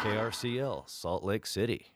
KRCL, 0.00 0.88
Salt 0.88 1.22
Lake 1.22 1.44
City. 1.44 1.92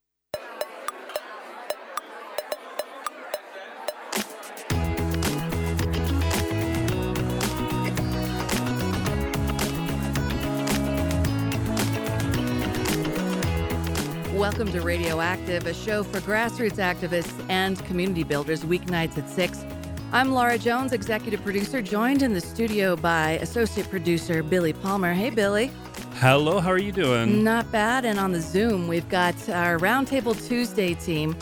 Welcome 14.35 14.71
to 14.73 14.83
Radioactive, 14.83 15.67
a 15.67 15.73
show 15.73 16.03
for 16.03 16.21
grassroots 16.21 16.77
activists 16.77 17.33
and 17.49 17.83
community 17.87 18.23
builders, 18.23 18.65
weeknights 18.65 19.17
at 19.17 19.31
6. 19.31 19.65
I'm 20.13 20.33
Laura 20.33 20.59
Jones, 20.59 20.93
executive 20.93 21.43
producer, 21.43 21.81
joined 21.81 22.23
in 22.23 22.35
the 22.35 22.41
studio 22.43 22.97
by 22.97 23.39
associate 23.41 23.89
producer 23.89 24.43
Billy 24.43 24.75
Palmer. 24.75 25.15
Hey, 25.15 25.31
Billy. 25.31 25.71
Hello, 26.19 26.61
how 26.61 26.71
are 26.71 26.79
you 26.79 26.93
doing? 26.93 27.43
Not 27.43 27.71
bad. 27.73 28.05
And 28.05 28.19
on 28.19 28.31
the 28.33 28.41
Zoom, 28.41 28.87
we've 28.87 29.09
got 29.09 29.35
our 29.49 29.79
Roundtable 29.79 30.35
Tuesday 30.47 30.95
team, 30.95 31.35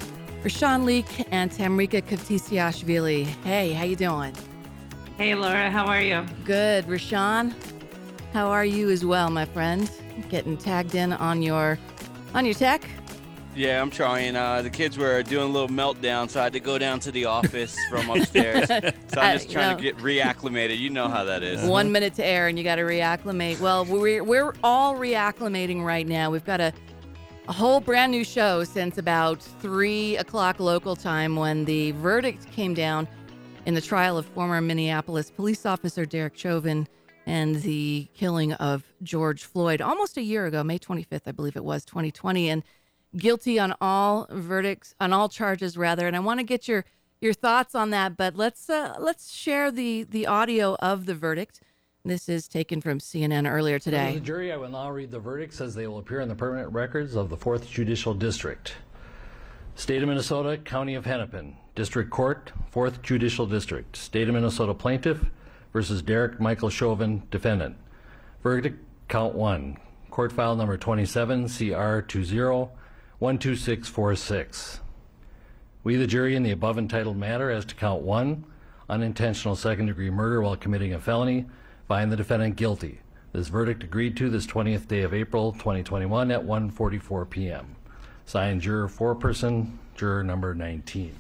Rashawn 0.43 0.85
Leak 0.85 1.07
and 1.31 1.51
Tamrika 1.51 2.03
Kavtisiashvili. 2.03 3.27
Hey, 3.45 3.73
how 3.75 3.85
you 3.85 3.97
doing? 3.97 4.35
Hey, 5.19 5.35
Laura, 5.35 5.71
how 5.71 5.85
are 5.87 6.01
you? 6.01 6.25
Good. 6.45 6.87
Rashawn, 6.87 7.55
how 8.33 8.49
are 8.51 8.65
you 8.65 8.91
as 8.91 9.05
well, 9.05 9.31
my 9.31 9.45
friend? 9.45 9.91
Getting 10.31 10.57
tagged 10.57 10.95
in 10.95 11.13
on 11.13 11.43
your 11.43 11.79
on 12.35 12.47
your 12.47 12.55
tech? 12.55 12.83
Yeah, 13.55 13.83
I'm 13.83 13.91
trying. 13.91 14.35
Uh, 14.35 14.63
the 14.63 14.71
kids 14.71 14.97
were 14.97 15.23
doing 15.23 15.45
a 15.45 15.53
little 15.53 15.69
meltdown, 15.69 16.31
so 16.31 16.41
I 16.41 16.45
had 16.45 16.55
to 16.55 16.61
go 16.61 16.79
down 16.79 17.01
to 17.01 17.13
the 17.13 17.27
office 17.27 17.77
from 17.91 18.09
upstairs. 18.09 18.67
so 18.69 19.21
I'm 19.21 19.37
just 19.37 19.51
trying 19.51 19.77
to 19.77 19.83
get 19.83 19.99
reacclimated. 19.99 20.79
You 20.79 20.89
know 20.89 21.09
how 21.09 21.25
that 21.25 21.43
is. 21.43 21.63
One 21.69 21.93
minute 21.93 22.15
to 22.15 22.25
air, 22.25 22.49
and 22.49 22.57
you 22.57 22.65
got 22.65 22.77
to 22.77 22.83
reacclimate. 22.83 23.61
Well, 23.61 23.85
we're 23.85 24.25
we're 24.25 24.55
all 24.65 24.95
reacclimating 24.95 25.85
right 25.85 26.07
now. 26.07 26.31
We've 26.31 26.45
got 26.45 26.61
a 26.61 26.73
a 27.49 27.53
whole 27.53 27.81
brand 27.81 28.13
new 28.13 28.25
show 28.25 28.65
since 28.65 28.99
about 28.99 29.43
three 29.43 30.17
o'clock 30.17 30.61
local 30.61 30.97
time 30.97 31.37
when 31.37 31.65
the 31.65 31.91
verdict 31.93 32.51
came 32.53 32.73
down 32.73 33.07
in 33.67 33.75
the 33.75 33.81
trial 33.81 34.17
of 34.17 34.27
former 34.27 34.61
Minneapolis 34.61 35.31
police 35.31 35.67
officer 35.67 36.07
Derek 36.07 36.39
Chauvin 36.39 36.87
and 37.27 37.57
the 37.63 38.09
killing 38.15 38.53
of 38.55 38.85
George 39.03 39.45
Floyd 39.45 39.81
almost 39.81 40.17
a 40.17 40.23
year 40.23 40.47
ago, 40.47 40.65
May 40.65 40.79
25th, 40.79 41.23
I 41.27 41.33
believe 41.33 41.57
it 41.57 41.65
was, 41.65 41.85
2020, 41.85 42.49
and 42.49 42.63
guilty 43.17 43.59
on 43.59 43.75
all 43.81 44.27
verdicts, 44.31 44.95
on 45.01 45.13
all 45.13 45.29
charges 45.29 45.77
rather. 45.77 46.07
And 46.07 46.17
I 46.17 46.21
want 46.21 46.41
to 46.41 46.45
get 46.45 46.69
your 46.69 46.85
your 47.21 47.33
thoughts 47.33 47.75
on 47.75 47.91
that, 47.91 48.17
but 48.17 48.35
let's 48.35 48.69
uh, 48.69 48.97
let's 48.99 49.33
share 49.33 49.71
the 49.71 50.05
the 50.05 50.27
audio 50.27 50.75
of 50.77 51.07
the 51.07 51.15
verdict. 51.15 51.61
This 52.05 52.29
is 52.29 52.49
taken 52.49 52.81
from 52.81 52.99
CNN 52.99 53.49
earlier 53.49 53.79
today. 53.79 54.15
The 54.15 54.21
jury, 54.21 54.53
I 54.53 54.57
will 54.57 54.71
now 54.71 54.91
read 54.91 55.13
the 55.13 55.21
verdicts 55.21 55.61
as 55.61 55.77
they 55.77 55.87
will 55.87 55.99
appear 55.99 56.21
in 56.21 56.29
the 56.29 56.35
permanent 56.35 56.73
records 56.73 57.15
of 57.15 57.31
the 57.31 57.37
Fourth 57.37 57.71
Judicial 57.71 58.13
District. 58.13 58.75
State 59.77 60.03
of 60.03 60.09
Minnesota, 60.09 60.59
County 60.59 60.97
of 60.97 61.07
Hennepin, 61.07 61.57
District 61.77 62.11
Court, 62.11 62.53
Fourth 62.71 63.03
Judicial 63.03 63.47
District. 63.47 63.97
State 63.97 64.27
of 64.27 64.35
Minnesota 64.35 64.75
Plaintiff, 64.75 65.27
versus 65.73 66.03
Derek 66.03 66.41
Michael 66.41 66.71
Chauvin, 66.71 67.23
defendant. 67.31 67.77
Verdict 68.43 68.85
count 69.09 69.37
one. 69.37 69.77
Court 70.11 70.33
file 70.33 70.57
number 70.57 70.77
27 70.77 71.49
CR 71.49 72.01
20 72.01 72.69
12646. 73.23 74.81
We, 75.85 75.95
the 75.95 76.09
jury, 76.09 76.35
in 76.35 76.43
the 76.43 76.51
above 76.51 76.77
entitled 76.77 77.17
matter 77.17 77.53
as 77.53 77.65
to 77.67 77.77
count 77.77 78.03
one, 78.03 78.45
unintentional 78.89 79.55
second 79.55 79.87
degree 79.87 80.11
murder 80.11 80.43
while 80.43 80.57
committing 80.57 80.93
a 80.93 80.99
felony, 80.99 81.47
find 81.87 82.11
the 82.11 82.17
defendant 82.17 82.57
guilty. 82.57 82.99
This 83.33 83.47
verdict 83.47 83.85
agreed 83.85 84.17
to 84.17 84.29
this 84.29 84.45
20th 84.45 84.89
day 84.89 85.03
of 85.03 85.15
April 85.15 85.53
2021 85.53 86.33
at 86.33 86.43
1:44 86.43 87.31
p.m. 87.31 87.77
Signed, 88.27 88.61
juror 88.61 88.89
foreperson, 88.89 89.77
juror 89.95 90.25
number 90.25 90.53
19. 90.53 91.15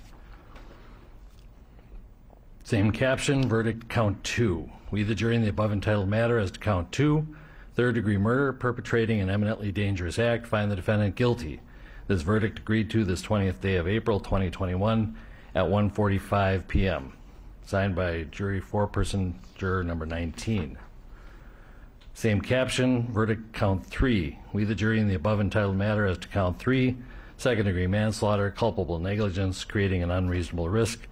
Same 2.64 2.91
caption, 2.91 3.48
verdict 3.48 3.88
count 3.88 4.25
two. 4.25 4.69
We, 4.91 5.04
the 5.04 5.15
jury, 5.15 5.37
in 5.37 5.43
the 5.43 5.50
above 5.50 5.72
entitled 5.72 6.09
matter 6.09 6.41
as 6.41 6.50
to 6.50 6.59
count 6.59 6.91
two, 6.91 7.28
third 7.77 7.94
degree 7.94 8.19
murder, 8.19 8.53
perpetrating 8.53 9.21
an 9.21 9.31
eminently 9.31 9.71
dangerous 9.71 10.19
act, 10.19 10.48
find 10.48 10.69
the 10.69 10.75
defendant 10.75 11.15
guilty. 11.15 11.60
This 12.09 12.23
verdict 12.23 12.59
agreed 12.59 12.91
to 12.91 13.05
this 13.05 13.23
20th 13.23 13.61
day 13.61 13.77
of 13.77 13.87
April 13.87 14.19
2021 14.19 15.17
at 15.55 15.65
1:45 15.65 16.67
p.m. 16.67 17.13
Signed 17.65 17.95
by 17.95 18.25
jury 18.25 18.61
foreperson, 18.61 19.35
juror 19.57 19.85
number 19.85 20.05
19. 20.05 20.79
Same 22.15 22.41
caption, 22.41 23.11
verdict 23.13 23.53
count 23.53 23.87
three. 23.87 24.39
We, 24.53 24.65
the 24.65 24.75
jury, 24.75 25.01
in 25.01 25.09
the 25.09 25.15
above 25.15 25.41
entitled 25.41 25.77
matter 25.77 26.07
as 26.07 26.19
to 26.19 26.29
count 26.29 26.59
three, 26.59 26.97
second 27.37 27.67
degree 27.67 27.87
manslaughter, 27.87 28.51
culpable 28.51 28.99
negligence, 28.99 29.65
creating 29.65 30.03
an 30.03 30.11
unreasonable 30.11 30.69
risk, 30.69 31.07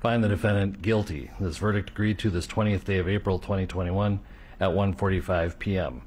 find 0.00 0.24
the 0.24 0.28
defendant 0.28 0.82
guilty. 0.82 1.30
This 1.38 1.58
verdict 1.58 1.90
agreed 1.90 2.18
to 2.20 2.30
this 2.30 2.46
20th 2.46 2.84
day 2.84 2.98
of 2.98 3.08
April 3.08 3.38
2021 3.38 4.20
at 4.58 4.70
1:45 4.70 5.58
p.m. 5.58 6.02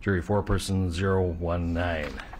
Jury 0.00 0.22
foreperson 0.22 0.90
019. 0.90 2.37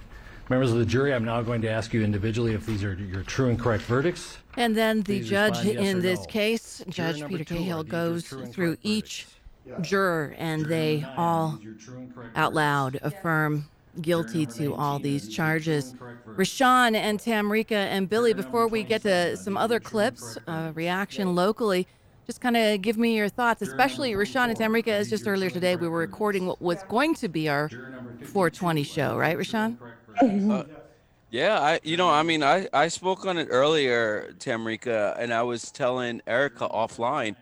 Members 0.50 0.72
of 0.72 0.78
the 0.78 0.86
jury, 0.86 1.12
I'm 1.12 1.24
now 1.24 1.42
going 1.42 1.60
to 1.62 1.68
ask 1.68 1.92
you 1.92 2.02
individually 2.02 2.54
if 2.54 2.64
these 2.64 2.82
are 2.82 2.94
your 2.94 3.22
true 3.22 3.50
and 3.50 3.60
correct 3.60 3.82
verdicts. 3.84 4.38
And 4.56 4.74
then 4.76 5.02
the 5.02 5.18
Please 5.20 5.28
judge 5.28 5.50
respond 5.58 5.74
yes 5.74 5.86
in 5.90 5.98
or 5.98 6.00
this 6.00 6.20
no. 6.20 6.26
case, 6.26 6.82
Juror 6.88 6.92
Judge 7.12 7.20
number 7.20 7.38
Peter 7.38 7.44
two, 7.44 7.54
are 7.54 7.58
Cahill, 7.58 7.82
these 7.84 7.92
your 7.92 7.92
goes 7.92 8.24
true 8.24 8.42
and 8.42 8.54
through 8.54 8.66
correct 8.76 8.86
each 8.86 9.26
verdicts? 9.66 9.88
juror 9.90 10.34
and 10.38 10.64
they 10.66 11.00
Juror 11.00 11.06
number 11.08 11.20
all 11.20 11.48
nine, 11.50 11.58
these 11.58 11.66
are 11.66 11.70
your 11.70 11.74
true 11.74 11.96
and 11.98 12.14
correct 12.14 12.36
out 12.38 12.54
verdicts. 12.54 12.56
loud 12.56 12.98
affirm 13.02 13.68
guilty 14.00 14.46
number 14.46 14.52
to 14.54 14.74
all 14.74 14.98
these 14.98 15.28
these 15.28 15.38
are 15.38 15.42
your 15.42 15.60
true 15.60 15.74
charges. 15.74 15.90
and 15.90 15.98
correct. 15.98 16.26
Rashawn 16.38 16.94
and 16.94 17.18
Tamrika 17.20 17.72
and 17.72 18.08
Billy, 18.08 18.32
before 18.32 18.68
we 18.68 18.82
get 18.84 19.02
to 19.02 19.36
some 19.36 19.56
other 19.58 19.78
your 19.78 19.80
true 19.80 20.02
and 20.06 20.16
clips, 20.16 20.36
uh, 20.46 20.52
verdicts. 20.52 20.76
reaction 20.76 21.34
locally, 21.34 21.86
just 22.26 22.40
kind 22.40 22.56
of 22.56 22.80
give 22.82 22.96
me 22.98 23.16
your 23.16 23.28
thoughts, 23.28 23.60
especially 23.62 24.12
number 24.12 24.24
Rashawn 24.24 24.48
and 24.48 24.58
44, 24.58 24.66
Tamrika, 24.68 24.88
as 24.88 25.10
just 25.10 25.26
earlier 25.28 25.50
today, 25.50 25.76
we 25.76 25.88
were 25.88 25.98
recording 25.98 26.46
what 26.46 26.60
was 26.62 26.82
going 26.88 27.14
to 27.16 27.28
be 27.28 27.48
our 27.48 27.68
Juror 27.68 27.90
number 27.90 28.10
52, 28.12 28.32
420 28.32 28.82
show, 28.84 29.16
right, 29.16 29.36
these 29.38 29.54
are 29.54 29.58
Rashawn? 29.58 29.78
True 30.18 30.28
and 30.30 30.42
correct 30.42 30.68
verdicts. 30.70 30.94
Yeah, 31.30 31.60
I 31.60 31.80
you 31.82 31.96
know, 31.96 32.08
I 32.10 32.22
mean, 32.22 32.42
I 32.42 32.68
I 32.72 32.88
spoke 32.88 33.26
on 33.26 33.38
it 33.38 33.48
earlier, 33.50 34.32
Tamrika, 34.38 35.14
and 35.18 35.32
I 35.32 35.42
was 35.42 35.70
telling 35.72 36.20
Erika 36.26 36.68
offline. 36.68 37.36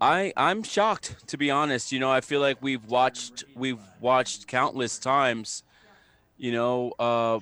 I 0.00 0.32
I'm 0.36 0.62
shocked 0.62 1.26
to 1.28 1.38
be 1.38 1.50
honest. 1.50 1.92
You 1.92 2.00
know, 2.00 2.10
I 2.10 2.20
feel 2.20 2.40
like 2.40 2.58
we've 2.62 2.84
watched 2.86 3.44
we've 3.54 3.82
watched 3.98 4.46
countless 4.48 4.98
times, 4.98 5.62
you 6.38 6.52
know, 6.52 6.92
uh 6.98 7.40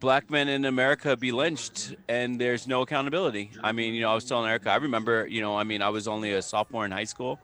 black 0.00 0.30
men 0.30 0.48
in 0.48 0.64
America 0.64 1.16
be 1.16 1.32
lynched 1.32 1.94
and 2.08 2.40
there's 2.40 2.66
no 2.66 2.82
accountability. 2.82 3.52
I 3.62 3.72
mean, 3.72 3.94
you 3.94 4.00
know, 4.00 4.10
I 4.10 4.14
was 4.14 4.24
telling 4.24 4.48
Erika, 4.48 4.70
I 4.70 4.76
remember, 4.76 5.26
you 5.28 5.40
know, 5.40 5.56
I 5.56 5.64
mean, 5.64 5.82
I 5.82 5.88
was 5.90 6.06
only 6.08 6.32
a 6.32 6.42
sophomore 6.42 6.84
in 6.84 6.90
high 6.92 7.04
school. 7.04 7.40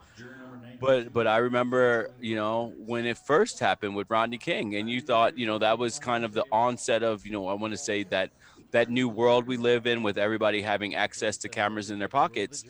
But 0.80 1.12
but 1.12 1.26
I 1.26 1.38
remember, 1.38 2.10
you 2.20 2.36
know, 2.36 2.72
when 2.78 3.04
it 3.04 3.18
first 3.18 3.58
happened 3.58 3.96
with 3.96 4.08
Rodney 4.10 4.38
King, 4.38 4.76
and 4.76 4.88
you 4.88 5.00
thought, 5.00 5.36
you 5.36 5.46
know, 5.46 5.58
that 5.58 5.78
was 5.78 5.98
kind 5.98 6.24
of 6.24 6.32
the 6.32 6.44
onset 6.52 7.02
of, 7.02 7.26
you 7.26 7.32
know, 7.32 7.48
I 7.48 7.54
want 7.54 7.72
to 7.72 7.78
say 7.78 8.04
that 8.04 8.30
that 8.70 8.90
new 8.90 9.08
world 9.08 9.46
we 9.46 9.56
live 9.56 9.86
in 9.86 10.02
with 10.02 10.18
everybody 10.18 10.62
having 10.62 10.94
access 10.94 11.36
to 11.38 11.48
cameras 11.48 11.90
in 11.90 11.98
their 11.98 12.08
pockets. 12.08 12.64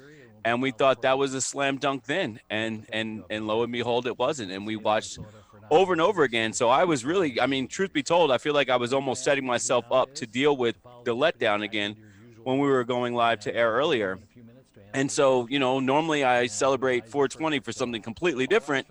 And 0.44 0.62
we 0.62 0.70
thought 0.70 1.02
that 1.02 1.18
was 1.18 1.34
a 1.34 1.40
slam 1.40 1.78
dunk 1.78 2.04
then. 2.04 2.40
And 2.48 2.86
and 2.90 3.24
and 3.28 3.46
lo 3.46 3.62
and 3.62 3.72
behold 3.72 4.06
it 4.06 4.18
wasn't. 4.18 4.52
And 4.52 4.66
we 4.66 4.76
watched 4.76 5.18
over 5.70 5.92
and 5.92 6.00
over 6.00 6.22
again. 6.22 6.52
So 6.52 6.70
I 6.70 6.84
was 6.84 7.04
really 7.04 7.40
I 7.40 7.46
mean, 7.46 7.68
truth 7.68 7.92
be 7.92 8.02
told, 8.02 8.30
I 8.30 8.38
feel 8.38 8.54
like 8.54 8.70
I 8.70 8.76
was 8.76 8.92
almost 8.92 9.22
setting 9.24 9.44
myself 9.44 9.84
up 9.90 10.14
to 10.14 10.26
deal 10.26 10.56
with 10.56 10.76
the 11.04 11.14
letdown 11.14 11.62
again 11.62 11.96
when 12.44 12.58
we 12.58 12.68
were 12.68 12.84
going 12.84 13.14
live 13.14 13.40
to 13.40 13.54
air 13.54 13.72
earlier. 13.72 14.18
And 14.94 15.10
so, 15.10 15.46
you 15.48 15.58
know, 15.58 15.80
normally 15.80 16.24
I 16.24 16.46
celebrate 16.46 17.06
420 17.06 17.60
for 17.60 17.72
something 17.72 18.02
completely 18.02 18.46
different. 18.46 18.86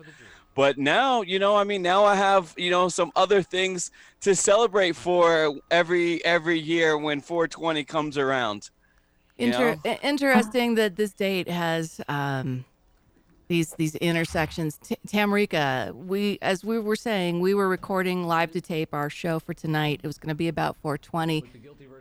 But 0.54 0.78
now, 0.78 1.22
you 1.22 1.38
know, 1.38 1.56
I 1.56 1.64
mean, 1.64 1.82
now 1.82 2.04
I 2.04 2.16
have, 2.16 2.52
you 2.56 2.70
know, 2.70 2.88
some 2.88 3.12
other 3.14 3.42
things 3.42 3.90
to 4.22 4.34
celebrate 4.34 4.96
for 4.96 5.54
every 5.70 6.24
every 6.24 6.58
year 6.58 6.98
when 6.98 7.20
420 7.20 7.84
comes 7.84 8.18
around. 8.18 8.70
Inter- 9.38 9.76
interesting 10.02 10.74
that 10.74 10.96
this 10.96 11.12
date 11.12 11.48
has 11.48 12.00
um, 12.08 12.64
these 13.48 13.72
these 13.72 13.94
intersections. 13.96 14.78
T- 14.78 14.96
Tamrika, 15.06 15.92
we 15.94 16.38
as 16.42 16.64
we 16.64 16.78
were 16.78 16.96
saying, 16.96 17.40
we 17.40 17.54
were 17.54 17.68
recording 17.68 18.24
live 18.26 18.52
to 18.52 18.60
tape 18.60 18.94
our 18.94 19.10
show 19.10 19.38
for 19.38 19.54
tonight. 19.54 20.00
It 20.02 20.06
was 20.06 20.18
going 20.18 20.28
to 20.28 20.34
be 20.34 20.48
about 20.48 20.76
420, 20.82 21.44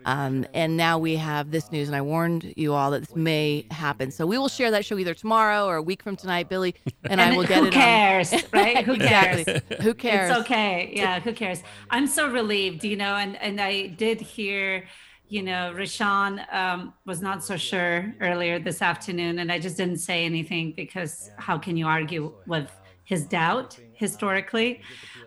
um, 0.05 0.45
and 0.53 0.77
now 0.77 0.97
we 0.99 1.15
have 1.15 1.51
this 1.51 1.71
news. 1.71 1.87
And 1.87 1.95
I 1.95 2.01
warned 2.01 2.53
you 2.55 2.73
all 2.73 2.91
that 2.91 2.99
this 2.99 3.15
may 3.15 3.65
happen, 3.71 4.11
so 4.11 4.25
we 4.25 4.37
will 4.37 4.49
share 4.49 4.71
that 4.71 4.85
show 4.85 4.97
either 4.97 5.13
tomorrow 5.13 5.65
or 5.65 5.77
a 5.77 5.81
week 5.81 6.03
from 6.03 6.15
tonight. 6.15 6.49
Billy 6.49 6.75
and, 7.09 7.19
I 7.21 7.35
will 7.35 7.43
get 7.43 7.59
who 7.59 7.65
it. 7.65 7.73
Who 7.73 7.79
cares, 7.79 8.33
right? 8.53 8.85
Who 8.85 8.97
cares? 8.97 9.39
exactly. 9.41 9.77
Who 9.81 9.93
cares? 9.93 10.29
It's 10.31 10.39
okay. 10.41 10.91
Yeah, 10.93 11.19
who 11.19 11.33
cares? 11.33 11.63
I'm 11.89 12.07
so 12.07 12.29
relieved, 12.29 12.83
you 12.83 12.97
know, 12.97 13.15
and 13.15 13.35
and 13.41 13.59
I 13.61 13.87
did 13.87 14.19
hear, 14.21 14.85
you 15.29 15.43
know, 15.43 15.73
Rashawn 15.75 16.53
um, 16.53 16.93
was 17.05 17.21
not 17.21 17.43
so 17.43 17.57
sure 17.57 18.13
earlier 18.21 18.59
this 18.59 18.81
afternoon, 18.81 19.39
and 19.39 19.51
I 19.51 19.59
just 19.59 19.77
didn't 19.77 19.97
say 19.97 20.25
anything 20.25 20.73
because 20.75 21.31
how 21.37 21.57
can 21.57 21.75
you 21.75 21.87
argue 21.87 22.33
with 22.45 22.71
his 23.07 23.25
doubt 23.25 23.79
historically. 23.93 24.81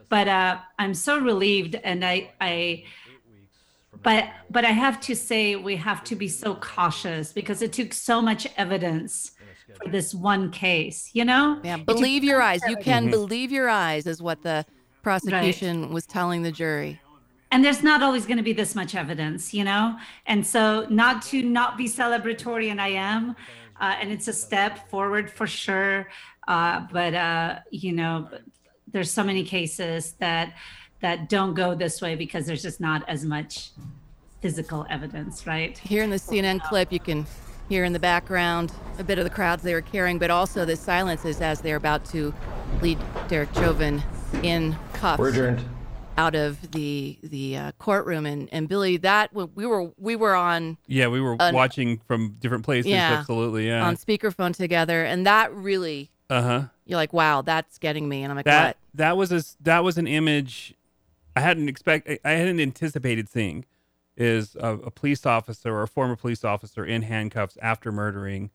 But 0.08 0.28
uh, 0.28 0.58
I'm 0.78 0.92
so 0.94 1.18
relieved, 1.18 1.76
and 1.76 2.04
I, 2.04 2.30
I, 2.40 2.84
but 4.02 4.28
but 4.50 4.64
I 4.64 4.70
have 4.70 5.00
to 5.02 5.16
say 5.16 5.56
we 5.56 5.76
have 5.76 6.04
to 6.04 6.14
be 6.14 6.28
so 6.28 6.54
cautious 6.56 7.32
because 7.32 7.62
it 7.62 7.72
took 7.72 7.94
so 7.94 8.20
much 8.20 8.46
evidence 8.56 9.32
for 9.82 9.88
this 9.90 10.14
one 10.14 10.50
case. 10.50 11.10
You 11.14 11.24
know, 11.24 11.60
Yeah, 11.64 11.78
believe 11.78 12.22
your 12.22 12.42
eyes. 12.42 12.60
You 12.62 12.76
evidence. 12.76 12.84
can 12.84 13.10
believe 13.10 13.50
your 13.50 13.68
eyes, 13.68 14.06
is 14.06 14.20
what 14.20 14.42
the 14.42 14.66
prosecution 15.02 15.90
was 15.90 16.04
telling 16.06 16.42
the 16.42 16.52
jury. 16.52 17.00
And 17.50 17.64
there's 17.64 17.82
not 17.82 18.02
always 18.02 18.26
going 18.26 18.36
to 18.36 18.42
be 18.42 18.52
this 18.52 18.74
much 18.74 18.94
evidence 18.94 19.52
you 19.54 19.64
know? 19.64 19.96
And 20.26 20.46
so 20.46 20.86
not 20.90 21.22
to 21.22 21.42
not 21.42 21.76
be 21.76 21.86
celebratory 21.86 22.70
and 22.70 22.80
i 22.80 22.88
am 22.88 23.36
uh, 23.80 23.96
and 24.00 24.10
it's 24.10 24.28
a 24.28 24.32
step 24.32 24.90
forward 24.90 25.30
for 25.30 25.46
sure 25.46 26.08
uh, 26.48 26.86
but 26.92 27.14
uh, 27.14 27.58
you 27.70 27.92
know 27.92 28.28
there's 28.92 29.10
so 29.10 29.22
many 29.22 29.44
cases 29.44 30.12
that 30.18 30.54
that 31.00 31.28
don't 31.28 31.54
go 31.54 31.74
this 31.74 32.02
way 32.02 32.14
because 32.14 32.46
there's 32.46 32.62
just 32.62 32.80
not 32.80 33.08
as 33.08 33.24
much 33.24 33.70
physical 34.40 34.86
evidence 34.90 35.46
right? 35.46 35.78
Here 35.78 36.02
in 36.02 36.10
the 36.10 36.16
CNN 36.16 36.62
clip, 36.62 36.92
you 36.92 37.00
can 37.00 37.26
hear 37.68 37.84
in 37.84 37.92
the 37.92 38.00
background 38.00 38.72
a 38.98 39.04
bit 39.04 39.18
of 39.18 39.24
the 39.24 39.30
crowds 39.30 39.62
they 39.62 39.74
were 39.74 39.80
carrying, 39.80 40.18
but 40.18 40.30
also 40.30 40.64
the 40.64 40.76
silences 40.76 41.40
as 41.40 41.60
they're 41.60 41.76
about 41.76 42.04
to 42.06 42.34
lead 42.82 42.98
Derek 43.28 43.54
Chauvin 43.54 44.02
in 44.42 44.76
cuffs. 44.92 45.20
We're 45.20 45.28
adjourned. 45.28 45.64
Out 46.20 46.34
of 46.34 46.72
the 46.72 47.18
the 47.22 47.56
uh, 47.56 47.72
courtroom. 47.78 48.26
And 48.26 48.48
and 48.52 48.68
Billy, 48.68 48.96
that 48.98 49.32
we 49.32 49.66
were 49.66 49.90
we 49.96 50.16
were 50.16 50.34
on 50.34 50.76
Yeah, 50.86 51.08
we 51.08 51.20
were 51.20 51.36
An- 51.40 51.54
watching 51.54 51.98
from 52.06 52.36
different 52.38 52.64
places. 52.64 52.90
Yeah. 52.90 53.16
Absolutely. 53.18 53.66
Yeah. 53.68 53.86
on 53.86 53.96
speakerphone 53.96 54.54
together, 54.54 55.04
and 55.04 55.26
that 55.26 55.52
really 55.54 56.10
Uh 56.28 56.42
huh. 56.42 56.62
you're 56.86 56.96
like, 56.98 57.12
wow, 57.12 57.42
that's 57.42 57.78
getting 57.78 58.08
me. 58.08 58.22
And 58.22 58.30
I'm 58.30 58.36
like, 58.36 58.44
That 58.46 58.66
what? 58.66 58.76
that 58.94 59.16
was 59.16 59.32
a 59.32 59.42
that 59.62 59.82
was 59.84 59.96
an 59.98 60.06
image 60.06 60.74
I 61.36 61.40
hadn't 61.40 61.68
expect 61.68 62.08
I- 62.24 62.30
hadn't 62.30 62.60
anticipated 62.60 63.28
seeing 63.28 63.64
is 64.16 64.56
a, 64.60 64.74
a 64.74 64.90
police 64.90 65.24
officer 65.24 65.70
or 65.72 65.82
a 65.82 65.88
former 65.88 66.16
police 66.16 66.44
officer 66.44 66.84
in 66.84 67.02
handcuffs 67.02 67.56
after 67.62 67.90
murdering 67.90 68.50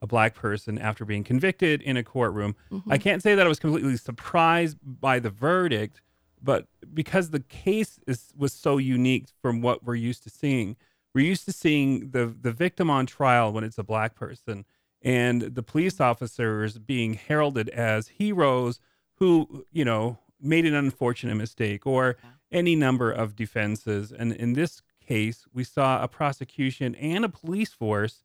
a 0.00 0.06
black 0.06 0.34
person 0.34 0.78
after 0.78 1.04
being 1.04 1.22
convicted 1.22 1.82
in 1.82 1.94
a 1.98 2.02
courtroom. 2.02 2.56
I 2.88 2.96
can't 2.96 3.22
say 3.22 3.34
that 3.34 3.44
I 3.44 3.48
was 3.48 3.58
completely 3.58 3.98
surprised 3.98 4.78
by 4.82 5.18
the 5.18 5.28
verdict, 5.28 6.00
but 6.42 6.66
because 6.92 7.30
the 7.30 7.40
case 7.40 7.98
is 8.06 8.32
was 8.36 8.52
so 8.52 8.78
unique 8.78 9.26
from 9.40 9.60
what 9.60 9.84
we're 9.84 9.94
used 9.94 10.22
to 10.24 10.30
seeing. 10.30 10.76
We're 11.14 11.26
used 11.26 11.44
to 11.46 11.52
seeing 11.52 12.10
the 12.10 12.26
the 12.26 12.52
victim 12.52 12.90
on 12.90 13.06
trial 13.06 13.52
when 13.52 13.64
it's 13.64 13.78
a 13.78 13.84
black 13.84 14.14
person 14.14 14.64
and 15.02 15.42
the 15.42 15.62
police 15.62 16.00
officers 16.00 16.78
being 16.78 17.14
heralded 17.14 17.68
as 17.70 18.08
heroes 18.08 18.80
who, 19.14 19.66
you 19.72 19.84
know, 19.84 20.18
made 20.40 20.66
an 20.66 20.74
unfortunate 20.74 21.34
mistake 21.34 21.86
or 21.86 22.16
any 22.50 22.74
number 22.74 23.10
of 23.10 23.36
defenses. 23.36 24.12
And 24.12 24.32
in 24.32 24.54
this 24.54 24.82
case, 25.06 25.46
we 25.52 25.64
saw 25.64 26.02
a 26.02 26.08
prosecution 26.08 26.94
and 26.96 27.24
a 27.24 27.28
police 27.28 27.72
force 27.72 28.24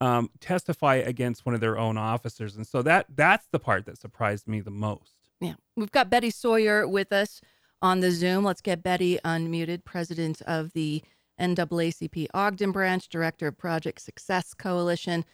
um, 0.00 0.30
testify 0.40 0.96
against 0.96 1.46
one 1.46 1.54
of 1.54 1.60
their 1.60 1.78
own 1.78 1.96
officers. 1.96 2.56
And 2.56 2.66
so 2.66 2.82
that 2.82 3.06
that's 3.14 3.46
the 3.50 3.60
part 3.60 3.86
that 3.86 3.98
surprised 3.98 4.48
me 4.48 4.60
the 4.60 4.70
most. 4.70 5.14
Yeah. 5.42 5.54
We've 5.76 5.90
got 5.90 6.08
Betty 6.08 6.30
Sawyer 6.30 6.86
with 6.86 7.12
us 7.12 7.40
on 7.80 7.98
the 8.00 8.12
Zoom. 8.12 8.44
Let's 8.44 8.60
get 8.60 8.82
Betty 8.82 9.18
unmuted, 9.24 9.84
president 9.84 10.40
of 10.42 10.72
the 10.72 11.02
NAACP 11.40 12.28
Ogden 12.32 12.70
branch, 12.70 13.08
director 13.08 13.48
of 13.48 13.58
Project 13.58 14.00
Success 14.00 14.54
Coalition, 14.54 15.24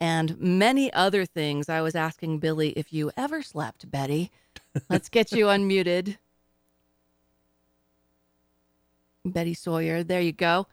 and 0.00 0.38
many 0.40 0.90
other 0.94 1.26
things. 1.26 1.68
I 1.68 1.82
was 1.82 1.94
asking 1.94 2.38
Billy 2.38 2.70
if 2.70 2.90
you 2.90 3.10
ever 3.18 3.42
slept, 3.42 3.90
Betty. 3.90 4.30
Let's 4.88 5.10
get 5.10 5.30
you 5.30 5.46
unmuted. 5.46 6.16
Betty 9.22 9.52
Sawyer, 9.52 10.02
there 10.02 10.22
you 10.22 10.32
go. 10.32 10.66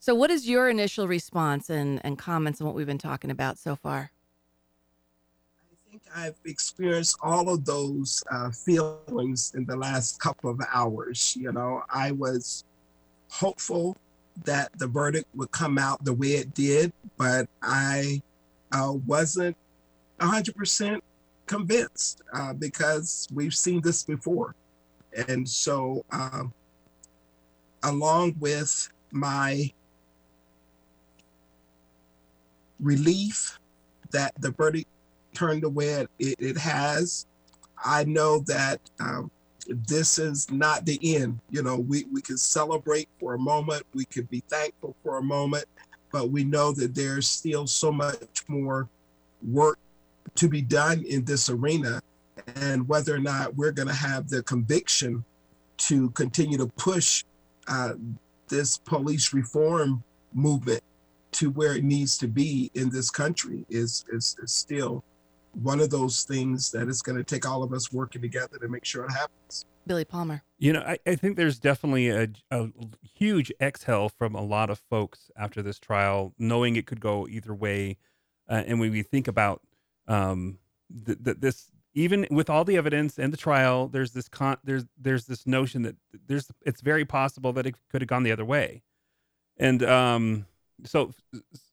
So, 0.00 0.16
what 0.16 0.32
is 0.32 0.48
your 0.48 0.68
initial 0.68 1.06
response 1.06 1.70
and, 1.70 2.00
and 2.02 2.18
comments 2.18 2.60
on 2.60 2.66
what 2.66 2.74
we've 2.74 2.88
been 2.88 2.98
talking 2.98 3.30
about 3.30 3.56
so 3.56 3.76
far? 3.76 4.10
Think 5.92 6.04
I've 6.16 6.40
experienced 6.46 7.18
all 7.20 7.50
of 7.50 7.66
those 7.66 8.24
uh, 8.30 8.50
feelings 8.50 9.52
in 9.54 9.66
the 9.66 9.76
last 9.76 10.18
couple 10.20 10.48
of 10.48 10.58
hours. 10.72 11.36
You 11.38 11.52
know, 11.52 11.82
I 11.90 12.12
was 12.12 12.64
hopeful 13.28 13.98
that 14.44 14.70
the 14.78 14.86
verdict 14.86 15.26
would 15.34 15.50
come 15.50 15.76
out 15.76 16.02
the 16.02 16.14
way 16.14 16.28
it 16.28 16.54
did, 16.54 16.94
but 17.18 17.46
I 17.60 18.22
uh, 18.72 18.94
wasn't 19.06 19.54
100% 20.18 20.98
convinced 21.44 22.22
uh, 22.32 22.54
because 22.54 23.28
we've 23.34 23.54
seen 23.54 23.82
this 23.82 24.02
before. 24.02 24.54
And 25.28 25.46
so, 25.46 26.06
um, 26.10 26.54
along 27.82 28.36
with 28.40 28.88
my 29.10 29.70
relief 32.80 33.58
that 34.10 34.32
the 34.40 34.52
verdict 34.52 34.88
turned 35.34 35.62
the 35.62 35.68
way 35.68 36.06
it, 36.18 36.36
it 36.38 36.56
has. 36.56 37.26
I 37.84 38.04
know 38.04 38.40
that 38.40 38.80
um, 39.00 39.30
this 39.68 40.18
is 40.18 40.50
not 40.50 40.86
the 40.86 40.98
end. 41.16 41.38
You 41.50 41.62
know, 41.62 41.76
we, 41.76 42.04
we 42.12 42.20
can 42.20 42.36
celebrate 42.36 43.08
for 43.18 43.34
a 43.34 43.38
moment, 43.38 43.84
we 43.94 44.04
can 44.04 44.24
be 44.24 44.42
thankful 44.48 44.96
for 45.02 45.18
a 45.18 45.22
moment, 45.22 45.64
but 46.10 46.30
we 46.30 46.44
know 46.44 46.72
that 46.72 46.94
there's 46.94 47.28
still 47.28 47.66
so 47.66 47.90
much 47.92 48.44
more 48.48 48.88
work 49.50 49.78
to 50.34 50.48
be 50.48 50.62
done 50.62 51.04
in 51.04 51.24
this 51.24 51.48
arena. 51.48 52.00
And 52.56 52.88
whether 52.88 53.14
or 53.14 53.20
not 53.20 53.54
we're 53.56 53.72
going 53.72 53.88
to 53.88 53.94
have 53.94 54.28
the 54.28 54.42
conviction 54.42 55.24
to 55.78 56.10
continue 56.10 56.58
to 56.58 56.66
push 56.66 57.24
uh, 57.68 57.94
this 58.48 58.78
police 58.78 59.32
reform 59.32 60.02
movement 60.34 60.82
to 61.32 61.50
where 61.50 61.74
it 61.76 61.84
needs 61.84 62.18
to 62.18 62.28
be 62.28 62.70
in 62.74 62.90
this 62.90 63.10
country 63.10 63.64
is, 63.70 64.04
is, 64.12 64.36
is 64.42 64.52
still 64.52 65.02
one 65.54 65.80
of 65.80 65.90
those 65.90 66.24
things 66.24 66.70
that 66.70 66.88
it's 66.88 67.02
going 67.02 67.18
to 67.18 67.24
take 67.24 67.48
all 67.48 67.62
of 67.62 67.72
us 67.72 67.92
working 67.92 68.22
together 68.22 68.58
to 68.58 68.68
make 68.68 68.84
sure 68.84 69.04
it 69.04 69.12
happens. 69.12 69.66
Billy 69.86 70.04
Palmer. 70.04 70.42
You 70.58 70.72
know, 70.72 70.80
I, 70.80 70.98
I 71.06 71.16
think 71.16 71.36
there's 71.36 71.58
definitely 71.58 72.08
a, 72.08 72.28
a 72.50 72.68
huge 73.02 73.52
exhale 73.60 74.08
from 74.08 74.34
a 74.34 74.42
lot 74.42 74.70
of 74.70 74.78
folks 74.78 75.30
after 75.36 75.62
this 75.62 75.78
trial, 75.78 76.34
knowing 76.38 76.76
it 76.76 76.86
could 76.86 77.00
go 77.00 77.26
either 77.26 77.54
way. 77.54 77.98
Uh, 78.48 78.62
and 78.66 78.78
when 78.78 78.92
we 78.92 79.02
think 79.02 79.28
about 79.28 79.60
um, 80.06 80.58
th- 81.04 81.18
th- 81.24 81.36
this, 81.40 81.70
even 81.94 82.26
with 82.30 82.48
all 82.48 82.64
the 82.64 82.76
evidence 82.76 83.18
and 83.18 83.32
the 83.32 83.36
trial, 83.36 83.88
there's 83.88 84.12
this 84.12 84.28
con- 84.28 84.58
there's 84.64 84.84
there's 85.00 85.26
this 85.26 85.46
notion 85.46 85.82
that 85.82 85.96
there's 86.26 86.50
it's 86.64 86.80
very 86.80 87.04
possible 87.04 87.52
that 87.52 87.66
it 87.66 87.74
could 87.90 88.02
have 88.02 88.08
gone 88.08 88.22
the 88.22 88.32
other 88.32 88.44
way, 88.44 88.82
and 89.58 89.82
um, 89.82 90.46
so 90.84 91.12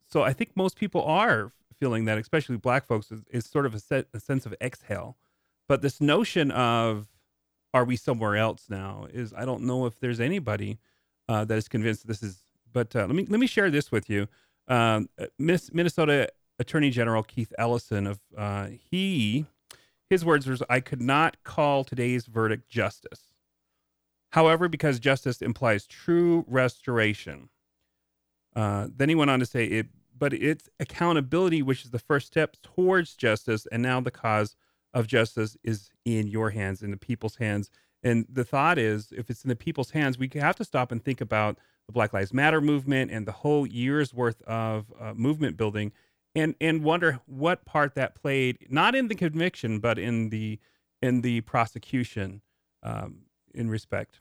so 0.10 0.22
I 0.24 0.34
think 0.34 0.52
most 0.56 0.78
people 0.78 1.04
are 1.04 1.52
feeling 1.80 2.06
that, 2.06 2.18
especially 2.18 2.58
black 2.58 2.86
folks, 2.86 3.12
is, 3.12 3.24
is 3.32 3.46
sort 3.46 3.66
of 3.66 3.74
a, 3.74 3.80
set, 3.80 4.08
a 4.14 4.20
sense 4.20 4.46
of 4.46 4.54
exhale. 4.62 5.18
But 5.68 5.82
this 5.82 6.02
notion 6.02 6.52
of 6.52 7.08
are 7.74 7.86
we 7.86 7.96
somewhere 7.96 8.36
else 8.36 8.66
now 8.70 9.08
is 9.12 9.34
I 9.34 9.46
don't 9.46 9.64
know 9.64 9.86
if 9.86 10.00
there's 10.00 10.20
anybody 10.20 10.80
uh, 11.28 11.46
that 11.46 11.58
is 11.58 11.68
convinced 11.68 12.08
this 12.08 12.24
is. 12.24 12.40
But 12.72 12.96
uh, 12.96 13.06
let 13.06 13.16
me 13.16 13.26
let 13.30 13.40
me 13.40 13.48
share 13.48 13.70
this 13.70 13.92
with 13.92 14.10
you. 14.10 14.28
Um, 14.68 15.10
uh, 15.20 15.28
Miss 15.38 15.74
Minnesota 15.74 16.30
Attorney 16.60 16.90
General 16.90 17.24
Keith 17.24 17.54
Ellison 17.58 18.08
of 18.08 18.20
uh, 18.38 18.68
he 18.92 19.46
his 20.10 20.26
words 20.26 20.48
was 20.48 20.64
I 20.70 20.80
could 20.80 21.02
not 21.02 21.44
call 21.44 21.84
today's 21.84 22.26
verdict 22.26 22.70
justice. 22.70 23.34
However, 24.32 24.68
because 24.68 25.00
justice 25.00 25.42
implies 25.42 25.88
true 25.88 26.46
restoration. 26.48 27.50
Uh, 28.56 28.88
then 28.96 29.10
he 29.10 29.16
went 29.16 29.32
on 29.32 29.40
to 29.40 29.46
say 29.46 29.66
it, 29.66 29.88
but 30.20 30.34
it's 30.34 30.70
accountability, 30.80 31.62
which 31.62 31.86
is 31.86 31.92
the 31.92 32.00
first 32.00 32.28
step 32.28 32.58
towards 32.62 33.16
justice, 33.16 33.66
and 33.72 33.82
now 33.82 34.02
the 34.02 34.12
cause 34.12 34.56
of 34.94 35.08
justice 35.08 35.58
is 35.64 35.90
in 36.06 36.28
your 36.28 36.50
hands, 36.50 36.82
in 36.82 36.92
the 36.92 36.98
people's 36.98 37.38
hands. 37.38 37.70
And 38.04 38.26
the 38.30 38.44
thought 38.44 38.78
is, 38.78 39.12
if 39.16 39.30
it's 39.30 39.44
in 39.44 39.50
the 39.50 39.56
people's 39.56 39.92
hands, 39.92 40.18
we 40.18 40.30
have 40.36 40.56
to 40.58 40.66
stop 40.66 40.92
and 40.92 41.04
think 41.04 41.22
about 41.22 41.58
the 41.88 41.94
Black 41.94 42.14
Lives 42.14 42.34
Matter 42.34 42.62
movement 42.62 43.12
and 43.12 43.26
the 43.26 43.32
whole 43.32 43.66
year's 43.66 44.14
worth 44.14 44.42
of 44.44 44.92
uh, 45.00 45.14
movement 45.14 45.58
building, 45.58 45.92
and 46.36 46.56
and 46.62 46.84
wonder 46.84 47.20
what 47.26 47.66
part 47.66 47.96
that 47.96 48.16
played, 48.16 48.68
not 48.70 48.96
in 48.96 49.08
the 49.08 49.16
conviction, 49.16 49.80
but 49.80 49.98
in 49.98 50.30
the 50.30 50.60
in 51.02 51.22
the 51.22 51.42
prosecution, 51.42 52.42
um, 52.84 53.20
in 53.54 53.70
respect 53.70 54.20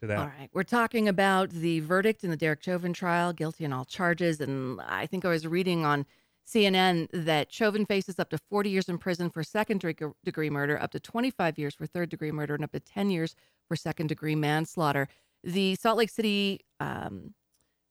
to 0.00 0.06
that. 0.08 0.18
All 0.18 0.26
right. 0.26 0.48
We're 0.52 0.62
talking 0.62 1.08
about 1.08 1.50
the 1.50 1.80
verdict 1.80 2.24
in 2.24 2.30
the 2.30 2.36
Derek 2.36 2.62
Chauvin 2.62 2.92
trial, 2.92 3.32
guilty 3.32 3.64
on 3.64 3.72
all 3.72 3.84
charges. 3.84 4.40
And 4.40 4.80
I 4.82 5.06
think 5.06 5.24
I 5.24 5.28
was 5.28 5.46
reading 5.46 5.84
on 5.84 6.06
CNN 6.46 7.08
that 7.12 7.52
Chauvin 7.52 7.86
faces 7.86 8.18
up 8.18 8.30
to 8.30 8.38
40 8.38 8.70
years 8.70 8.88
in 8.88 8.98
prison 8.98 9.30
for 9.30 9.42
second 9.42 9.80
degree 10.24 10.50
murder, 10.50 10.80
up 10.80 10.92
to 10.92 11.00
25 11.00 11.58
years 11.58 11.74
for 11.74 11.86
third 11.86 12.08
degree 12.08 12.30
murder, 12.30 12.54
and 12.54 12.62
up 12.64 12.72
to 12.72 12.80
10 12.80 13.10
years 13.10 13.34
for 13.68 13.74
second 13.76 14.06
degree 14.08 14.36
manslaughter. 14.36 15.08
The 15.42 15.74
Salt 15.76 15.98
Lake 15.98 16.10
City 16.10 16.60
um, 16.78 17.34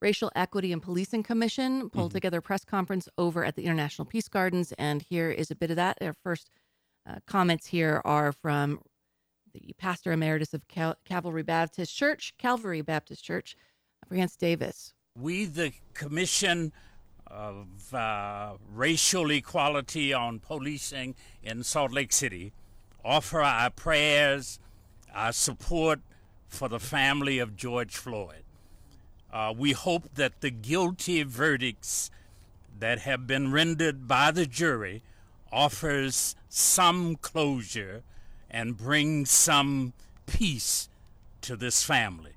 Racial 0.02 0.32
Equity 0.36 0.72
and 0.72 0.82
Policing 0.82 1.24
Commission 1.24 1.90
pulled 1.90 2.12
Mhm. 2.12 2.16
together 2.16 2.38
a 2.38 2.42
press 2.42 2.64
conference 2.64 3.10
over 3.18 3.44
at 3.44 3.56
the 3.56 3.64
International 3.64 4.06
Peace 4.06 4.28
Gardens. 4.28 4.72
And 4.78 5.02
here 5.02 5.32
is 5.32 5.50
a 5.52 5.56
bit 5.56 5.70
of 5.72 5.76
that. 5.78 5.98
Our 6.02 6.14
first 6.14 6.50
uh, 7.08 7.20
comments 7.28 7.68
here 7.68 8.02
are 8.06 8.32
from 8.32 8.82
the 9.56 9.74
pastor 9.78 10.12
emeritus 10.12 10.54
of 10.54 10.68
Cal- 10.68 10.98
Calvary 11.06 11.44
Baptist 11.44 11.96
Church, 11.96 12.34
Calvary 12.38 12.82
Baptist 12.82 13.24
Church, 13.24 13.56
France 14.08 14.36
Davis. 14.36 14.94
We, 15.18 15.46
the 15.46 15.72
Commission 15.94 16.74
of 17.28 17.94
uh, 17.94 18.54
Racial 18.74 19.32
Equality 19.32 20.14
on 20.14 20.40
Policing 20.40 21.16
in 21.42 21.64
Salt 21.64 21.92
Lake 21.92 22.14
City, 22.14 22.54
offer 23.04 23.42
our 23.42 23.70
prayers, 23.70 24.60
our 25.14 25.32
support 25.32 26.02
for 26.48 26.68
the 26.68 26.80
family 26.80 27.40
of 27.40 27.56
George 27.56 27.96
Floyd. 27.96 28.44
Uh, 29.32 29.54
we 29.58 29.72
hope 29.72 30.16
that 30.16 30.42
the 30.42 30.52
guilty 30.52 31.24
verdicts 31.24 32.10
that 32.80 33.00
have 33.00 33.26
been 33.26 33.52
rendered 33.52 34.08
by 34.08 34.32
the 34.32 34.46
jury 34.46 35.02
offers 35.52 36.36
some 36.50 37.16
closure 37.16 38.04
and 38.56 38.78
bring 38.78 39.26
some 39.26 39.92
peace 40.28 40.88
to 41.42 41.58
this 41.58 41.84
family. 41.84 42.32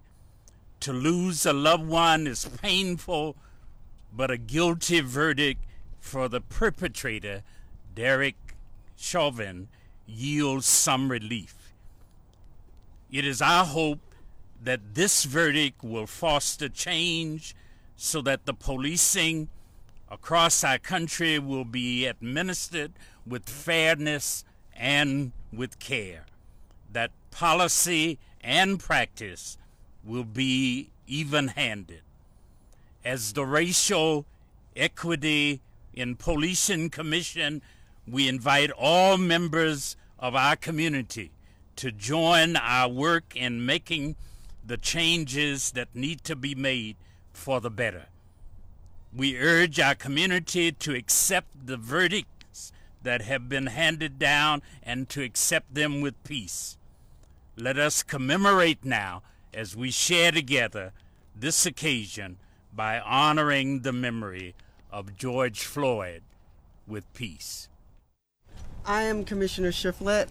To 0.80 0.92
lose 0.92 1.46
a 1.46 1.52
loved 1.52 1.86
one 1.86 2.26
is 2.26 2.44
painful, 2.60 3.36
but 4.12 4.28
a 4.28 4.36
guilty 4.36 4.98
verdict 4.98 5.64
for 6.00 6.28
the 6.28 6.40
perpetrator, 6.40 7.44
Derek 7.94 8.34
Chauvin, 8.96 9.68
yields 10.06 10.66
some 10.66 11.08
relief. 11.08 11.72
It 13.12 13.24
is 13.24 13.40
our 13.40 13.64
hope 13.64 14.00
that 14.60 14.96
this 14.96 15.22
verdict 15.22 15.84
will 15.84 16.08
foster 16.08 16.68
change 16.68 17.54
so 17.94 18.20
that 18.22 18.44
the 18.44 18.54
policing 18.54 19.50
across 20.10 20.64
our 20.64 20.78
country 20.78 21.38
will 21.38 21.64
be 21.64 22.06
administered 22.06 22.90
with 23.24 23.48
fairness 23.48 24.44
and 24.74 25.30
with 25.52 25.78
care, 25.78 26.26
that 26.92 27.10
policy 27.30 28.18
and 28.42 28.78
practice 28.80 29.58
will 30.04 30.24
be 30.24 30.90
even 31.06 31.48
handed. 31.48 32.02
As 33.04 33.32
the 33.32 33.44
Racial 33.44 34.26
Equity 34.76 35.60
in 35.94 36.16
Policing 36.16 36.90
Commission, 36.90 37.62
we 38.06 38.28
invite 38.28 38.70
all 38.70 39.16
members 39.18 39.96
of 40.18 40.34
our 40.34 40.56
community 40.56 41.30
to 41.76 41.92
join 41.92 42.56
our 42.56 42.88
work 42.88 43.36
in 43.36 43.64
making 43.64 44.16
the 44.66 44.76
changes 44.76 45.72
that 45.72 45.94
need 45.94 46.24
to 46.24 46.36
be 46.36 46.54
made 46.54 46.96
for 47.32 47.60
the 47.60 47.70
better. 47.70 48.06
We 49.16 49.38
urge 49.38 49.80
our 49.80 49.94
community 49.94 50.72
to 50.72 50.94
accept 50.94 51.66
the 51.66 51.76
verdicts 51.76 52.37
that 53.02 53.22
have 53.22 53.48
been 53.48 53.66
handed 53.66 54.18
down 54.18 54.62
and 54.82 55.08
to 55.10 55.22
accept 55.22 55.74
them 55.74 56.00
with 56.00 56.22
peace. 56.24 56.76
Let 57.56 57.78
us 57.78 58.02
commemorate 58.02 58.84
now 58.84 59.22
as 59.52 59.76
we 59.76 59.90
share 59.90 60.32
together 60.32 60.92
this 61.34 61.66
occasion 61.66 62.38
by 62.72 63.00
honoring 63.00 63.80
the 63.80 63.92
memory 63.92 64.54
of 64.90 65.16
George 65.16 65.64
Floyd 65.64 66.22
with 66.86 67.12
peace. 67.14 67.68
I 68.84 69.02
am 69.02 69.24
Commissioner 69.24 69.70
Shiflett. 69.70 70.28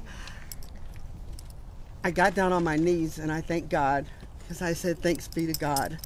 I 2.04 2.12
got 2.12 2.34
down 2.34 2.54
on 2.54 2.64
my 2.64 2.76
knees 2.76 3.20
and 3.20 3.32
I 3.32 3.42
thank 3.42 3.70
God 3.70 4.06
because 4.40 4.62
I 4.62 4.74
said, 4.74 5.00
Thanks 5.00 5.28
be 5.28 5.46
to 5.46 5.54
God 5.54 6.00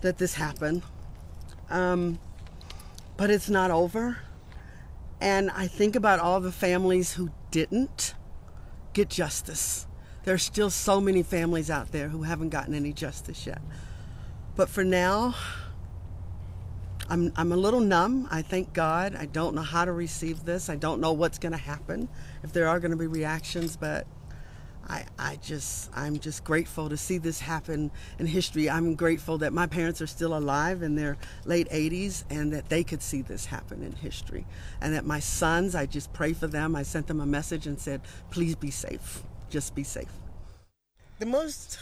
that 0.00 0.18
this 0.18 0.34
happened. 0.34 0.82
Um, 1.70 2.18
but 3.16 3.30
it's 3.30 3.48
not 3.48 3.70
over. 3.70 4.18
And 5.20 5.50
I 5.50 5.66
think 5.66 5.96
about 5.96 6.20
all 6.20 6.40
the 6.40 6.52
families 6.52 7.14
who 7.14 7.30
didn't 7.50 8.14
get 8.92 9.08
justice. 9.08 9.86
There's 10.24 10.42
still 10.42 10.70
so 10.70 11.00
many 11.00 11.22
families 11.22 11.70
out 11.70 11.92
there 11.92 12.08
who 12.08 12.22
haven't 12.22 12.48
gotten 12.48 12.74
any 12.74 12.92
justice 12.92 13.46
yet. 13.46 13.60
But 14.56 14.68
for 14.68 14.84
now, 14.84 15.34
I'm, 17.08 17.32
I'm 17.36 17.52
a 17.52 17.56
little 17.56 17.80
numb. 17.80 18.28
I 18.30 18.42
thank 18.42 18.72
God. 18.72 19.14
I 19.14 19.26
don't 19.26 19.54
know 19.54 19.62
how 19.62 19.84
to 19.84 19.92
receive 19.92 20.44
this. 20.44 20.70
I 20.70 20.76
don't 20.76 21.00
know 21.00 21.12
what's 21.12 21.38
going 21.38 21.52
to 21.52 21.58
happen, 21.58 22.08
if 22.42 22.52
there 22.52 22.68
are 22.68 22.80
going 22.80 22.92
to 22.92 22.96
be 22.96 23.06
reactions, 23.06 23.76
but 23.76 24.06
I, 24.88 25.06
I 25.18 25.36
just 25.36 25.90
I'm 25.94 26.18
just 26.18 26.44
grateful 26.44 26.88
to 26.88 26.96
see 26.96 27.18
this 27.18 27.40
happen 27.40 27.90
in 28.18 28.26
history. 28.26 28.68
I'm 28.68 28.94
grateful 28.94 29.38
that 29.38 29.52
my 29.52 29.66
parents 29.66 30.00
are 30.02 30.06
still 30.06 30.36
alive 30.36 30.82
in 30.82 30.94
their 30.94 31.16
late 31.44 31.68
80s 31.70 32.24
and 32.30 32.52
that 32.52 32.68
they 32.68 32.84
could 32.84 33.02
see 33.02 33.22
this 33.22 33.46
happen 33.46 33.82
in 33.82 33.92
history. 33.92 34.46
And 34.80 34.94
that 34.94 35.04
my 35.04 35.20
sons, 35.20 35.74
I 35.74 35.86
just 35.86 36.12
pray 36.12 36.32
for 36.32 36.46
them. 36.46 36.76
I 36.76 36.82
sent 36.82 37.06
them 37.06 37.20
a 37.20 37.26
message 37.26 37.66
and 37.66 37.78
said, 37.78 38.02
please 38.30 38.54
be 38.54 38.70
safe. 38.70 39.22
Just 39.50 39.74
be 39.74 39.84
safe. 39.84 40.08
The 41.18 41.26
most 41.26 41.78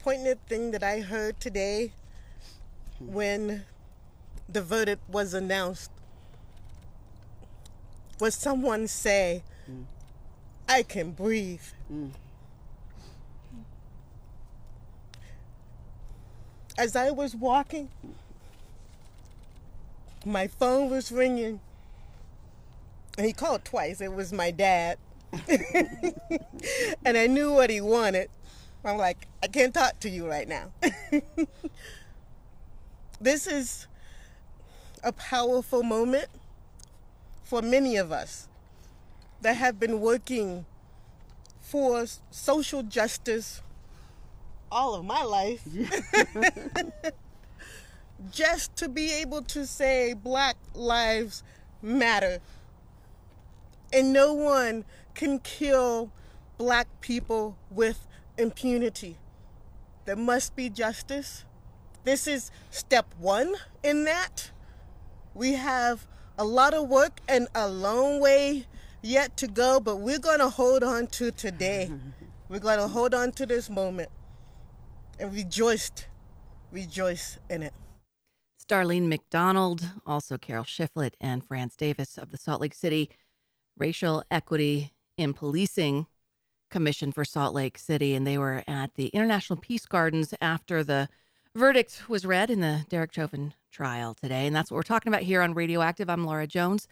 poignant 0.00 0.40
thing 0.48 0.70
that 0.72 0.82
I 0.82 1.00
heard 1.00 1.38
today 1.40 1.92
when 2.98 3.64
the 4.48 4.62
verdict 4.62 5.08
was 5.08 5.34
announced 5.34 5.90
was 8.20 8.34
someone 8.34 8.86
say, 8.88 9.42
I 10.68 10.82
can 10.82 11.12
breathe. 11.12 11.60
Mm. 11.92 12.10
As 16.76 16.96
I 16.96 17.10
was 17.10 17.36
walking, 17.36 17.88
my 20.24 20.48
phone 20.48 20.90
was 20.90 21.12
ringing. 21.12 21.60
And 23.16 23.26
he 23.26 23.32
called 23.32 23.64
twice. 23.64 24.00
It 24.00 24.12
was 24.12 24.32
my 24.32 24.50
dad. 24.50 24.98
and 27.04 27.16
I 27.16 27.26
knew 27.26 27.52
what 27.52 27.70
he 27.70 27.80
wanted. 27.80 28.28
I'm 28.84 28.98
like, 28.98 29.28
I 29.42 29.46
can't 29.46 29.72
talk 29.72 30.00
to 30.00 30.10
you 30.10 30.28
right 30.28 30.48
now. 30.48 30.70
this 33.20 33.46
is 33.46 33.86
a 35.02 35.12
powerful 35.12 35.82
moment 35.82 36.26
for 37.44 37.62
many 37.62 37.96
of 37.96 38.12
us 38.12 38.48
that 39.42 39.56
have 39.56 39.78
been 39.78 40.00
working 40.00 40.66
for 41.60 42.06
social 42.30 42.82
justice 42.82 43.62
all 44.74 44.94
of 44.96 45.04
my 45.04 45.22
life. 45.22 45.62
Just 48.32 48.74
to 48.76 48.88
be 48.88 49.12
able 49.12 49.42
to 49.42 49.66
say 49.66 50.14
Black 50.14 50.56
Lives 50.74 51.44
Matter. 51.80 52.40
And 53.92 54.12
no 54.12 54.34
one 54.34 54.84
can 55.14 55.38
kill 55.38 56.10
Black 56.58 56.88
people 57.00 57.56
with 57.70 58.06
impunity. 58.36 59.16
There 60.06 60.16
must 60.16 60.56
be 60.56 60.68
justice. 60.68 61.44
This 62.02 62.26
is 62.26 62.50
step 62.70 63.14
one 63.18 63.54
in 63.82 64.04
that. 64.04 64.50
We 65.34 65.52
have 65.52 66.06
a 66.36 66.44
lot 66.44 66.74
of 66.74 66.88
work 66.88 67.20
and 67.28 67.46
a 67.54 67.68
long 67.68 68.20
way 68.20 68.66
yet 69.02 69.36
to 69.36 69.46
go, 69.46 69.78
but 69.78 69.96
we're 69.96 70.18
going 70.18 70.40
to 70.40 70.48
hold 70.48 70.82
on 70.82 71.06
to 71.08 71.30
today. 71.30 71.92
we're 72.48 72.58
going 72.58 72.78
to 72.78 72.88
hold 72.88 73.14
on 73.14 73.30
to 73.32 73.46
this 73.46 73.70
moment 73.70 74.10
and 75.18 75.32
rejoiced, 75.32 76.06
rejoice 76.72 77.38
in 77.50 77.62
it. 77.62 77.72
Starlene 78.60 79.08
McDonald, 79.08 79.90
also 80.06 80.38
Carol 80.38 80.64
Shiflett, 80.64 81.14
and 81.20 81.44
France 81.44 81.76
Davis 81.76 82.16
of 82.16 82.30
the 82.30 82.38
Salt 82.38 82.60
Lake 82.60 82.74
City 82.74 83.10
Racial 83.76 84.24
Equity 84.30 84.92
in 85.16 85.34
Policing 85.34 86.06
Commission 86.70 87.12
for 87.12 87.24
Salt 87.24 87.54
Lake 87.54 87.76
City. 87.76 88.14
And 88.14 88.26
they 88.26 88.38
were 88.38 88.64
at 88.66 88.94
the 88.94 89.08
International 89.08 89.58
Peace 89.58 89.86
Gardens 89.86 90.34
after 90.40 90.82
the 90.82 91.08
verdict 91.54 92.08
was 92.08 92.24
read 92.24 92.50
in 92.50 92.60
the 92.60 92.86
Derek 92.88 93.12
Chauvin 93.12 93.54
trial 93.70 94.14
today. 94.14 94.46
And 94.46 94.56
that's 94.56 94.70
what 94.70 94.76
we're 94.76 94.82
talking 94.82 95.12
about 95.12 95.22
here 95.22 95.42
on 95.42 95.54
Radioactive. 95.54 96.08
I'm 96.08 96.24
Laura 96.24 96.46
Jones. 96.46 96.88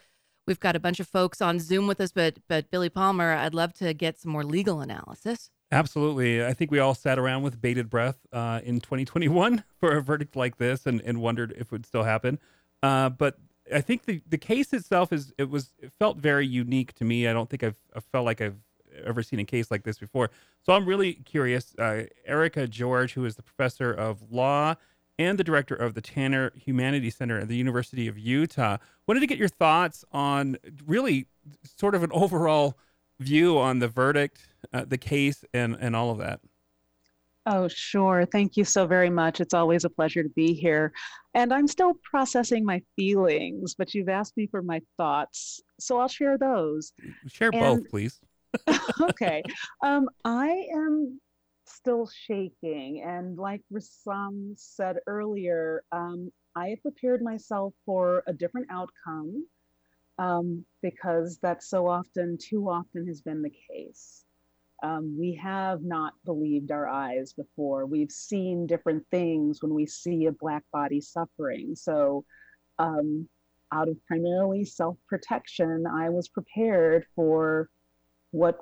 We've 0.46 0.60
got 0.60 0.76
a 0.76 0.80
bunch 0.80 0.98
of 1.00 1.06
folks 1.06 1.40
on 1.40 1.60
Zoom 1.60 1.86
with 1.86 2.00
us, 2.00 2.12
but 2.12 2.38
but 2.48 2.70
Billy 2.70 2.90
Palmer, 2.90 3.32
I'd 3.32 3.54
love 3.54 3.72
to 3.74 3.94
get 3.94 4.18
some 4.18 4.32
more 4.32 4.44
legal 4.44 4.80
analysis. 4.80 5.50
Absolutely. 5.72 6.44
I 6.44 6.52
think 6.52 6.70
we 6.70 6.78
all 6.78 6.94
sat 6.94 7.18
around 7.18 7.42
with 7.42 7.60
bated 7.60 7.88
breath 7.88 8.18
uh, 8.30 8.60
in 8.62 8.80
2021 8.80 9.64
for 9.80 9.96
a 9.96 10.02
verdict 10.02 10.36
like 10.36 10.58
this 10.58 10.84
and, 10.84 11.00
and 11.00 11.20
wondered 11.22 11.52
if 11.52 11.62
it 11.62 11.72
would 11.72 11.86
still 11.86 12.02
happen. 12.02 12.38
Uh, 12.82 13.08
but 13.08 13.38
I 13.74 13.80
think 13.80 14.04
the, 14.04 14.20
the 14.28 14.36
case 14.36 14.74
itself 14.74 15.12
is 15.14 15.32
it 15.38 15.48
was 15.48 15.72
it 15.78 15.90
felt 15.98 16.18
very 16.18 16.46
unique 16.46 16.92
to 16.96 17.04
me. 17.04 17.26
I 17.26 17.32
don't 17.32 17.48
think 17.48 17.64
I've 17.64 17.78
I 17.96 18.00
felt 18.00 18.26
like 18.26 18.42
I've 18.42 18.58
ever 19.02 19.22
seen 19.22 19.38
a 19.38 19.44
case 19.44 19.70
like 19.70 19.84
this 19.84 19.98
before. 19.98 20.30
So 20.62 20.74
I'm 20.74 20.84
really 20.84 21.14
curious. 21.14 21.74
Uh, 21.78 22.04
Erika 22.26 22.68
George, 22.68 23.14
who 23.14 23.24
is 23.24 23.36
the 23.36 23.42
professor 23.42 23.90
of 23.90 24.30
law 24.30 24.74
and 25.18 25.38
the 25.38 25.44
director 25.44 25.74
of 25.74 25.94
the 25.94 26.02
Tanner 26.02 26.52
Humanities 26.54 27.16
Center 27.16 27.38
at 27.38 27.48
the 27.48 27.56
University 27.56 28.08
of 28.08 28.18
Utah. 28.18 28.76
Wanted 29.06 29.20
to 29.20 29.26
get 29.26 29.38
your 29.38 29.48
thoughts 29.48 30.04
on 30.12 30.58
really 30.86 31.26
sort 31.62 31.94
of 31.94 32.02
an 32.02 32.10
overall 32.12 32.76
view 33.20 33.58
on 33.58 33.78
the 33.78 33.88
verdict, 33.88 34.48
uh, 34.72 34.84
the 34.86 34.98
case, 34.98 35.44
and 35.52 35.76
and 35.80 35.94
all 35.96 36.10
of 36.10 36.18
that. 36.18 36.40
Oh, 37.44 37.66
sure. 37.66 38.24
Thank 38.30 38.56
you 38.56 38.64
so 38.64 38.86
very 38.86 39.10
much. 39.10 39.40
It's 39.40 39.54
always 39.54 39.84
a 39.84 39.90
pleasure 39.90 40.22
to 40.22 40.28
be 40.28 40.54
here. 40.54 40.92
And 41.34 41.52
I'm 41.52 41.66
still 41.66 41.94
processing 42.04 42.64
my 42.64 42.80
feelings, 42.94 43.74
but 43.74 43.94
you've 43.94 44.08
asked 44.08 44.36
me 44.36 44.46
for 44.46 44.62
my 44.62 44.80
thoughts. 44.96 45.60
So 45.80 45.98
I'll 45.98 46.08
share 46.08 46.38
those. 46.38 46.92
Share 47.26 47.50
and, 47.52 47.82
both, 47.82 47.90
please. 47.90 48.20
okay. 49.00 49.42
Um, 49.82 50.08
I 50.24 50.68
am 50.72 51.20
still 51.66 52.08
shaking. 52.26 53.02
And 53.04 53.36
like 53.36 53.62
Rashawn 53.72 54.54
said 54.56 54.98
earlier, 55.08 55.82
um, 55.90 56.30
I 56.54 56.68
have 56.68 56.82
prepared 56.82 57.22
myself 57.22 57.74
for 57.84 58.22
a 58.28 58.32
different 58.32 58.68
outcome 58.70 59.46
um, 60.18 60.64
because 60.80 61.38
that 61.42 61.64
so 61.64 61.88
often, 61.88 62.38
too 62.40 62.68
often, 62.68 63.06
has 63.08 63.20
been 63.20 63.42
the 63.42 63.52
case. 63.68 64.24
Um, 64.82 65.16
we 65.18 65.38
have 65.42 65.82
not 65.82 66.14
believed 66.24 66.72
our 66.72 66.88
eyes 66.88 67.32
before. 67.32 67.86
We've 67.86 68.10
seen 68.10 68.66
different 68.66 69.04
things 69.10 69.62
when 69.62 69.74
we 69.74 69.86
see 69.86 70.26
a 70.26 70.32
Black 70.32 70.64
body 70.72 71.00
suffering. 71.00 71.74
So, 71.76 72.24
um, 72.78 73.28
out 73.72 73.88
of 73.88 73.96
primarily 74.06 74.64
self 74.64 74.96
protection, 75.08 75.84
I 75.86 76.10
was 76.10 76.28
prepared 76.28 77.06
for 77.14 77.70
what 78.32 78.58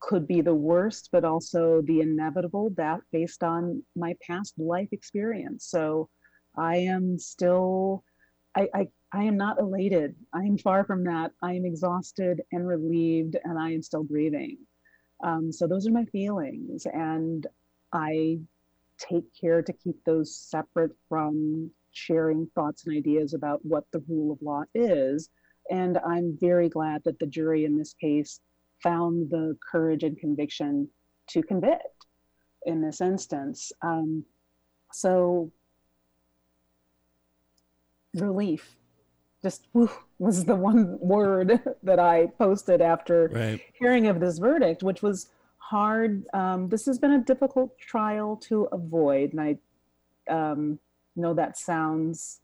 could 0.00 0.26
be 0.26 0.42
the 0.42 0.54
worst, 0.54 1.08
but 1.12 1.24
also 1.24 1.82
the 1.86 2.00
inevitable 2.00 2.70
that 2.76 3.00
based 3.10 3.42
on 3.42 3.82
my 3.96 4.14
past 4.26 4.54
life 4.58 4.88
experience. 4.92 5.66
So 5.66 6.08
I 6.56 6.76
am 6.76 7.18
still, 7.18 8.04
I, 8.54 8.68
I, 8.74 8.88
I 9.12 9.22
am 9.24 9.36
not 9.36 9.58
elated. 9.58 10.14
I 10.32 10.40
am 10.40 10.58
far 10.58 10.84
from 10.84 11.04
that. 11.04 11.32
I 11.42 11.54
am 11.54 11.64
exhausted 11.64 12.42
and 12.52 12.66
relieved, 12.66 13.36
and 13.44 13.58
I 13.58 13.70
am 13.70 13.82
still 13.82 14.02
grieving. 14.02 14.58
Um, 15.22 15.52
so 15.52 15.66
those 15.66 15.86
are 15.86 15.92
my 15.92 16.04
feelings. 16.06 16.86
And 16.86 17.46
I 17.92 18.38
take 18.98 19.24
care 19.38 19.62
to 19.62 19.72
keep 19.72 20.02
those 20.04 20.34
separate 20.34 20.92
from 21.08 21.70
sharing 21.92 22.46
thoughts 22.54 22.86
and 22.86 22.96
ideas 22.96 23.34
about 23.34 23.64
what 23.64 23.84
the 23.92 24.02
rule 24.08 24.32
of 24.32 24.42
law 24.42 24.64
is. 24.74 25.30
And 25.70 25.98
I'm 25.98 26.36
very 26.40 26.68
glad 26.68 27.02
that 27.04 27.18
the 27.18 27.26
jury 27.26 27.64
in 27.64 27.78
this 27.78 27.94
case 27.94 28.40
found 28.82 29.30
the 29.30 29.56
courage 29.70 30.02
and 30.02 30.18
conviction 30.18 30.88
to 31.28 31.42
convict 31.42 32.06
in 32.66 32.82
this 32.82 33.00
instance. 33.00 33.72
Um, 33.82 34.24
so, 34.92 35.50
relief 38.14 38.76
just 39.44 39.66
whew, 39.72 39.90
was 40.18 40.46
the 40.46 40.56
one 40.56 40.98
word 40.98 41.60
that 41.82 42.00
I 42.00 42.26
posted 42.38 42.80
after 42.80 43.28
Right. 43.32 43.60
hearing 43.74 44.06
of 44.06 44.18
this 44.18 44.38
verdict, 44.38 44.82
which 44.82 45.02
was 45.02 45.28
hard. 45.58 46.24
Um, 46.32 46.70
this 46.70 46.86
has 46.86 46.98
been 46.98 47.12
a 47.12 47.18
difficult 47.18 47.78
trial 47.78 48.36
to 48.48 48.64
avoid. 48.72 49.34
And 49.34 49.40
I 49.40 49.58
um, 50.32 50.78
know 51.14 51.34
that 51.34 51.58
sounds 51.58 52.40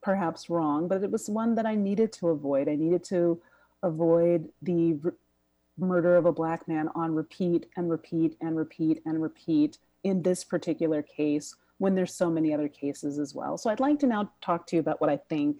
perhaps 0.00 0.48
wrong, 0.48 0.86
but 0.88 1.02
it 1.02 1.10
was 1.10 1.28
one 1.28 1.56
that 1.56 1.66
I 1.66 1.74
needed 1.74 2.12
to 2.14 2.28
avoid. 2.28 2.68
I 2.68 2.76
needed 2.76 3.02
to 3.04 3.40
avoid 3.82 4.48
the 4.62 4.98
r- 5.04 5.14
murder 5.76 6.16
of 6.16 6.24
a 6.24 6.32
black 6.32 6.68
man 6.68 6.88
on 6.94 7.14
repeat 7.16 7.66
and 7.76 7.90
repeat 7.90 8.36
and 8.40 8.56
repeat 8.56 9.02
and 9.04 9.20
repeat 9.20 9.78
in 10.04 10.22
this 10.22 10.44
particular 10.44 11.02
case 11.02 11.56
when 11.78 11.96
there's 11.96 12.14
so 12.14 12.30
many 12.30 12.54
other 12.54 12.68
cases 12.68 13.18
as 13.18 13.34
well. 13.34 13.58
So 13.58 13.70
I'd 13.70 13.80
like 13.80 13.98
to 14.00 14.06
now 14.06 14.30
talk 14.40 14.68
to 14.68 14.76
you 14.76 14.80
about 14.80 15.00
what 15.00 15.10
I 15.10 15.16
think 15.16 15.56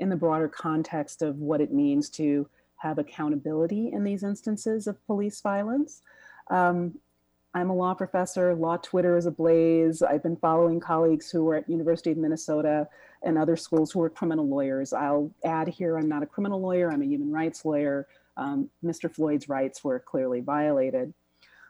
in 0.00 0.08
the 0.08 0.16
broader 0.16 0.48
context 0.48 1.22
of 1.22 1.38
what 1.38 1.60
it 1.60 1.72
means 1.72 2.08
to 2.08 2.48
have 2.76 2.98
accountability 2.98 3.92
in 3.92 4.02
these 4.02 4.22
instances 4.22 4.86
of 4.86 5.04
police 5.06 5.40
violence. 5.40 6.02
Um, 6.50 6.98
I'm 7.52 7.70
a 7.70 7.74
law 7.74 7.94
professor. 7.94 8.54
Law 8.54 8.76
Twitter 8.78 9.16
is 9.16 9.26
ablaze. 9.26 10.02
I've 10.02 10.22
been 10.22 10.36
following 10.36 10.80
colleagues 10.80 11.30
who 11.30 11.48
are 11.48 11.56
at 11.56 11.68
University 11.68 12.12
of 12.12 12.16
Minnesota 12.16 12.88
and 13.22 13.36
other 13.36 13.56
schools 13.56 13.90
who 13.90 14.00
are 14.02 14.08
criminal 14.10 14.48
lawyers. 14.48 14.92
I'll 14.92 15.30
add 15.44 15.68
here, 15.68 15.98
I'm 15.98 16.08
not 16.08 16.22
a 16.22 16.26
criminal 16.26 16.60
lawyer. 16.60 16.90
I'm 16.90 17.02
a 17.02 17.06
human 17.06 17.30
rights 17.30 17.64
lawyer. 17.64 18.06
Um, 18.36 18.70
Mr. 18.84 19.12
Floyd's 19.12 19.48
rights 19.48 19.84
were 19.84 19.98
clearly 19.98 20.40
violated. 20.40 21.12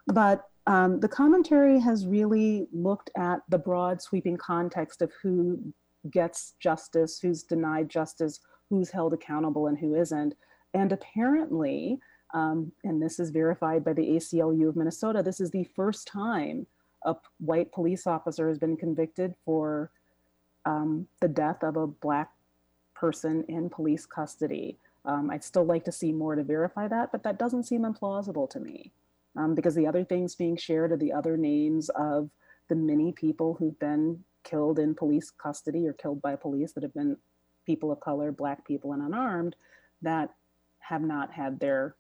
But 0.06 0.48
um, 0.66 1.00
the 1.00 1.08
commentary 1.08 1.80
has 1.80 2.06
really 2.06 2.68
looked 2.72 3.10
at 3.16 3.40
the 3.48 3.58
broad 3.58 4.02
sweeping 4.02 4.36
context 4.36 5.02
of 5.02 5.10
who 5.22 5.72
gets 6.08 6.54
justice, 6.60 7.18
who's 7.20 7.42
denied 7.42 7.88
justice, 7.88 8.40
who's 8.68 8.90
held 8.90 9.12
accountable, 9.12 9.66
and 9.66 9.78
who 9.78 9.94
isn't. 9.94 10.34
And 10.72 10.92
apparently, 10.92 11.98
um, 12.32 12.72
and 12.84 13.02
this 13.02 13.18
is 13.18 13.30
verified 13.30 13.84
by 13.84 13.92
the 13.92 14.08
ACLU 14.08 14.68
of 14.68 14.76
Minnesota, 14.76 15.22
this 15.22 15.40
is 15.40 15.50
the 15.50 15.64
first 15.64 16.06
time 16.06 16.66
a 17.04 17.16
white 17.38 17.72
police 17.72 18.06
officer 18.06 18.48
has 18.48 18.58
been 18.58 18.76
convicted 18.76 19.34
for 19.44 19.90
um, 20.66 21.06
the 21.20 21.28
death 21.28 21.62
of 21.62 21.76
a 21.76 21.86
black 21.86 22.30
person 22.94 23.44
in 23.48 23.70
police 23.70 24.06
custody. 24.06 24.76
Um, 25.04 25.30
I'd 25.30 25.44
still 25.44 25.64
like 25.64 25.84
to 25.86 25.92
see 25.92 26.12
more 26.12 26.34
to 26.34 26.42
verify 26.42 26.88
that, 26.88 27.10
but 27.10 27.22
that 27.22 27.38
doesn't 27.38 27.64
seem 27.64 27.82
implausible 27.82 28.48
to 28.50 28.60
me 28.60 28.92
um, 29.36 29.54
because 29.54 29.74
the 29.74 29.86
other 29.86 30.04
things 30.04 30.34
being 30.34 30.56
shared 30.56 30.92
are 30.92 30.98
the 30.98 31.12
other 31.12 31.36
names 31.36 31.88
of 31.90 32.28
the 32.68 32.74
many 32.74 33.12
people 33.12 33.54
who've 33.54 33.78
been 33.78 34.22
killed 34.44 34.78
in 34.78 34.94
police 34.94 35.30
custody 35.30 35.86
or 35.86 35.92
killed 35.92 36.22
by 36.22 36.36
police 36.36 36.72
that 36.72 36.82
have 36.82 36.94
been 36.94 37.16
people 37.66 37.92
of 37.92 38.00
color, 38.00 38.32
black 38.32 38.66
people, 38.66 38.92
and 38.92 39.02
unarmed 39.02 39.56
that 40.02 40.30
have 40.78 41.02
not 41.02 41.32
had 41.32 41.60
their 41.60 41.94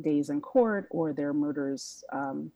days 0.00 0.30
in 0.30 0.40
court 0.40 0.86
or 0.90 1.12
their 1.12 1.32
murders 1.32 2.04
um, 2.12 2.50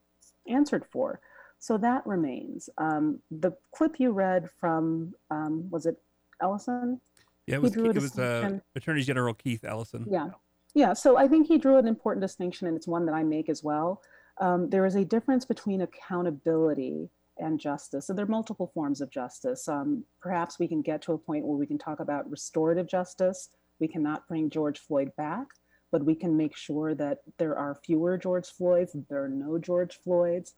answered 0.48 0.84
for. 0.90 1.20
So 1.58 1.78
that 1.78 2.06
remains. 2.06 2.68
Um, 2.78 3.20
the 3.30 3.52
clip 3.72 3.98
you 3.98 4.12
read 4.12 4.48
from, 4.60 5.14
um, 5.30 5.68
was 5.70 5.86
it 5.86 6.00
Ellison? 6.40 7.00
Yeah, 7.46 7.56
it 7.56 7.62
was, 7.62 7.76
it 7.76 7.94
was 7.94 8.18
uh. 8.18 8.58
Attorney 8.74 9.02
General 9.02 9.34
Keith 9.34 9.64
Ellison. 9.64 10.06
Yeah. 10.10 10.28
Yeah. 10.74 10.92
So 10.92 11.16
I 11.16 11.26
think 11.26 11.46
he 11.46 11.58
drew 11.58 11.78
an 11.78 11.88
important 11.88 12.22
distinction, 12.22 12.66
and 12.66 12.76
it's 12.76 12.86
one 12.86 13.06
that 13.06 13.14
I 13.14 13.22
make 13.22 13.48
as 13.48 13.62
well. 13.62 14.02
Um, 14.40 14.68
there 14.68 14.84
is 14.84 14.96
a 14.96 15.04
difference 15.04 15.46
between 15.46 15.80
accountability 15.80 17.08
and 17.38 17.60
justice. 17.60 18.06
So 18.06 18.12
there 18.12 18.24
are 18.24 18.28
multiple 18.28 18.70
forms 18.72 19.00
of 19.00 19.10
justice. 19.10 19.68
Um, 19.68 20.04
perhaps 20.20 20.58
we 20.58 20.68
can 20.68 20.82
get 20.82 21.02
to 21.02 21.12
a 21.12 21.18
point 21.18 21.44
where 21.44 21.56
we 21.56 21.66
can 21.66 21.78
talk 21.78 22.00
about 22.00 22.30
restorative 22.30 22.86
justice. 22.86 23.50
We 23.80 23.88
cannot 23.88 24.26
bring 24.28 24.50
George 24.50 24.78
Floyd 24.78 25.12
back, 25.16 25.46
but 25.90 26.04
we 26.04 26.14
can 26.14 26.36
make 26.36 26.56
sure 26.56 26.94
that 26.94 27.18
there 27.38 27.56
are 27.56 27.80
fewer 27.84 28.16
George 28.16 28.48
Floyds, 28.48 28.96
there 29.08 29.24
are 29.24 29.28
no 29.28 29.58
George 29.58 29.98
Floyds. 30.02 30.54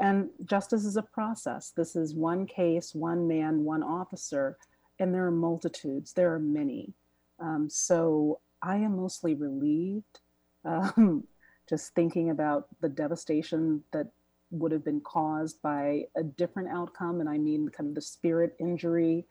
And 0.00 0.30
justice 0.44 0.84
is 0.84 0.96
a 0.96 1.02
process. 1.02 1.72
This 1.76 1.94
is 1.94 2.14
one 2.14 2.46
case, 2.46 2.94
one 2.94 3.28
man, 3.28 3.64
one 3.64 3.82
officer, 3.82 4.56
and 4.98 5.14
there 5.14 5.26
are 5.26 5.32
multitudes, 5.32 6.12
there 6.12 6.32
are 6.32 6.38
many. 6.38 6.94
Um, 7.38 7.68
so 7.68 8.40
I 8.62 8.76
am 8.76 8.96
mostly 8.96 9.34
relieved 9.34 10.20
um, 10.64 11.24
just 11.68 11.94
thinking 11.94 12.30
about 12.30 12.66
the 12.80 12.88
devastation 12.88 13.82
that 13.92 14.08
would 14.50 14.72
have 14.72 14.84
been 14.84 15.00
caused 15.00 15.60
by 15.62 16.04
a 16.16 16.22
different 16.22 16.68
outcome. 16.68 17.20
And 17.20 17.28
I 17.28 17.38
mean, 17.38 17.68
kind 17.68 17.88
of 17.88 17.94
the 17.94 18.02
spirit 18.02 18.56
injury 18.58 19.26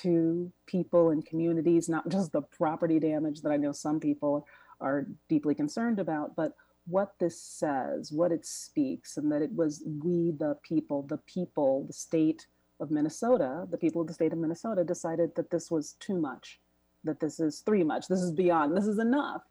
to 0.00 0.50
people 0.66 1.10
and 1.10 1.24
communities, 1.24 1.88
not 1.88 2.08
just 2.08 2.32
the 2.32 2.42
property 2.42 2.98
damage 2.98 3.42
that 3.42 3.52
I 3.52 3.56
know 3.56 3.72
some 3.72 4.00
people 4.00 4.46
are 4.80 5.06
deeply 5.28 5.54
concerned 5.54 5.98
about, 5.98 6.34
but 6.34 6.56
what 6.86 7.14
this 7.20 7.40
says, 7.40 8.10
what 8.10 8.32
it 8.32 8.44
speaks, 8.44 9.16
and 9.16 9.30
that 9.30 9.42
it 9.42 9.52
was 9.52 9.84
we, 10.02 10.32
the 10.32 10.56
people, 10.62 11.02
the 11.02 11.18
people, 11.18 11.84
the 11.86 11.92
state 11.92 12.46
of 12.80 12.90
Minnesota, 12.90 13.66
the 13.70 13.78
people 13.78 14.00
of 14.00 14.08
the 14.08 14.14
state 14.14 14.32
of 14.32 14.38
Minnesota 14.38 14.82
decided 14.82 15.34
that 15.36 15.50
this 15.50 15.70
was 15.70 15.92
too 16.00 16.18
much, 16.18 16.58
that 17.04 17.20
this 17.20 17.38
is 17.38 17.60
three 17.60 17.84
much, 17.84 18.08
this 18.08 18.20
is 18.20 18.32
beyond, 18.32 18.76
this 18.76 18.86
is 18.86 18.98
enough. 18.98 19.42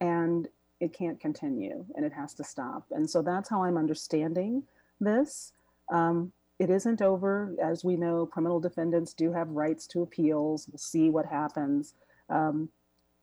And 0.00 0.48
it 0.80 0.92
can't 0.92 1.20
continue 1.20 1.84
and 1.94 2.04
it 2.04 2.12
has 2.12 2.34
to 2.34 2.44
stop. 2.44 2.84
And 2.90 3.08
so 3.08 3.22
that's 3.22 3.48
how 3.48 3.64
I'm 3.64 3.76
understanding 3.76 4.62
this. 5.00 5.52
Um, 5.90 6.32
it 6.58 6.70
isn't 6.70 7.02
over. 7.02 7.54
As 7.62 7.84
we 7.84 7.96
know, 7.96 8.26
criminal 8.26 8.60
defendants 8.60 9.12
do 9.12 9.32
have 9.32 9.48
rights 9.50 9.86
to 9.88 10.02
appeals. 10.02 10.68
We'll 10.68 10.78
see 10.78 11.10
what 11.10 11.26
happens. 11.26 11.94
Um, 12.28 12.70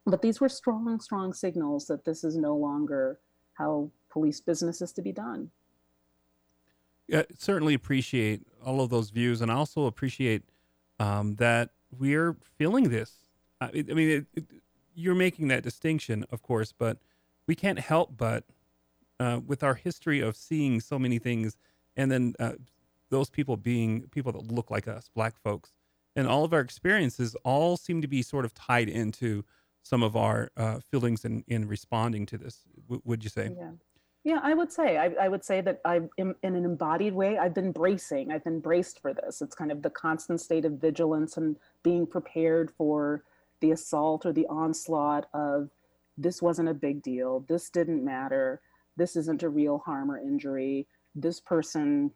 but 0.05 0.21
these 0.21 0.39
were 0.39 0.49
strong, 0.49 0.99
strong 0.99 1.33
signals 1.33 1.87
that 1.87 2.05
this 2.05 2.23
is 2.23 2.35
no 2.35 2.55
longer 2.55 3.19
how 3.53 3.89
police 4.11 4.41
business 4.41 4.81
is 4.81 4.91
to 4.93 5.01
be 5.01 5.11
done. 5.11 5.49
Yeah, 7.07 7.23
certainly 7.37 7.73
appreciate 7.73 8.41
all 8.63 8.81
of 8.81 8.89
those 8.89 9.09
views, 9.09 9.41
and 9.41 9.51
I 9.51 9.55
also 9.55 9.85
appreciate 9.85 10.43
um, 10.99 11.35
that 11.35 11.71
we're 11.97 12.37
feeling 12.57 12.89
this. 12.89 13.13
I, 13.59 13.65
I 13.65 13.93
mean, 13.93 14.09
it, 14.09 14.25
it, 14.33 14.45
you're 14.95 15.15
making 15.15 15.49
that 15.49 15.63
distinction, 15.63 16.25
of 16.31 16.41
course, 16.41 16.73
but 16.77 16.97
we 17.47 17.55
can't 17.55 17.79
help 17.79 18.15
but, 18.17 18.43
uh, 19.19 19.39
with 19.45 19.63
our 19.63 19.75
history 19.75 20.19
of 20.19 20.35
seeing 20.35 20.79
so 20.79 20.97
many 20.97 21.19
things, 21.19 21.57
and 21.95 22.11
then 22.11 22.33
uh, 22.39 22.53
those 23.09 23.29
people 23.29 23.57
being 23.57 24.03
people 24.09 24.31
that 24.31 24.51
look 24.51 24.71
like 24.71 24.87
us, 24.87 25.09
black 25.13 25.37
folks, 25.37 25.71
and 26.15 26.27
all 26.27 26.43
of 26.43 26.53
our 26.53 26.59
experiences 26.59 27.35
all 27.43 27.77
seem 27.77 28.01
to 28.01 28.07
be 28.07 28.21
sort 28.21 28.45
of 28.45 28.53
tied 28.53 28.89
into 28.89 29.43
some 29.83 30.01
of 30.01 30.15
our 30.15 30.49
uh, 30.57 30.79
feelings 30.79 31.25
in, 31.25 31.43
in 31.47 31.67
responding 31.67 32.25
to 32.25 32.37
this. 32.37 32.61
W- 32.87 33.01
would 33.05 33.23
you 33.23 33.29
say? 33.29 33.53
Yeah. 33.57 33.71
Yeah, 34.25 34.39
I 34.41 34.53
would 34.53 34.71
say. 34.71 34.97
I, 34.97 35.07
I 35.19 35.27
would 35.27 35.43
say 35.43 35.59
that 35.59 35.81
I 35.83 35.99
am 36.17 36.35
in 36.43 36.55
an 36.55 36.63
embodied 36.63 37.13
way, 37.13 37.37
I've 37.37 37.53
been 37.53 37.73
bracing. 37.73 38.31
I've 38.31 38.43
been 38.45 38.61
braced 38.61 39.01
for 39.01 39.13
this. 39.13 39.41
It's 39.41 39.53
kind 39.53 39.69
of 39.69 39.81
the 39.81 39.89
constant 39.89 40.39
state 40.39 40.63
of 40.63 40.73
vigilance 40.73 41.35
and 41.35 41.57
being 41.83 42.07
prepared 42.07 42.71
for 42.71 43.23
the 43.59 43.71
assault 43.71 44.25
or 44.25 44.31
the 44.31 44.47
onslaught 44.47 45.27
of 45.33 45.69
this 46.17 46.41
wasn't 46.41 46.69
a 46.69 46.73
big 46.73 47.01
deal. 47.01 47.45
This 47.47 47.69
didn't 47.69 48.03
matter. 48.03 48.61
this 48.95 49.15
isn't 49.15 49.41
a 49.41 49.49
real 49.49 49.79
harm 49.79 50.11
or 50.11 50.19
injury. 50.19 50.87
This 51.15 51.39
person 51.39 52.11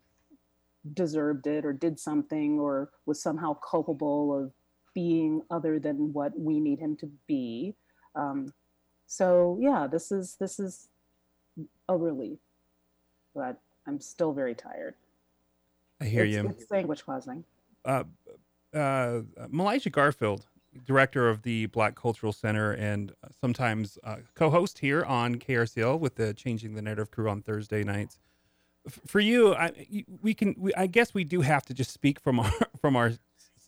deserved 0.93 1.47
it 1.47 1.65
or 1.65 1.73
did 1.73 1.99
something 1.99 2.59
or 2.59 2.91
was 3.05 3.21
somehow 3.21 3.55
culpable 3.55 4.37
of 4.37 4.51
being 4.93 5.41
other 5.49 5.79
than 5.79 6.13
what 6.13 6.37
we 6.37 6.59
need 6.59 6.79
him 6.79 6.95
to 6.97 7.09
be. 7.27 7.75
Um, 8.15 8.53
so 9.07 9.57
yeah, 9.61 9.87
this 9.87 10.11
is 10.11 10.35
this 10.39 10.59
is 10.59 10.89
a 11.89 11.97
relief, 11.97 12.39
but 13.33 13.59
I'm 13.87 13.99
still 13.99 14.33
very 14.33 14.53
tired. 14.53 14.95
I 16.01 16.05
hear 16.05 16.23
it's, 16.23 16.33
you. 16.33 16.47
It's 16.49 16.69
language 16.69 17.05
causing. 17.05 17.43
Uh, 17.85 18.03
uh, 18.73 19.21
Meligha 19.49 19.91
Garfield, 19.91 20.45
director 20.85 21.29
of 21.29 21.43
the 21.43 21.67
Black 21.67 21.95
Cultural 21.95 22.33
Center, 22.33 22.71
and 22.71 23.13
sometimes 23.39 23.97
uh, 24.03 24.17
co-host 24.35 24.79
here 24.79 25.03
on 25.03 25.35
KRCL 25.35 25.99
with 25.99 26.15
the 26.15 26.33
Changing 26.33 26.75
the 26.75 26.81
Narrative 26.81 27.11
crew 27.11 27.29
on 27.29 27.41
Thursday 27.41 27.83
nights. 27.83 28.19
For 29.05 29.19
you, 29.19 29.53
I, 29.53 29.71
we 30.21 30.33
can. 30.33 30.55
We, 30.57 30.73
I 30.75 30.87
guess 30.87 31.13
we 31.13 31.23
do 31.23 31.41
have 31.41 31.65
to 31.65 31.73
just 31.73 31.91
speak 31.91 32.19
from 32.19 32.39
our 32.39 32.51
from 32.81 32.95
our 32.95 33.13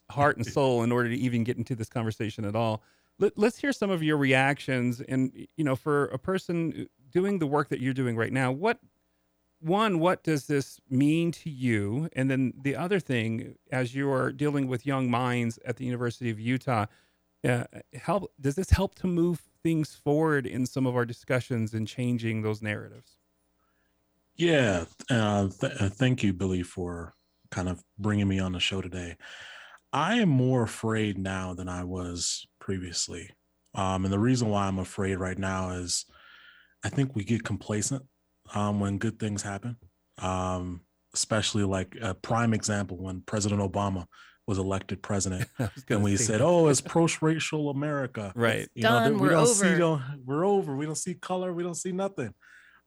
heart 0.10 0.38
and 0.38 0.45
soul 0.45 0.84
in 0.84 0.91
order 0.91 1.10
to 1.10 1.15
even 1.15 1.43
get 1.43 1.58
into 1.58 1.76
this 1.76 1.89
conversation 1.89 2.45
at 2.45 2.56
all. 2.56 2.82
Let, 3.19 3.38
let's 3.38 3.58
hear 3.58 3.74
some 3.74 3.89
of 3.89 4.02
your 4.02 4.17
reactions, 4.17 5.02
and 5.02 5.32
you 5.58 5.63
know, 5.63 5.76
for 5.76 6.06
a 6.06 6.17
person 6.17 6.88
doing 7.12 7.39
the 7.39 7.48
work 7.48 7.69
that 7.69 7.82
you're 7.82 7.93
doing 7.93 8.15
right 8.15 8.32
now, 8.32 8.52
what 8.52 8.80
one, 9.60 10.00
what 10.00 10.24
does 10.24 10.48
this 10.48 10.80
mean 10.89 11.32
to 11.32 11.50
you? 11.50 12.10
And 12.13 12.30
then 12.30 12.54
the 12.62 12.76
other 12.76 13.00
thing, 13.00 13.56
as 13.72 13.93
you 13.93 14.12
are 14.12 14.32
dealing 14.32 14.67
with 14.67 14.86
young 14.86 15.10
minds 15.10 15.60
at 15.65 15.78
the 15.78 15.86
University 15.86 16.30
of 16.30 16.39
Utah, 16.39 16.86
uh, 17.48 17.63
help 17.93 18.32
does 18.39 18.56
this 18.56 18.69
help 18.69 18.95
to 18.95 19.08
move 19.08 19.41
things 19.63 19.95
forward 19.95 20.45
in 20.45 20.65
some 20.65 20.86
of 20.86 20.95
our 20.95 21.06
discussions 21.06 21.74
and 21.74 21.88
changing 21.88 22.41
those 22.41 22.62
narratives? 22.62 23.17
Yeah, 24.36 24.86
uh, 25.10 25.48
th- 25.48 25.74
uh, 25.80 25.89
thank 25.89 26.24
you, 26.24 26.34
Billy, 26.34 26.63
for 26.63 27.13
kind 27.52 27.69
of 27.69 27.84
bringing 27.98 28.28
me 28.28 28.39
on 28.39 28.54
the 28.54 28.60
show 28.60 28.82
today. 28.82 29.17
I 29.91 30.15
am 30.15 30.30
more 30.30 30.63
afraid 30.63 31.17
now 31.17 31.54
than 31.54 31.67
I 31.67 31.84
was 31.84 32.45
previously, 32.60 33.30
um, 33.74 34.06
and 34.06 34.13
the 34.13 34.19
reason 34.19 34.50
why 34.50 34.67
I'm 34.67 34.80
afraid 34.80 35.15
right 35.15 35.38
now 35.38 35.72
is 35.72 36.06
I 36.84 36.89
think 36.89 37.15
we 37.15 37.24
get 37.24 37.43
complacent 37.43 38.04
um, 38.54 38.80
when 38.80 38.98
good 38.98 39.20
things 39.20 39.42
happen. 39.44 39.78
Um, 40.20 40.82
especially 41.14 41.64
like 41.64 41.96
a 42.02 42.14
prime 42.14 42.54
example 42.54 42.98
when 42.98 43.22
President 43.22 43.62
Obama 43.62 44.06
was 44.50 44.58
elected 44.58 45.02
president, 45.04 45.48
and 45.90 46.04
we 46.04 46.18
said, 46.18 46.40
that. 46.40 46.46
"Oh, 46.46 46.68
it's 46.68 46.82
pro-racial 46.94 47.70
America." 47.70 48.34
Right. 48.36 48.68
You 48.74 48.84
know, 48.84 48.90
Done, 48.90 49.14
that 49.14 49.20
we're 49.20 49.28
we 49.28 49.34
don't 49.34 49.44
over. 49.44 49.54
see 49.54 49.78
don't, 49.78 50.02
we're 50.26 50.46
over. 50.46 50.76
We 50.76 50.86
don't 50.86 50.96
see 50.96 51.14
color. 51.14 51.54
We 51.54 51.64
don't 51.64 51.76
see 51.76 51.92
nothing. 51.92 52.34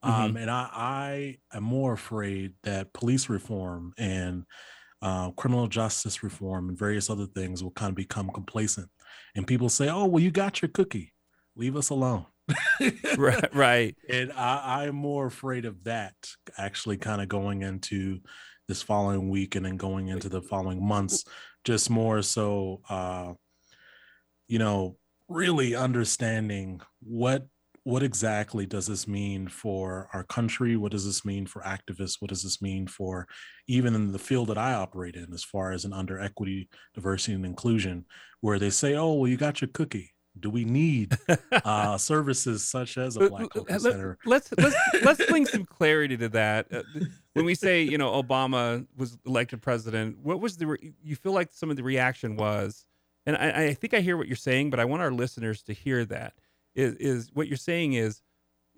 Um, 0.03 0.35
and 0.35 0.51
I, 0.51 1.37
I 1.51 1.55
am 1.55 1.63
more 1.63 1.93
afraid 1.93 2.55
that 2.63 2.91
police 2.91 3.29
reform 3.29 3.93
and 3.97 4.43
uh, 5.01 5.31
criminal 5.31 5.67
justice 5.67 6.21
reform 6.21 6.67
and 6.67 6.77
various 6.77 7.09
other 7.09 7.25
things 7.25 7.63
will 7.63 7.71
kind 7.71 7.89
of 7.89 7.95
become 7.95 8.29
complacent, 8.29 8.89
and 9.33 9.47
people 9.47 9.69
say, 9.69 9.87
"Oh, 9.87 10.05
well, 10.05 10.21
you 10.21 10.31
got 10.31 10.61
your 10.61 10.69
cookie. 10.69 11.13
Leave 11.55 11.77
us 11.77 11.89
alone." 11.89 12.25
right, 13.17 13.55
right. 13.55 13.95
And 14.09 14.31
I, 14.33 14.85
I'm 14.85 14.95
more 14.95 15.25
afraid 15.27 15.65
of 15.65 15.83
that 15.85 16.15
actually 16.57 16.97
kind 16.97 17.21
of 17.21 17.27
going 17.29 17.61
into 17.61 18.19
this 18.67 18.81
following 18.81 19.29
week 19.29 19.55
and 19.55 19.65
then 19.65 19.77
going 19.77 20.07
into 20.07 20.29
the 20.29 20.41
following 20.41 20.85
months, 20.85 21.23
just 21.63 21.89
more 21.89 22.21
so, 22.21 22.81
uh, 22.89 23.33
you 24.47 24.59
know, 24.59 24.97
really 25.27 25.75
understanding 25.75 26.81
what 27.01 27.47
what 27.85 28.01
exactly 28.01 28.65
does 28.65 28.87
this 28.87 29.09
mean 29.09 29.45
for 29.49 30.09
our 30.13 30.23
country? 30.23 30.77
What 30.77 30.93
does 30.93 31.05
this 31.05 31.25
mean 31.25 31.45
for 31.45 31.61
activists? 31.63 32.15
What 32.21 32.29
does 32.29 32.41
this 32.41 32.61
mean 32.61 32.87
for 32.87 33.27
even 33.67 33.93
in 33.93 34.13
the 34.13 34.19
field 34.19 34.47
that 34.47 34.57
I 34.57 34.73
operate 34.73 35.15
in, 35.15 35.33
as 35.33 35.43
far 35.43 35.73
as 35.73 35.83
an 35.83 35.91
under 35.91 36.17
equity, 36.17 36.69
diversity, 36.93 37.33
and 37.33 37.45
inclusion, 37.45 38.05
where 38.39 38.57
they 38.57 38.69
say, 38.69 38.95
"Oh, 38.95 39.13
well, 39.13 39.29
you 39.29 39.35
got 39.35 39.59
your 39.59 39.69
cookie." 39.73 40.12
Do 40.39 40.49
we 40.49 40.65
need 40.65 41.15
uh, 41.51 41.97
services 41.97 42.65
such 42.67 42.97
as 42.97 43.17
a 43.17 43.29
Black 43.29 43.55
l- 43.55 43.65
let- 43.69 43.81
Center? 43.81 44.17
Let's 44.25 44.51
let's 44.57 44.75
let's 45.03 45.25
bring 45.27 45.45
some 45.45 45.63
clarity 45.77 46.17
to 46.17 46.29
that. 46.29 46.67
Uh, 46.73 46.81
when 47.33 47.45
we 47.45 47.53
say 47.55 47.83
you 47.83 47.97
know 47.97 48.11
Obama 48.21 48.85
was 48.97 49.17
elected 49.25 49.61
president, 49.61 50.17
what 50.23 50.39
was 50.39 50.57
the 50.57 50.67
re- 50.67 50.93
you 51.03 51.15
feel 51.15 51.33
like 51.33 51.51
some 51.51 51.69
of 51.69 51.75
the 51.77 51.83
reaction 51.83 52.35
was? 52.35 52.85
And 53.25 53.37
I, 53.37 53.65
I 53.67 53.73
think 53.73 53.93
I 53.93 54.01
hear 54.01 54.17
what 54.17 54.27
you're 54.27 54.35
saying, 54.35 54.69
but 54.69 54.79
I 54.79 54.85
want 54.85 55.01
our 55.01 55.11
listeners 55.11 55.61
to 55.63 55.73
hear 55.73 56.03
that. 56.05 56.33
Is 56.75 56.95
is 56.95 57.29
what 57.33 57.47
you're 57.47 57.55
saying 57.55 57.93
is, 57.93 58.21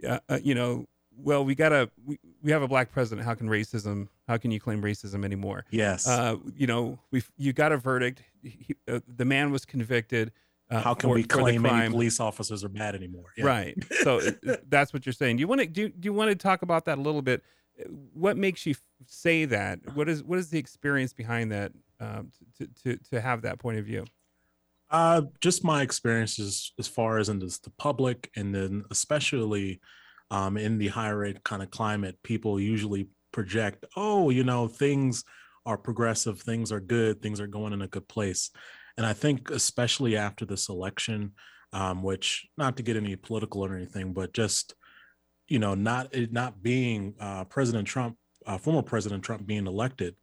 uh, 0.07 0.19
uh, 0.27 0.39
you 0.43 0.53
know, 0.55 0.85
well 1.17 1.45
we 1.45 1.55
gotta 1.55 1.89
we, 2.05 2.19
we 2.43 2.51
have 2.51 2.61
a 2.61 2.67
black 2.67 2.91
president. 2.91 3.25
How 3.25 3.33
can 3.33 3.47
racism? 3.47 4.09
How 4.27 4.35
can 4.37 4.51
you 4.51 4.59
claim 4.59 4.81
racism 4.81 5.23
anymore? 5.23 5.63
Yes. 5.71 6.05
Uh, 6.05 6.35
you 6.55 6.67
know, 6.67 6.99
we've 7.11 7.31
you 7.37 7.53
got 7.53 7.71
a 7.71 7.77
verdict. 7.77 8.23
He, 8.43 8.75
uh, 8.89 8.99
the 9.07 9.23
man 9.25 9.51
was 9.51 9.63
convicted. 9.65 10.33
Uh, 10.69 10.81
How 10.81 10.93
can 10.93 11.09
for- 11.09 11.15
we 11.15 11.23
claim 11.23 11.65
any 11.65 11.89
police 11.89 12.19
officers 12.19 12.63
are 12.63 12.69
bad 12.69 12.95
anymore? 12.95 13.31
Yeah. 13.37 13.45
Right. 13.45 13.77
So 14.03 14.17
it- 14.19 14.69
that's 14.69 14.93
what 14.93 15.05
you're 15.05 15.13
saying. 15.13 15.37
Do 15.37 15.41
you 15.41 15.47
want 15.47 15.61
to 15.61 15.67
do? 15.67 15.89
Do 15.89 16.05
you 16.05 16.13
want 16.13 16.29
to 16.29 16.35
talk 16.35 16.61
about 16.61 16.85
that 16.85 16.97
a 16.97 17.01
little 17.01 17.21
bit? 17.21 17.43
What 18.13 18.37
makes 18.37 18.65
you 18.65 18.75
say 19.05 19.45
that? 19.45 19.79
What 19.95 20.09
is 20.09 20.23
what 20.23 20.39
is 20.39 20.49
the 20.49 20.57
experience 20.57 21.13
behind 21.13 21.51
that 21.51 21.71
um, 21.99 22.31
to, 22.57 22.67
to 22.83 22.97
to 23.11 23.21
have 23.21 23.43
that 23.43 23.59
point 23.59 23.77
of 23.77 23.85
view? 23.85 24.05
Uh, 24.89 25.23
just 25.41 25.63
my 25.63 25.81
experiences 25.81 26.71
as 26.79 26.87
far 26.87 27.17
as 27.17 27.29
in 27.29 27.39
this, 27.39 27.57
the 27.59 27.71
public, 27.71 28.31
and 28.35 28.53
then 28.53 28.83
especially 28.91 29.81
um, 30.31 30.57
in 30.57 30.77
the 30.77 30.87
higher 30.87 31.23
ed 31.23 31.43
kind 31.43 31.61
of 31.61 31.71
climate, 31.71 32.17
people 32.23 32.59
usually 32.59 33.07
project, 33.31 33.85
oh, 33.95 34.29
you 34.29 34.43
know, 34.43 34.67
things 34.67 35.23
are 35.65 35.77
progressive, 35.77 36.39
things 36.39 36.71
are 36.71 36.79
good, 36.79 37.21
things 37.21 37.39
are 37.39 37.47
going 37.47 37.73
in 37.73 37.81
a 37.81 37.87
good 37.87 38.07
place. 38.07 38.51
And 38.97 39.05
I 39.05 39.13
think, 39.13 39.49
especially 39.49 40.15
after 40.15 40.45
this 40.45 40.69
election, 40.69 41.33
um, 41.73 42.01
which 42.03 42.47
not 42.57 42.77
to 42.77 42.83
get 42.83 42.95
any 42.95 43.15
political 43.15 43.65
or 43.65 43.75
anything, 43.75 44.13
but 44.13 44.33
just 44.33 44.73
you 45.47 45.59
know, 45.59 45.75
not 45.75 46.13
it 46.13 46.31
not 46.31 46.63
being 46.63 47.13
uh, 47.19 47.43
President 47.45 47.87
Trump, 47.87 48.17
uh, 48.47 48.57
former 48.57 48.81
President 48.81 49.23
Trump 49.23 49.45
being 49.45 49.67
elected, 49.67 50.15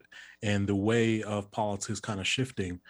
and 0.42 0.66
the 0.66 0.74
way 0.74 1.22
of 1.22 1.50
politics 1.50 2.00
kind 2.00 2.20
of 2.20 2.26
shifting, 2.26 2.80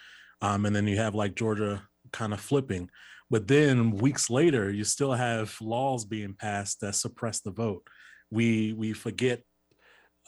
um, 0.41 0.65
and 0.65 0.75
then 0.75 0.87
you 0.87 0.97
have 0.97 1.15
like 1.15 1.35
Georgia 1.35 1.83
kind 2.11 2.33
of 2.33 2.39
flipping, 2.39 2.89
but 3.29 3.47
then 3.47 3.91
weeks 3.97 4.29
later 4.29 4.71
you 4.71 4.83
still 4.83 5.13
have 5.13 5.55
laws 5.61 6.05
being 6.05 6.33
passed 6.33 6.81
that 6.81 6.95
suppress 6.95 7.41
the 7.41 7.51
vote. 7.51 7.87
We 8.31 8.73
we 8.73 8.93
forget 8.93 9.41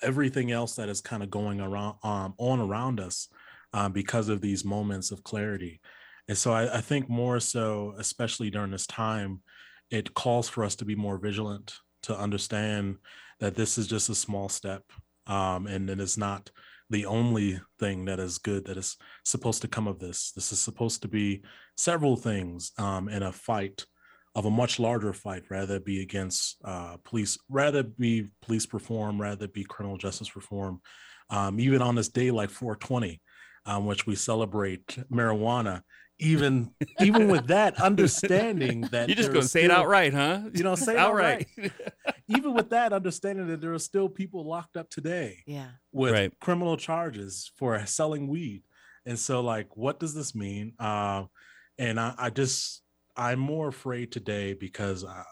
everything 0.02 0.52
else 0.52 0.76
that 0.76 0.90
is 0.90 1.02
kind 1.02 1.24
of 1.24 1.32
going 1.32 1.60
around 1.62 1.96
um, 2.04 2.34
on 2.38 2.60
around 2.60 3.00
us 3.00 3.30
um, 3.76 3.92
because 3.92 4.30
of 4.30 4.40
these 4.40 4.64
moments 4.64 5.12
of 5.12 5.22
clarity. 5.24 5.82
And 6.30 6.38
so 6.38 6.54
I, 6.54 6.78
I 6.78 6.82
think 6.82 7.10
more 7.10 7.42
so, 7.42 7.94
especially 8.00 8.50
during 8.50 8.72
this 8.72 8.88
time, 8.88 9.42
it 9.92 10.14
calls 10.14 10.48
for 10.48 10.64
us 10.64 10.76
to 10.78 10.86
be 10.86 10.96
more 10.96 11.18
vigilant, 11.18 11.76
to 12.04 12.18
understand 12.18 12.98
that 13.42 13.56
this 13.56 13.78
is 13.78 13.86
just 13.86 14.10
a 14.10 14.16
small 14.16 14.48
step 14.48 14.84
um, 15.28 15.68
and 15.68 15.90
it 15.90 16.00
is 16.00 16.18
not 16.18 16.50
the 16.90 17.06
only 17.06 17.60
thing 17.78 18.06
that 18.06 18.20
is 18.20 18.38
good 18.38 18.66
that 18.66 18.78
is 18.78 18.96
supposed 19.26 19.62
to 19.62 19.68
come 19.68 19.88
of 19.88 20.00
this. 20.00 20.32
This 20.32 20.54
is 20.54 20.60
supposed 20.60 21.02
to 21.02 21.10
be 21.10 21.44
several 21.76 22.16
things 22.16 22.72
um, 22.78 23.10
in 23.10 23.24
a 23.24 23.32
fight 23.34 23.86
of 24.36 24.46
a 24.46 24.52
much 24.52 24.80
larger 24.80 25.12
fight, 25.12 25.44
rather 25.50 25.82
be 25.82 26.02
against 26.02 26.58
uh, 26.64 26.96
police, 27.04 27.38
rather 27.50 27.84
be 27.84 28.28
police 28.42 28.72
reform, 28.74 29.20
rather 29.20 29.50
be 29.50 29.66
criminal 29.66 29.98
justice 29.98 30.36
reform. 30.36 30.80
Um, 31.30 31.60
even 31.60 31.82
on 31.82 31.96
this 31.96 32.10
day 32.10 32.32
like 32.32 32.52
420, 32.52 33.20
um, 33.66 33.86
which 33.86 34.06
we 34.06 34.16
celebrate 34.16 34.98
marijuana, 35.12 35.82
even 36.20 36.72
even 37.02 37.28
with 37.28 37.48
that 37.48 37.80
understanding 37.82 38.82
that 38.92 39.10
You're 39.10 39.16
just 39.16 39.28
there 39.30 39.34
going 39.34 39.42
to 39.42 39.46
is 39.46 39.52
say 39.52 39.64
it 39.66 39.72
outright, 39.72 40.14
huh? 40.14 40.42
you 40.54 40.64
know, 40.64 40.76
say 40.76 40.94
it 40.94 40.98
outright. 41.00 41.48
outright. 41.58 41.72
even 42.28 42.54
with 42.54 42.70
that 42.70 42.94
understanding 42.94 43.48
that 43.48 43.62
there 43.62 43.74
are 43.74 43.80
still 43.80 44.10
people 44.10 44.48
locked 44.48 44.78
up 44.78 44.90
today 44.90 45.44
Yeah. 45.46 45.68
with 45.92 46.14
Right. 46.14 46.40
criminal 46.40 46.78
charges 46.78 47.52
for 47.58 47.84
selling 47.86 48.28
weed. 48.28 48.64
And 49.06 49.20
so, 49.20 49.42
like, 49.42 49.76
what 49.78 50.00
does 50.00 50.16
this 50.16 50.34
mean? 50.34 50.74
Uh, 50.80 51.26
and 51.78 52.00
I, 52.00 52.16
I 52.18 52.30
just, 52.32 52.82
I'm 53.16 53.38
more 53.40 53.68
afraid 53.68 54.12
today 54.12 54.54
because 54.54 55.06
I, 55.06 55.24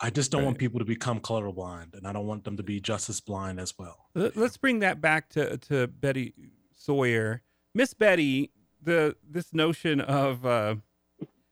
I 0.00 0.10
just 0.10 0.30
don't 0.32 0.44
want 0.44 0.58
people 0.58 0.78
to 0.80 0.84
become 0.86 1.20
colorblind, 1.20 1.94
and 1.94 2.06
I 2.08 2.12
don't 2.12 2.26
want 2.26 2.42
them 2.44 2.56
to 2.56 2.62
be 2.62 2.80
justice 2.80 3.20
blind 3.20 3.60
as 3.60 3.74
well. 3.78 4.08
Let- 4.14 4.36
Let's 4.36 4.56
bring 4.56 4.78
that 4.80 5.00
back 5.00 5.28
to 5.30 5.58
to 5.58 5.86
Betty 5.88 6.34
Sawyer, 6.80 7.42
Miss 7.74 7.94
Betty. 7.94 8.50
The 8.82 9.14
this 9.28 9.52
notion 9.52 10.00
of 10.00 10.46
uh, 10.46 10.76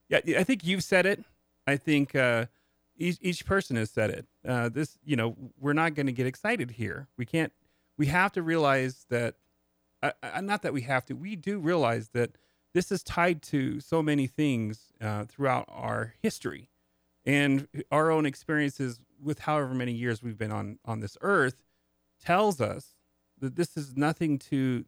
yeah, 0.09 0.21
I 0.39 0.45
think 0.45 0.65
you've 0.65 0.83
said 0.83 1.05
it. 1.05 1.23
I 1.67 1.77
think 1.77 2.15
uh, 2.15 2.47
each 2.97 3.19
each 3.21 3.45
person 3.45 3.77
has 3.77 3.91
said 3.91 4.11
it. 4.11 4.27
Uh, 4.47 4.71
this, 4.71 4.99
you 5.05 5.17
know, 5.17 5.37
we're 5.61 5.75
not 5.75 5.95
going 5.95 6.07
to 6.07 6.13
get 6.13 6.27
excited 6.27 6.73
here. 6.73 7.09
We 7.19 7.27
can't. 7.27 7.53
We 7.99 8.07
have 8.07 8.33
to 8.33 8.43
realize 8.43 9.05
that. 9.11 9.35
Uh, 10.03 10.13
uh, 10.23 10.41
not 10.41 10.63
that 10.63 10.73
we 10.73 10.83
have 10.83 11.05
to. 11.07 11.15
We 11.15 11.37
do 11.37 11.59
realize 11.59 12.11
that 12.11 12.39
this 12.73 12.91
is 12.91 13.03
tied 13.03 13.43
to 13.43 13.81
so 13.81 14.03
many 14.03 14.27
things 14.27 14.93
uh, 15.01 15.25
throughout 15.25 15.67
our 15.69 16.15
history, 16.23 16.71
and 17.27 17.69
our 17.91 18.11
own 18.11 18.25
experiences 18.25 19.01
with 19.23 19.41
however 19.41 19.75
many 19.75 19.93
years 19.93 20.23
we've 20.23 20.39
been 20.39 20.53
on 20.53 20.79
on 20.87 21.01
this 21.01 21.19
earth, 21.21 21.63
tells 22.25 22.61
us 22.63 22.95
that 23.41 23.57
this 23.57 23.77
is 23.77 23.97
nothing 23.97 24.39
to 24.39 24.87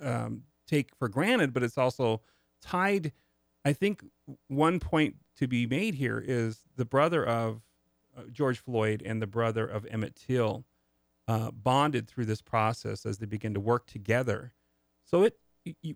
um, 0.00 0.42
take 0.66 0.94
for 0.96 1.08
granted, 1.08 1.52
but 1.52 1.62
it's 1.62 1.78
also 1.78 2.20
tied. 2.62 3.12
I 3.64 3.72
think 3.72 4.04
one 4.48 4.80
point 4.80 5.16
to 5.38 5.48
be 5.48 5.66
made 5.66 5.94
here 5.94 6.22
is 6.24 6.60
the 6.76 6.84
brother 6.84 7.24
of 7.24 7.62
uh, 8.16 8.22
George 8.30 8.58
Floyd 8.58 9.02
and 9.04 9.20
the 9.20 9.26
brother 9.26 9.66
of 9.66 9.86
Emmett 9.90 10.16
Till 10.16 10.64
uh, 11.26 11.50
bonded 11.50 12.08
through 12.08 12.26
this 12.26 12.42
process 12.42 13.06
as 13.06 13.18
they 13.18 13.26
begin 13.26 13.54
to 13.54 13.60
work 13.60 13.86
together. 13.86 14.52
So 15.04 15.22
it 15.22 15.38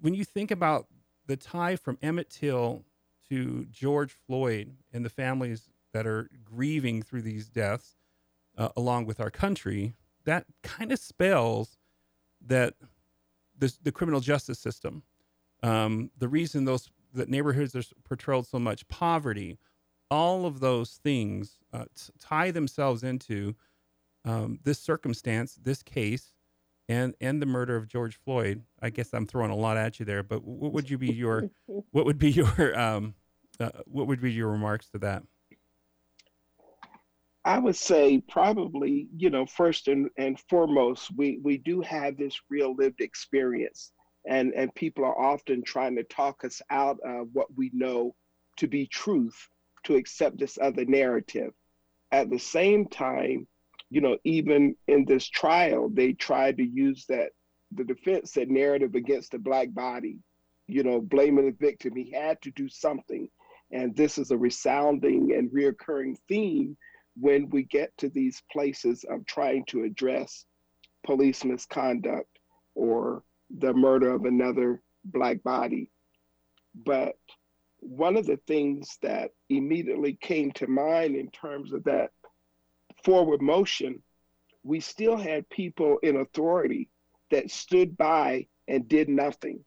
when 0.01 0.15
you 0.15 0.25
think 0.25 0.51
about 0.51 0.87
the 1.27 1.37
tie 1.37 1.77
from 1.77 1.99
Emmett 2.01 2.31
Till 2.31 2.85
to 3.29 3.67
George 3.71 4.17
Floyd 4.27 4.75
and 4.93 5.05
the 5.05 5.11
families 5.11 5.69
that 5.93 6.07
are 6.07 6.31
grieving 6.45 7.03
through 7.03 7.23
these 7.23 7.49
deaths, 7.49 7.97
uh, 8.57 8.71
along 8.77 9.05
with 9.05 9.21
our 9.21 9.31
country, 9.31 9.95
that 10.25 10.47
kind 10.63 10.91
of 10.91 10.99
spells 10.99 11.77
that 12.47 12.75
the, 13.59 13.75
the 13.83 13.93
criminal 13.93 14.21
justice 14.21 14.59
system, 14.59 15.03
um, 15.63 16.11
the 16.17 16.29
reason 16.29 16.65
those 16.65 16.91
that 17.15 17.29
neighborhoods 17.29 17.75
are 17.75 17.83
portrayed 18.05 18.47
so 18.47 18.59
much, 18.59 18.87
poverty, 18.89 19.59
all 20.11 20.47
of 20.47 20.61
those 20.61 21.01
things 21.03 21.59
uh, 21.73 21.85
t- 21.95 22.13
tie 22.19 22.51
themselves 22.51 23.03
into 23.03 23.55
um, 24.25 24.59
this 24.65 24.79
circumstance, 24.79 25.59
this 25.61 25.83
case, 25.83 26.33
and 26.89 27.15
and 27.21 27.43
the 27.43 27.47
murder 27.47 27.77
of 27.77 27.87
George 27.87 28.19
Floyd. 28.25 28.63
I 28.81 28.91
guess 28.91 29.13
I'm 29.13 29.27
throwing 29.27 29.51
a 29.51 29.57
lot 29.57 29.77
at 29.77 29.99
you 29.99 30.07
there, 30.07 30.23
but 30.23 30.45
what 30.45 30.73
would 30.73 30.91
you 30.91 30.99
be 30.99 31.13
your 31.13 31.51
what 31.91 32.05
would 32.05 32.19
be 32.19 32.31
your 32.31 32.79
um, 32.79 33.15
uh, 33.61 33.71
what 33.87 34.07
would 34.07 34.21
be 34.21 34.33
your 34.33 34.49
remarks 34.49 34.89
to 34.91 34.99
that? 34.99 35.23
I 37.49 37.59
would 37.59 37.77
say 37.77 38.23
probably, 38.29 39.09
you 39.17 39.31
know, 39.31 39.47
first 39.47 39.89
and, 39.89 40.11
and 40.19 40.39
foremost, 40.51 41.11
we, 41.17 41.41
we 41.43 41.57
do 41.57 41.81
have 41.81 42.19
this 42.19 42.39
real 42.51 42.75
lived 42.77 43.01
experience. 43.01 43.91
And, 44.29 44.53
and 44.55 44.75
people 44.75 45.03
are 45.07 45.19
often 45.19 45.65
trying 45.65 45.97
to 45.97 46.03
talk 46.03 46.45
us 46.45 46.61
out 46.69 46.99
of 47.07 47.29
what 47.33 47.47
we 47.57 47.71
know 47.73 48.15
to 48.59 48.67
be 48.67 48.87
truth 48.87 49.49
to 49.85 49.97
accept 49.97 50.39
this 50.39 50.59
other 50.61 50.85
narrative. 50.85 51.55
At 52.13 52.29
the 52.29 52.39
same 52.39 52.87
time, 52.87 53.49
you 53.89 54.03
know, 54.03 54.19
even 54.25 54.77
in 54.87 55.07
this 55.07 55.27
trial, 55.27 55.89
they 55.89 56.13
tried 56.13 56.59
to 56.59 56.65
use 56.67 57.07
that, 57.09 57.31
the 57.73 57.85
defense 57.85 58.35
said 58.35 58.51
narrative 58.51 58.95
against 58.95 59.33
the 59.33 59.39
Black 59.39 59.73
body, 59.73 60.19
you 60.67 60.83
know, 60.83 61.01
blaming 61.01 61.47
the 61.47 61.57
victim. 61.59 61.97
He 61.97 62.11
had 62.11 62.43
to 62.43 62.51
do 62.51 62.69
something. 62.69 63.27
And 63.73 63.97
this 63.97 64.19
is 64.19 64.33
a 64.33 64.37
resounding 64.37 65.33
and 65.35 65.51
reoccurring 65.51 66.19
theme 66.29 66.77
when 67.21 67.51
we 67.51 67.65
get 67.65 67.97
to 67.99 68.09
these 68.09 68.43
places 68.51 69.05
of 69.09 69.27
trying 69.27 69.65
to 69.67 69.85
address 69.85 70.45
police 71.05 71.45
misconduct 71.45 72.39
or 72.75 73.23
the 73.59 73.73
murder 73.73 74.13
of 74.13 74.25
another 74.25 74.83
Black 75.05 75.43
body. 75.43 75.91
But 76.75 77.17
one 77.81 78.17
of 78.17 78.27
the 78.27 78.39
things 78.47 78.99
that 79.03 79.31
immediately 79.49 80.19
came 80.21 80.53
to 80.53 80.67
mind 80.67 81.17
in 81.17 81.31
terms 81.31 81.73
of 81.73 81.85
that 81.85 82.11
forward 83.05 83.41
motion, 83.41 84.03
we 84.63 84.81
still 84.81 85.17
had 85.17 85.49
people 85.49 85.99
in 86.03 86.17
authority 86.17 86.89
that 87.31 87.51
stood 87.51 87.97
by 87.97 88.47
and 88.67 88.89
did 88.89 89.09
nothing. 89.09 89.65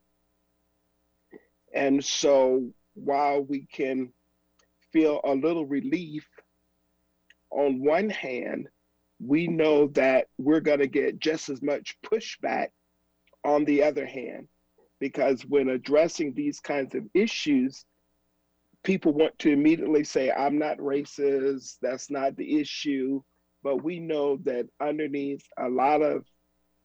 And 1.74 2.04
so 2.04 2.72
while 2.94 3.42
we 3.42 3.66
can 3.72 4.12
feel 4.92 5.22
a 5.24 5.34
little 5.34 5.66
relief 5.66 6.28
on 7.52 7.84
one 7.84 8.10
hand, 8.10 8.68
we 9.20 9.48
know 9.48 9.88
that 9.88 10.28
we're 10.38 10.62
going 10.62 10.80
to 10.80 10.88
get 10.88 11.20
just 11.20 11.50
as 11.50 11.62
much 11.62 11.98
pushback 12.04 12.70
on 13.44 13.66
the 13.66 13.84
other 13.84 14.06
hand, 14.06 14.48
because 15.00 15.42
when 15.44 15.70
addressing 15.70 16.34
these 16.34 16.60
kinds 16.60 16.96
of 16.96 17.04
issues, 17.14 17.86
people 18.84 19.14
want 19.14 19.38
to 19.40 19.52
immediately 19.52 20.04
say, 20.04 20.32
I'm 20.32 20.58
not 20.58 20.78
racist, 20.78 21.78
that's 21.82 22.10
not 22.10 22.36
the 22.36 22.60
issue. 22.60 23.22
But 23.64 23.84
we 23.84 24.00
know 24.00 24.38
that 24.38 24.68
underneath 24.80 25.44
a 25.60 25.70
lot 25.70 26.02
of 26.02 26.26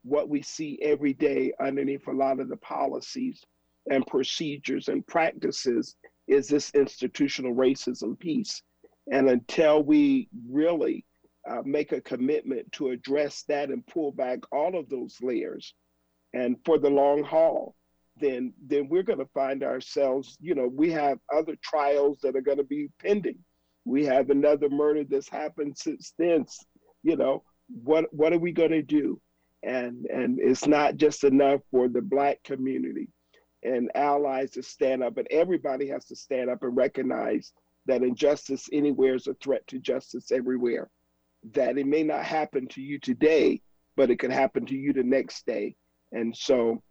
what 0.03 0.29
we 0.29 0.43
see 0.43 0.77
every 0.81 1.13
day, 1.13 1.53
underneath 1.59 2.07
a 2.07 2.11
lot 2.11 2.39
of 2.39 2.49
the 2.49 2.57
policies 2.57 3.43
and 3.89 4.05
procedures 4.05 4.87
and 4.87 5.05
practices, 5.07 5.95
is 6.27 6.47
this 6.47 6.69
institutional 6.75 7.55
racism 7.55 8.19
piece. 8.19 8.61
And 9.11 9.29
until 9.29 9.83
we 9.83 10.29
really 10.49 11.05
uh, 11.49 11.61
make 11.63 11.91
a 11.91 12.01
commitment 12.01 12.71
to 12.73 12.89
address 12.89 13.43
that 13.47 13.69
and 13.69 13.85
pull 13.87 14.11
back 14.11 14.39
all 14.51 14.77
of 14.77 14.89
those 14.89 15.17
layers, 15.21 15.73
and 16.33 16.57
for 16.65 16.77
the 16.77 16.89
long 16.89 17.23
haul, 17.23 17.75
then 18.19 18.53
then 18.65 18.89
we're 18.89 19.03
going 19.03 19.19
to 19.19 19.29
find 19.33 19.63
ourselves. 19.63 20.37
You 20.41 20.55
know, 20.55 20.67
we 20.67 20.91
have 20.91 21.19
other 21.33 21.55
trials 21.63 22.19
that 22.21 22.35
are 22.35 22.41
going 22.41 22.57
to 22.57 22.63
be 22.63 22.89
pending. 22.99 23.39
We 23.85 24.05
have 24.05 24.29
another 24.29 24.69
murder 24.69 25.03
that's 25.05 25.29
happened 25.29 25.77
since 25.77 26.13
then. 26.17 26.45
You 27.03 27.15
know, 27.15 27.43
what 27.67 28.13
what 28.13 28.33
are 28.33 28.39
we 28.39 28.51
going 28.51 28.71
to 28.71 28.81
do? 28.81 29.21
And 29.63 30.05
and 30.07 30.39
it's 30.39 30.67
not 30.67 30.97
just 30.97 31.23
enough 31.23 31.61
for 31.71 31.87
the 31.87 32.01
black 32.01 32.43
community 32.43 33.09
and 33.63 33.91
allies 33.95 34.51
to 34.51 34.63
stand 34.63 35.03
up, 35.03 35.15
but 35.15 35.27
everybody 35.31 35.87
has 35.87 36.05
to 36.05 36.15
stand 36.15 36.49
up 36.49 36.63
and 36.63 36.75
recognize 36.75 37.53
that 37.87 38.03
injustice 38.03 38.69
anywhere 38.71 39.15
is 39.15 39.27
a 39.27 39.33
threat 39.35 39.65
to 39.67 39.79
justice 39.79 40.31
everywhere. 40.31 40.89
That 41.53 41.77
it 41.77 41.87
may 41.87 42.03
not 42.03 42.23
happen 42.23 42.67
to 42.69 42.81
you 42.81 42.99
today, 42.99 43.61
but 43.95 44.09
it 44.09 44.19
could 44.19 44.31
happen 44.31 44.65
to 44.67 44.75
you 44.75 44.93
the 44.93 45.03
next 45.03 45.45
day. 45.45 45.75
And 46.11 46.35
so 46.35 46.81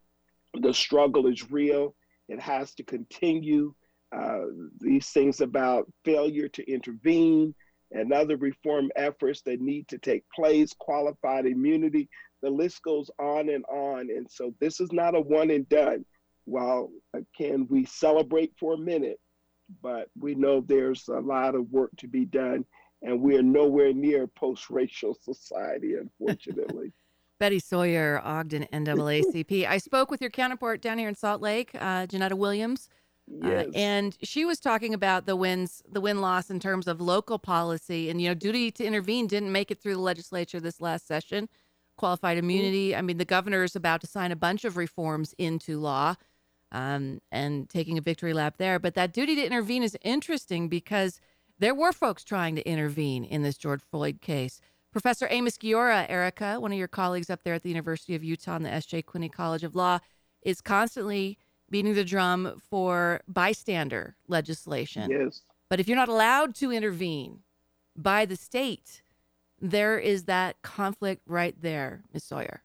the 0.61 0.74
struggle 0.74 1.26
is 1.26 1.50
real. 1.50 1.94
It 2.28 2.40
has 2.40 2.74
to 2.74 2.82
continue. 2.82 3.74
Uh, 4.16 4.46
these 4.80 5.09
things 5.09 5.40
about 5.40 5.90
failure 6.04 6.48
to 6.48 6.70
intervene 6.70 7.54
and 7.92 8.12
other 8.12 8.37
reform 8.37 8.90
efforts 8.96 9.42
that 9.42 9.61
need 9.61 9.88
to 9.88 9.98
take 9.98 10.24
place, 10.35 10.72
qualified 10.78 11.46
immunity, 11.46 12.09
the 12.42 12.50
list 12.50 12.82
goes 12.82 13.11
on 13.18 13.48
and 13.48 13.64
on. 13.66 14.11
And 14.11 14.26
so 14.30 14.54
this 14.61 14.80
is 14.80 14.92
not 14.92 15.14
a 15.14 15.20
one 15.20 15.50
and 15.50 15.68
done. 15.68 16.04
While 16.44 16.90
can 17.37 17.66
we 17.68 17.85
celebrate 17.85 18.52
for 18.59 18.74
a 18.74 18.78
minute, 18.78 19.18
but 19.83 20.09
we 20.18 20.35
know 20.35 20.61
there's 20.61 21.09
a 21.09 21.20
lot 21.20 21.55
of 21.55 21.70
work 21.70 21.90
to 21.98 22.09
be 22.09 22.24
done, 22.24 22.64
and 23.02 23.20
we 23.20 23.37
are 23.37 23.42
nowhere 23.42 23.92
near 23.92 24.26
post-racial 24.26 25.14
society, 25.20 25.94
unfortunately. 25.94 26.92
Betty 27.38 27.59
Sawyer, 27.59 28.20
Ogden 28.24 28.66
NAACP. 28.72 29.66
I 29.68 29.76
spoke 29.79 30.11
with 30.11 30.22
your 30.22 30.31
counterpart 30.31 30.81
down 30.81 30.98
here 30.98 31.09
in 31.09 31.14
Salt 31.14 31.42
Lake, 31.42 31.70
uh, 31.74 32.07
Jeanetta 32.07 32.35
Williams, 32.35 32.88
yes. 33.29 33.66
uh, 33.66 33.70
and 33.74 34.16
she 34.22 34.46
was 34.46 34.59
talking 34.59 34.94
about 34.94 35.26
the 35.26 35.37
wins, 35.37 35.83
the 35.90 36.00
win 36.00 36.22
loss 36.22 36.48
in 36.48 36.61
terms 36.61 36.88
of 36.88 37.00
local 37.00 37.38
policy, 37.38 38.09
and 38.09 38.22
you 38.22 38.29
know, 38.29 38.35
duty 38.35 38.70
to 38.70 38.85
intervene 38.85 39.26
didn't 39.26 39.52
make 39.52 39.70
it 39.70 39.83
through 39.83 39.94
the 39.94 40.00
legislature 40.00 40.61
this 40.61 40.81
last 40.81 41.07
session. 41.07 41.48
Qualified 41.98 42.37
immunity. 42.38 42.94
I 42.94 43.00
mean, 43.00 43.16
the 43.16 43.24
governor 43.24 43.64
is 43.64 43.74
about 43.74 44.02
to 44.02 44.07
sign 44.07 44.31
a 44.31 44.37
bunch 44.37 44.64
of 44.66 44.76
reforms 44.76 45.35
into 45.38 45.79
law 45.79 46.16
um, 46.72 47.20
and 47.31 47.68
taking 47.68 47.98
a 47.98 48.00
victory 48.00 48.33
lap 48.33 48.57
there. 48.59 48.79
But 48.79 48.94
that 48.94 49.12
duty 49.12 49.35
to 49.37 49.44
intervene 49.46 49.83
is 49.83 49.96
interesting 50.02 50.68
because 50.68 51.20
there 51.59 51.74
were 51.74 51.92
folks 51.92 52.24
trying 52.24 52.57
to 52.57 52.68
intervene 52.68 53.24
in 53.24 53.42
this 53.42 53.57
George 53.57 53.83
Floyd 53.90 54.20
case. 54.20 54.61
Professor 54.92 55.26
Amos 55.31 55.59
Guiora, 55.59 56.07
Erika, 56.09 56.59
one 56.59 56.72
of 56.72 56.79
your 56.79 56.88
colleagues 56.88 57.31
up 57.31 57.42
there 57.42 57.55
at 57.55 57.62
the 57.62 57.68
University 57.68 58.14
of 58.14 58.24
Utah 58.24 58.57
and 58.57 58.64
the 58.64 58.72
S.J. 58.72 59.02
Quinney 59.02 59.31
College 59.31 59.62
of 59.62 59.74
Law, 59.74 59.98
is 60.42 60.61
constantly 60.61 61.38
beating 61.68 61.94
the 61.94 62.05
drum 62.05 62.61
for 62.70 63.20
bystander 63.29 64.16
legislation. 64.29 65.11
Yes. 65.11 65.42
But 65.68 65.81
if 65.81 65.88
you're 65.88 65.96
not 65.96 66.09
allowed 66.09 66.55
to 66.57 66.72
intervene 66.72 67.40
by 67.96 68.24
the 68.24 68.37
state, 68.37 69.02
there 69.61 69.98
is 69.98 70.24
that 70.24 70.62
conflict 70.62 71.22
right 71.26 71.55
there, 71.61 72.02
Ms. 72.12 72.24
Sawyer. 72.24 72.62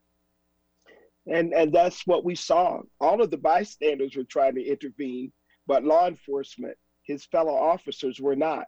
And 1.26 1.52
and 1.52 1.72
that's 1.72 2.06
what 2.06 2.24
we 2.24 2.34
saw. 2.34 2.80
All 3.00 3.22
of 3.22 3.30
the 3.30 3.36
bystanders 3.36 4.16
were 4.16 4.24
trying 4.24 4.56
to 4.56 4.64
intervene, 4.64 5.32
but 5.66 5.84
law 5.84 6.08
enforcement, 6.08 6.76
his 7.02 7.24
fellow 7.24 7.54
officers 7.54 8.20
were 8.20 8.36
not. 8.36 8.66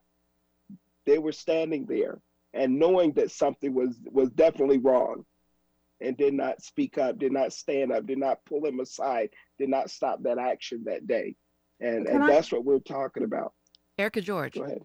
They 1.04 1.18
were 1.18 1.32
standing 1.32 1.86
there 1.86 2.20
and 2.52 2.78
knowing 2.78 3.12
that 3.14 3.32
something 3.32 3.74
was 3.74 3.98
was 4.04 4.30
definitely 4.30 4.78
wrong 4.78 5.24
and 6.00 6.16
did 6.16 6.34
not 6.34 6.62
speak 6.62 6.98
up, 6.98 7.18
did 7.18 7.32
not 7.32 7.52
stand 7.52 7.92
up, 7.92 8.06
did 8.06 8.18
not 8.18 8.44
pull 8.44 8.64
him 8.64 8.80
aside, 8.80 9.30
did 9.58 9.68
not 9.68 9.90
stop 9.90 10.22
that 10.22 10.38
action 10.38 10.84
that 10.84 11.06
day. 11.06 11.34
And 11.80 12.06
Can 12.06 12.14
and 12.16 12.24
I- 12.24 12.28
that's 12.28 12.52
what 12.52 12.64
we're 12.64 12.78
talking 12.78 13.24
about. 13.24 13.52
Erika 13.98 14.20
George. 14.20 14.54
Go 14.54 14.64
ahead. 14.64 14.84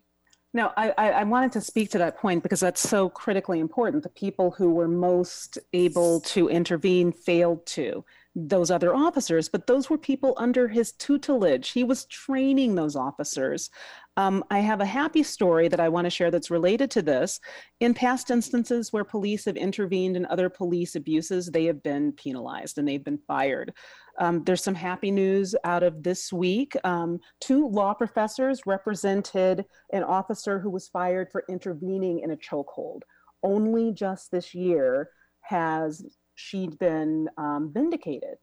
No, 0.52 0.72
I, 0.76 0.90
I, 0.98 1.24
wanted 1.26 1.52
to 1.52 1.62
speak 1.62 1.92
to 1.92 2.00
that 2.00 2.18
point 2.18 2.42
because 2.42 2.60
that's 2.60 2.82
so 2.82 3.08
critically 3.10 3.60
important. 3.60 4.02
The 4.02 4.10
people 4.10 4.50
who 4.50 4.72
were 4.74 4.88
most 4.88 5.60
able 5.74 6.22
to 6.22 6.50
intervene 6.50 7.12
failed 7.12 7.68
to. 7.68 8.04
those 8.36 8.72
other 8.72 8.96
officers, 8.96 9.50
but 9.50 9.68
those 9.68 9.90
were 9.90 9.98
people 9.98 10.34
under 10.38 10.68
his 10.68 10.94
tutelage. 10.94 11.70
He 11.70 11.84
was 11.84 12.06
training 12.06 12.76
those 12.76 12.96
officers. 12.96 13.70
Um, 14.18 14.44
I 14.50 14.60
have 14.60 14.82
a 14.82 14.86
happy 14.86 15.24
story 15.24 15.68
that 15.68 15.80
I 15.80 15.90
want 15.90 16.06
to 16.06 16.10
share 16.10 16.32
that's 16.32 16.52
related 16.52 16.90
to 16.92 17.02
this. 17.02 17.40
In 17.80 17.94
past 17.94 18.32
instances 18.32 18.94
where 18.94 19.04
police 19.04 19.46
have 19.46 19.58
intervened 19.58 20.16
in 20.16 20.26
other 20.26 20.50
police 20.50 20.96
abuses, 20.96 21.48
they 21.48 21.66
have 21.66 21.82
been 21.84 22.12
penalized 22.12 22.78
and 22.78 22.88
they've 22.88 23.04
been 23.04 23.20
fired. 23.28 23.74
Um, 24.20 24.44
there's 24.44 24.64
some 24.64 24.76
happy 24.76 25.12
news 25.12 25.56
out 25.64 25.82
of 25.82 26.04
this 26.04 26.32
week. 26.32 26.76
Um, 26.84 27.20
two 27.40 27.68
law 27.70 27.94
professors 27.94 28.62
represented 28.66 29.66
an 29.94 30.04
officer 30.04 30.60
who 30.60 30.70
was 30.70 30.90
fired 30.90 31.32
for 31.32 31.46
intervening 31.50 32.20
in 32.20 32.32
a 32.32 32.38
chokehold. 32.38 33.02
Only 33.42 33.94
just 33.94 34.32
this 34.32 34.54
year 34.54 35.10
has 35.42 36.04
she'd 36.36 36.78
been 36.80 37.30
um, 37.38 37.72
vindicated. 37.74 38.36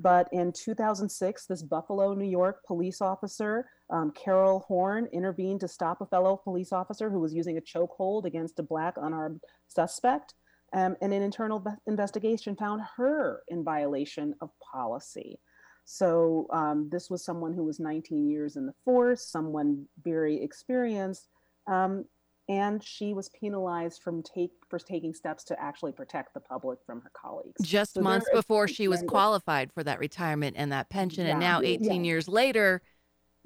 But 0.00 0.28
in 0.32 0.52
2006, 0.52 1.46
this 1.46 1.62
Buffalo, 1.62 2.14
New 2.14 2.28
York 2.28 2.64
police 2.66 3.02
officer, 3.02 3.66
um, 3.90 4.12
Carol 4.12 4.60
Horn, 4.60 5.06
intervened 5.12 5.60
to 5.60 5.68
stop 5.68 6.00
a 6.00 6.06
fellow 6.06 6.40
police 6.42 6.72
officer 6.72 7.10
who 7.10 7.20
was 7.20 7.34
using 7.34 7.58
a 7.58 7.60
chokehold 7.60 8.24
against 8.24 8.58
a 8.58 8.62
black 8.62 8.94
unarmed 8.96 9.40
suspect. 9.68 10.34
Um, 10.72 10.96
and 11.00 11.12
an 11.12 11.22
internal 11.22 11.64
investigation 11.86 12.54
found 12.54 12.82
her 12.96 13.42
in 13.48 13.64
violation 13.64 14.34
of 14.40 14.50
policy. 14.72 15.38
So 15.84 16.46
um, 16.52 16.88
this 16.90 17.10
was 17.10 17.24
someone 17.24 17.52
who 17.52 17.64
was 17.64 17.80
19 17.80 18.28
years 18.28 18.56
in 18.56 18.66
the 18.66 18.74
force, 18.84 19.26
someone 19.26 19.86
very 20.04 20.40
experienced, 20.40 21.28
um, 21.66 22.04
and 22.48 22.82
she 22.82 23.12
was 23.14 23.28
penalized 23.30 24.02
from 24.02 24.22
take 24.22 24.52
for 24.68 24.78
taking 24.78 25.12
steps 25.14 25.42
to 25.44 25.60
actually 25.60 25.92
protect 25.92 26.34
the 26.34 26.40
public 26.40 26.78
from 26.86 27.00
her 27.00 27.10
colleagues. 27.20 27.62
Just 27.62 27.94
So 27.94 28.02
months 28.02 28.28
before 28.32 28.68
she 28.68 28.86
was 28.86 29.02
qualified 29.02 29.72
for 29.72 29.82
that 29.82 29.98
retirement 29.98 30.56
and 30.56 30.70
that 30.70 30.90
pension, 30.90 31.26
and 31.26 31.40
now 31.40 31.60
18 31.62 32.04
years 32.04 32.28
later, 32.28 32.82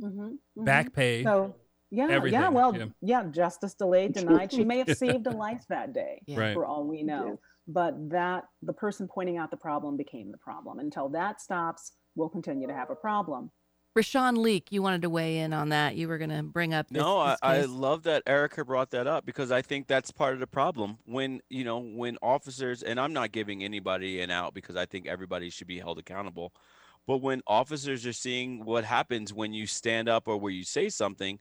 Mhm, 0.00 0.38
mhm. 0.56 0.64
Back 0.64 0.92
pay. 0.92 1.22
So 1.22 1.54
yeah, 1.90 2.24
yeah. 2.24 2.48
Well, 2.48 2.76
yeah. 2.76 2.86
yeah. 3.00 3.24
Justice 3.30 3.74
delayed, 3.74 4.12
denied. 4.14 4.52
She 4.52 4.64
may 4.64 4.78
have 4.78 4.96
saved 4.96 5.26
a 5.26 5.30
life 5.30 5.64
that 5.68 5.92
day, 5.92 6.22
Yeah. 6.26 6.38
Right. 6.40 6.54
for 6.54 6.66
all 6.66 6.86
we 6.86 7.02
know. 7.02 7.38
But 7.66 8.10
that 8.10 8.44
the 8.62 8.72
person 8.74 9.08
pointing 9.08 9.38
out 9.38 9.50
the 9.50 9.56
problem 9.56 9.96
became 9.96 10.30
the 10.30 10.38
problem. 10.38 10.78
Until 10.78 11.08
that 11.10 11.40
stops, 11.40 11.92
we'll 12.14 12.28
continue 12.28 12.68
to 12.68 12.74
have 12.74 12.90
a 12.90 12.94
problem. 12.94 13.50
Rashawn 13.96 14.36
Leak, 14.38 14.72
you 14.72 14.82
wanted 14.82 15.02
to 15.02 15.08
weigh 15.08 15.38
in 15.38 15.52
on 15.52 15.68
that. 15.68 15.94
You 15.94 16.08
were 16.08 16.18
going 16.18 16.30
to 16.30 16.42
bring 16.42 16.74
up 16.74 16.88
this, 16.88 17.00
No, 17.00 17.18
I, 17.20 17.30
this 17.30 17.38
I 17.42 17.60
case. 17.60 17.68
love 17.68 18.02
that 18.02 18.24
Erika 18.26 18.64
brought 18.64 18.90
that 18.90 19.06
up 19.06 19.24
because 19.24 19.52
I 19.52 19.62
think 19.62 19.86
that's 19.86 20.10
part 20.10 20.34
of 20.34 20.40
the 20.40 20.48
problem. 20.48 20.98
When, 21.04 21.40
you 21.48 21.62
know, 21.62 21.78
when 21.78 22.18
officers, 22.20 22.82
and 22.82 22.98
I'm 22.98 23.12
not 23.12 23.30
giving 23.30 23.62
anybody 23.62 24.20
an 24.20 24.32
out 24.32 24.52
because 24.52 24.74
I 24.74 24.84
think 24.84 25.06
everybody 25.06 25.48
should 25.48 25.68
be 25.68 25.78
held 25.78 26.00
accountable, 26.00 26.52
but 27.06 27.18
when 27.18 27.40
officers 27.46 28.04
are 28.04 28.12
seeing 28.12 28.64
what 28.64 28.84
happens 28.84 29.32
when 29.32 29.52
you 29.52 29.64
stand 29.64 30.08
up 30.08 30.26
or 30.26 30.38
where 30.38 30.52
you 30.52 30.64
say 30.64 30.88
something, 30.88 31.38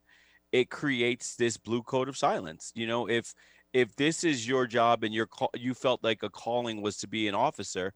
it 0.54 0.72
creates 0.72 1.36
this 1.36 1.58
blue 1.58 1.84
code 1.84 2.10
of 2.10 2.18
silence. 2.18 2.72
You 2.76 2.88
know, 2.88 3.10
if 3.10 3.36
if 3.74 3.96
this 3.98 4.24
is 4.24 4.48
your 4.48 4.68
job 4.68 5.04
and 5.04 5.13
your 5.13 5.28
call, 5.28 5.52
you 5.56 5.76
felt 5.76 6.04
like 6.04 6.24
a 6.24 6.32
calling 6.32 6.82
was 6.82 6.98
to 7.00 7.10
be 7.10 7.28
an 7.28 7.36
officer, 7.36 7.94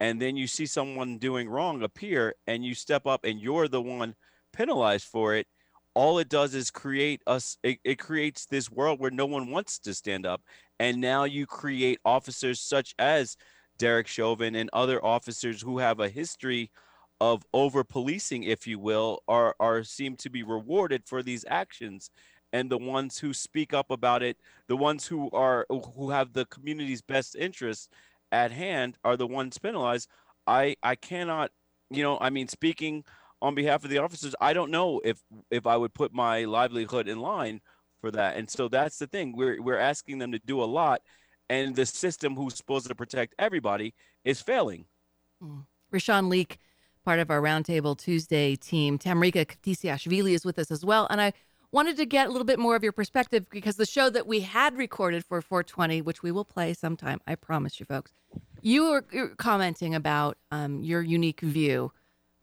and 0.00 0.20
then 0.20 0.36
you 0.36 0.46
see 0.46 0.66
someone 0.66 1.18
doing 1.18 1.48
wrong 1.48 1.82
appear 1.82 2.34
and 2.46 2.64
you 2.64 2.74
step 2.74 3.06
up 3.06 3.24
and 3.24 3.40
you're 3.40 3.68
the 3.68 3.82
one 3.82 4.14
penalized 4.52 5.06
for 5.06 5.34
it 5.34 5.46
all 5.94 6.18
it 6.18 6.28
does 6.28 6.54
is 6.54 6.70
create 6.70 7.22
us 7.26 7.58
it, 7.62 7.78
it 7.84 7.98
creates 7.98 8.46
this 8.46 8.70
world 8.70 9.00
where 9.00 9.10
no 9.10 9.26
one 9.26 9.50
wants 9.50 9.78
to 9.78 9.94
stand 9.94 10.26
up 10.26 10.42
and 10.78 11.00
now 11.00 11.24
you 11.24 11.46
create 11.46 11.98
officers 12.04 12.60
such 12.60 12.94
as 12.98 13.36
derek 13.78 14.06
chauvin 14.06 14.54
and 14.54 14.70
other 14.72 15.04
officers 15.04 15.62
who 15.62 15.78
have 15.78 16.00
a 16.00 16.08
history 16.08 16.70
of 17.22 17.44
over 17.54 17.84
policing 17.84 18.42
if 18.42 18.66
you 18.66 18.80
will 18.80 19.22
are 19.28 19.54
are 19.60 19.84
seem 19.84 20.16
to 20.16 20.28
be 20.28 20.42
rewarded 20.42 21.04
for 21.06 21.22
these 21.22 21.44
actions. 21.48 22.10
And 22.52 22.68
the 22.68 22.78
ones 22.78 23.16
who 23.16 23.32
speak 23.32 23.72
up 23.72 23.92
about 23.92 24.24
it 24.24 24.36
the 24.66 24.76
ones 24.76 25.06
who 25.06 25.30
are 25.30 25.64
who 25.70 26.10
have 26.10 26.32
the 26.32 26.46
community's 26.46 27.00
best 27.00 27.36
interests 27.36 27.88
at 28.32 28.50
hand 28.50 28.98
are 29.04 29.16
the 29.16 29.28
ones 29.28 29.56
penalized. 29.56 30.08
I 30.48 30.74
i 30.82 30.96
cannot 30.96 31.52
you 31.90 32.02
know 32.02 32.18
i 32.20 32.28
mean 32.30 32.48
speaking 32.48 33.04
on 33.40 33.54
behalf 33.54 33.84
of 33.84 33.90
the 33.90 33.98
officers 33.98 34.34
i 34.40 34.52
don't 34.52 34.70
know 34.70 35.00
if 35.04 35.22
if 35.50 35.66
i 35.66 35.76
would 35.76 35.94
put 35.94 36.12
my 36.12 36.44
livelihood 36.44 37.06
in 37.06 37.20
line 37.20 37.60
for 38.00 38.10
that. 38.10 38.36
And 38.36 38.50
so 38.50 38.66
that's 38.66 38.98
the 38.98 39.06
thing. 39.06 39.36
We're 39.36 39.62
we're 39.62 39.78
asking 39.78 40.18
them 40.18 40.32
to 40.32 40.40
do 40.40 40.60
a 40.60 40.64
lot 40.64 41.02
and 41.48 41.76
the 41.76 41.86
system 41.86 42.34
who's 42.34 42.56
supposed 42.56 42.88
to 42.88 42.94
protect 42.94 43.34
everybody 43.38 43.94
is 44.24 44.40
failing. 44.40 44.86
Mm. 45.42 45.66
Rashawn 45.92 46.28
Leak, 46.28 46.58
part 47.04 47.20
of 47.20 47.30
our 47.30 47.40
Roundtable 47.40 47.96
Tuesday 47.98 48.56
team. 48.56 48.98
Tamrika 48.98 49.46
Khvtisiashvili 49.46 50.32
is 50.32 50.44
with 50.44 50.58
us 50.58 50.70
as 50.70 50.84
well. 50.84 51.06
And 51.10 51.20
I 51.20 51.32
wanted 51.72 51.96
to 51.96 52.06
get 52.06 52.28
a 52.28 52.30
little 52.30 52.44
bit 52.44 52.58
more 52.58 52.76
of 52.76 52.82
your 52.82 52.92
perspective 52.92 53.46
because 53.50 53.76
the 53.76 53.86
show 53.86 54.10
that 54.10 54.26
we 54.26 54.40
had 54.40 54.76
recorded 54.76 55.24
for 55.24 55.40
420, 55.40 56.02
which 56.02 56.22
we 56.22 56.30
will 56.30 56.44
play 56.44 56.74
sometime, 56.74 57.20
I 57.26 57.34
promise 57.34 57.80
you 57.80 57.86
folks, 57.86 58.12
you 58.60 58.90
were 58.90 59.04
you 59.12 59.20
were 59.22 59.28
commenting 59.36 59.94
about 59.94 60.38
um, 60.50 60.82
your 60.82 61.02
unique 61.02 61.40
view 61.40 61.92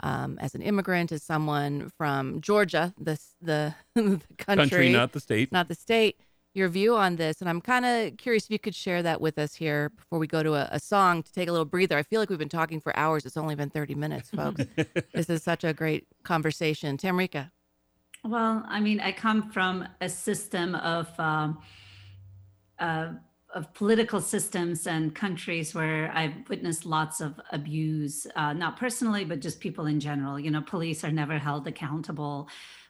um, 0.01 0.37
as 0.39 0.55
an 0.55 0.61
immigrant, 0.61 1.11
as 1.11 1.23
someone 1.23 1.89
from 1.97 2.41
Georgia, 2.41 2.93
the, 2.99 3.19
the, 3.41 3.75
the 3.95 4.21
country, 4.37 4.55
Country, 4.55 4.89
not 4.91 5.11
the 5.13 5.19
state. 5.19 5.51
not 5.51 5.67
the 5.67 5.75
state, 5.75 6.19
your 6.53 6.67
view 6.67 6.95
on 6.95 7.15
this. 7.15 7.41
And 7.41 7.49
I'm 7.49 7.61
kind 7.61 7.85
of 7.85 8.17
curious 8.17 8.45
if 8.45 8.51
you 8.51 8.59
could 8.59 8.75
share 8.75 9.03
that 9.03 9.21
with 9.21 9.37
us 9.37 9.55
here 9.55 9.89
before 9.89 10.19
we 10.19 10.27
go 10.27 10.43
to 10.43 10.55
a, 10.55 10.69
a 10.71 10.79
song 10.79 11.23
to 11.23 11.31
take 11.31 11.47
a 11.47 11.51
little 11.51 11.65
breather. 11.65 11.97
I 11.97 12.03
feel 12.03 12.19
like 12.19 12.29
we've 12.29 12.39
been 12.39 12.49
talking 12.49 12.81
for 12.81 12.95
hours. 12.95 13.25
It's 13.25 13.37
only 13.37 13.55
been 13.55 13.69
30 13.69 13.95
minutes, 13.95 14.29
folks. 14.29 14.63
this 15.13 15.29
is 15.29 15.43
such 15.43 15.63
a 15.63 15.73
great 15.73 16.07
conversation. 16.23 16.97
Tamrika. 16.97 17.51
Well, 18.23 18.65
I 18.67 18.79
mean, 18.79 18.99
I 18.99 19.11
come 19.11 19.49
from 19.51 19.87
a 20.01 20.09
system 20.09 20.75
of 20.75 21.07
um, 21.19 21.59
uh, 22.77 23.13
of 23.55 23.73
political 23.73 24.21
systems 24.21 24.85
and 24.85 25.15
countries 25.15 25.73
where 25.73 26.11
I've 26.13 26.47
witnessed 26.49 26.85
lots 26.85 27.19
of 27.19 27.39
abuse, 27.51 28.27
uh, 28.35 28.53
not 28.53 28.77
personally, 28.77 29.25
but 29.25 29.39
just 29.39 29.59
people 29.59 29.87
in 29.87 29.99
general. 29.99 30.39
You 30.39 30.51
know, 30.51 30.61
police 30.61 31.03
are 31.03 31.11
never 31.11 31.39
held 31.39 31.67
accountable 31.67 32.47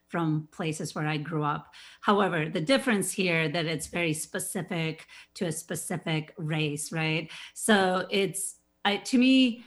from 0.09 0.47
places 0.51 0.93
where 0.93 1.07
I 1.07 1.17
grew 1.17 1.43
up. 1.43 1.73
However, 2.01 2.49
the 2.49 2.61
difference 2.61 3.11
here 3.11 3.47
that 3.47 3.65
it's 3.65 3.87
very 3.87 4.13
specific 4.13 5.05
to 5.35 5.45
a 5.45 5.51
specific 5.51 6.33
race, 6.37 6.91
right? 6.91 7.31
So 7.53 8.07
it's 8.09 8.55
I, 8.83 8.97
to 8.97 9.17
me, 9.17 9.63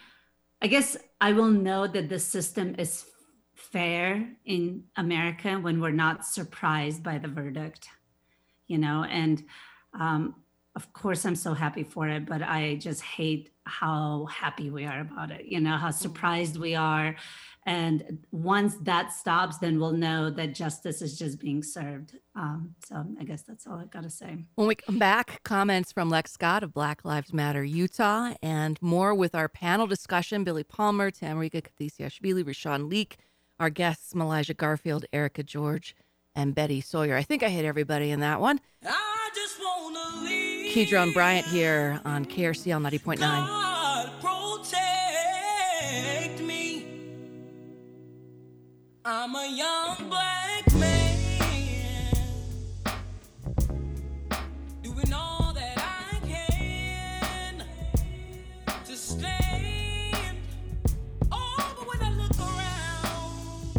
I 0.60 0.66
guess 0.66 0.96
I 1.20 1.32
will 1.32 1.50
know 1.50 1.86
that 1.86 2.08
the 2.08 2.18
system 2.18 2.74
is 2.78 3.06
fair 3.54 4.28
in 4.44 4.84
America 4.96 5.54
when 5.54 5.80
we're 5.80 5.90
not 5.90 6.24
surprised 6.24 7.02
by 7.02 7.18
the 7.18 7.28
verdict, 7.28 7.88
you 8.66 8.78
know, 8.78 9.04
and 9.04 9.44
um, 9.98 10.34
of 10.74 10.92
course 10.92 11.24
I'm 11.24 11.36
so 11.36 11.54
happy 11.54 11.84
for 11.84 12.08
it, 12.08 12.26
but 12.26 12.42
I 12.42 12.76
just 12.76 13.02
hate 13.02 13.50
how 13.64 14.26
happy 14.26 14.70
we 14.70 14.84
are 14.84 15.00
about 15.00 15.30
it, 15.30 15.46
you 15.46 15.60
know, 15.60 15.76
how 15.76 15.90
surprised 15.90 16.56
we 16.58 16.74
are. 16.74 17.14
And 17.64 18.18
once 18.32 18.74
that 18.82 19.12
stops, 19.12 19.58
then 19.58 19.78
we'll 19.78 19.92
know 19.92 20.30
that 20.30 20.54
justice 20.54 21.00
is 21.00 21.16
just 21.16 21.38
being 21.38 21.62
served. 21.62 22.16
Um, 22.34 22.74
so 22.84 23.04
I 23.20 23.24
guess 23.24 23.42
that's 23.42 23.66
all 23.68 23.78
I've 23.78 23.90
got 23.90 24.02
to 24.02 24.10
say. 24.10 24.38
When 24.56 24.66
we 24.66 24.74
come 24.74 24.98
back, 24.98 25.42
comments 25.44 25.92
from 25.92 26.10
Lex 26.10 26.32
Scott 26.32 26.64
of 26.64 26.74
Black 26.74 27.04
Lives 27.04 27.32
Matter 27.32 27.62
Utah, 27.62 28.34
and 28.42 28.82
more 28.82 29.14
with 29.14 29.34
our 29.34 29.48
panel 29.48 29.86
discussion 29.86 30.42
Billy 30.42 30.64
Palmer, 30.64 31.12
Tamrika 31.12 31.62
Khvtisiashvili, 31.62 32.42
Rashawn 32.42 32.90
Leak, 32.90 33.18
our 33.60 33.70
guests, 33.70 34.12
Meligha 34.12 34.56
Garfield, 34.56 35.04
Erika 35.12 35.44
George, 35.44 35.94
and 36.34 36.56
Betty 36.56 36.80
Sawyer. 36.80 37.14
I 37.14 37.22
think 37.22 37.44
I 37.44 37.48
hit 37.48 37.64
everybody 37.64 38.10
in 38.10 38.18
that 38.20 38.40
one. 38.40 38.60
Keedron 40.72 41.12
Bryant 41.14 41.46
here 41.46 42.00
on 42.04 42.24
KRCL 42.24 42.80
90.9. 42.80 43.72
I'm 49.24 49.36
a 49.36 49.46
young 49.46 50.08
black 50.08 50.74
man 50.74 51.16
doing 54.82 55.12
all 55.12 55.52
that 55.54 55.78
I 55.78 56.18
can 56.26 57.64
to 58.84 58.96
stand. 58.96 60.38
Oh, 61.30 61.74
but 61.78 61.86
when 61.88 62.02
I 62.02 62.10
look 62.16 62.36
around 62.40 63.76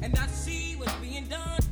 and 0.00 0.16
I 0.16 0.26
see 0.28 0.76
what's 0.76 0.94
being 0.94 1.26
done 1.26 1.63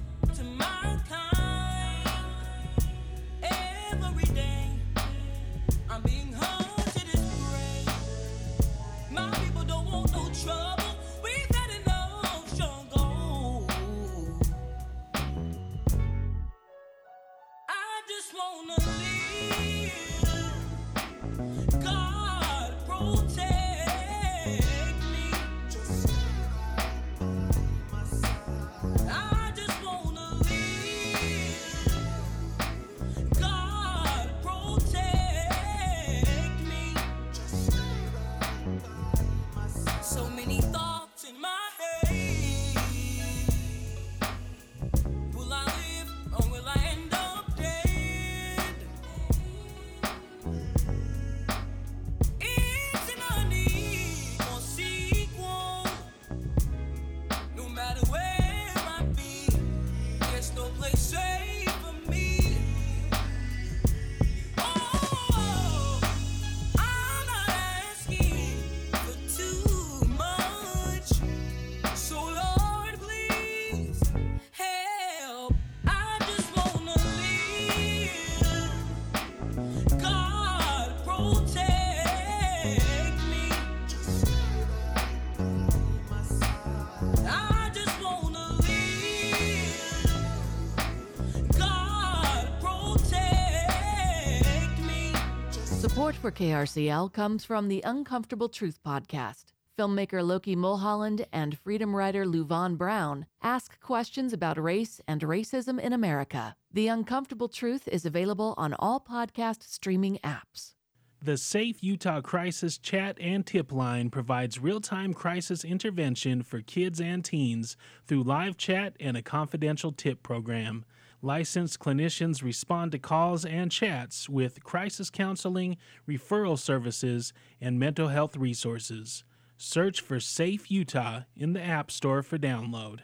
Support 96.13 96.35
for 96.35 96.45
KRCL 96.45 97.13
comes 97.13 97.45
from 97.45 97.69
the 97.69 97.81
Uncomfortable 97.85 98.49
Truth 98.49 98.81
podcast. 98.85 99.45
Filmmaker 99.79 100.23
Loki 100.23 100.55
Mulholland 100.55 101.27
and 101.33 101.57
freedom 101.57 101.97
writer 101.97 102.27
Luvelle 102.27 102.77
Brown 102.77 103.27
ask 103.43 103.81
questions 103.81 104.33
about 104.33 104.63
race 104.63 105.01
and 105.09 105.23
racism 105.23 105.81
in 105.81 105.93
America. 105.93 106.55
The 106.73 106.89
Uncomfortable 106.89 107.49
Truth 107.49 107.89
is 107.89 108.05
available 108.05 108.55
on 108.59 108.75
all 108.75 109.01
podcast 109.01 109.63
streaming 109.63 110.19
apps. 110.23 110.75
The 111.23 111.39
Safe 111.39 111.83
Utah 111.83 112.21
Crisis 112.21 112.79
Chat 112.79 113.17
and 113.21 113.47
Tip 113.47 113.73
Line 113.73 114.11
provides 114.11 114.59
real 114.59 114.81
time 114.81 115.15
crisis 115.15 115.65
intervention 115.65 116.43
for 116.43 116.61
kids 116.61 117.01
and 117.01 117.25
teens 117.25 117.77
through 118.07 118.25
live 118.25 118.57
chat 118.59 118.97
and 119.01 119.17
a 119.17 119.23
confidential 119.23 119.93
tip 119.93 120.23
program. 120.23 120.85
Licensed 121.25 121.79
clinicians 121.79 122.43
respond 122.43 122.91
to 122.91 122.99
calls 122.99 123.45
and 123.45 123.71
chats 123.71 124.29
with 124.29 124.65
crisis 124.65 125.09
counseling, 125.09 125.77
referral 126.09 126.59
services, 126.59 127.33
and 127.61 127.79
mental 127.79 128.09
health 128.09 128.37
resources. 128.37 129.23
Search 129.57 130.01
for 130.01 130.19
Safe 130.19 130.69
Utah 130.69 131.21
in 131.37 131.53
the 131.53 131.63
App 131.63 131.93
Store 131.93 132.25
for 132.25 132.39
download. 132.39 133.03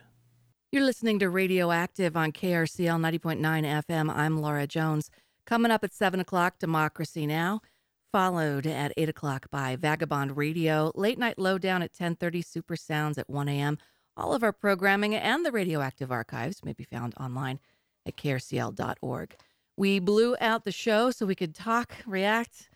You're 0.72 0.84
listening 0.84 1.20
to 1.20 1.30
Radioactive 1.30 2.16
on 2.16 2.32
KRCL 2.32 3.20
90.9 3.20 3.84
FM. 3.84 4.12
I'm 4.12 4.42
Laura 4.42 4.66
Jones. 4.66 5.12
Coming 5.46 5.70
up 5.70 5.84
at 5.84 5.94
7 5.94 6.18
o'clock, 6.18 6.58
Democracy 6.58 7.24
Now! 7.24 7.60
Followed 8.10 8.66
at 8.66 8.92
8 8.96 9.10
o'clock 9.10 9.48
by 9.48 9.76
Vagabond 9.76 10.36
Radio. 10.36 10.90
Late 10.96 11.20
Night 11.20 11.38
Lowdown 11.38 11.82
at 11.82 11.92
10.30, 11.92 12.44
Super 12.44 12.74
Sounds 12.74 13.16
at 13.16 13.30
1 13.30 13.48
a.m. 13.48 13.78
All 14.16 14.34
of 14.34 14.42
our 14.42 14.52
programming 14.52 15.14
and 15.14 15.46
the 15.46 15.52
Radioactive 15.52 16.10
archives 16.10 16.64
may 16.64 16.72
be 16.72 16.82
found 16.82 17.14
online 17.20 17.60
at 18.08 18.16
krcl.org. 18.16 19.36
We 19.76 20.00
blew 20.00 20.36
out 20.40 20.64
the 20.64 20.72
show 20.72 21.12
so 21.12 21.24
we 21.24 21.36
could 21.36 21.54
talk, 21.54 21.94
react, 22.04 22.68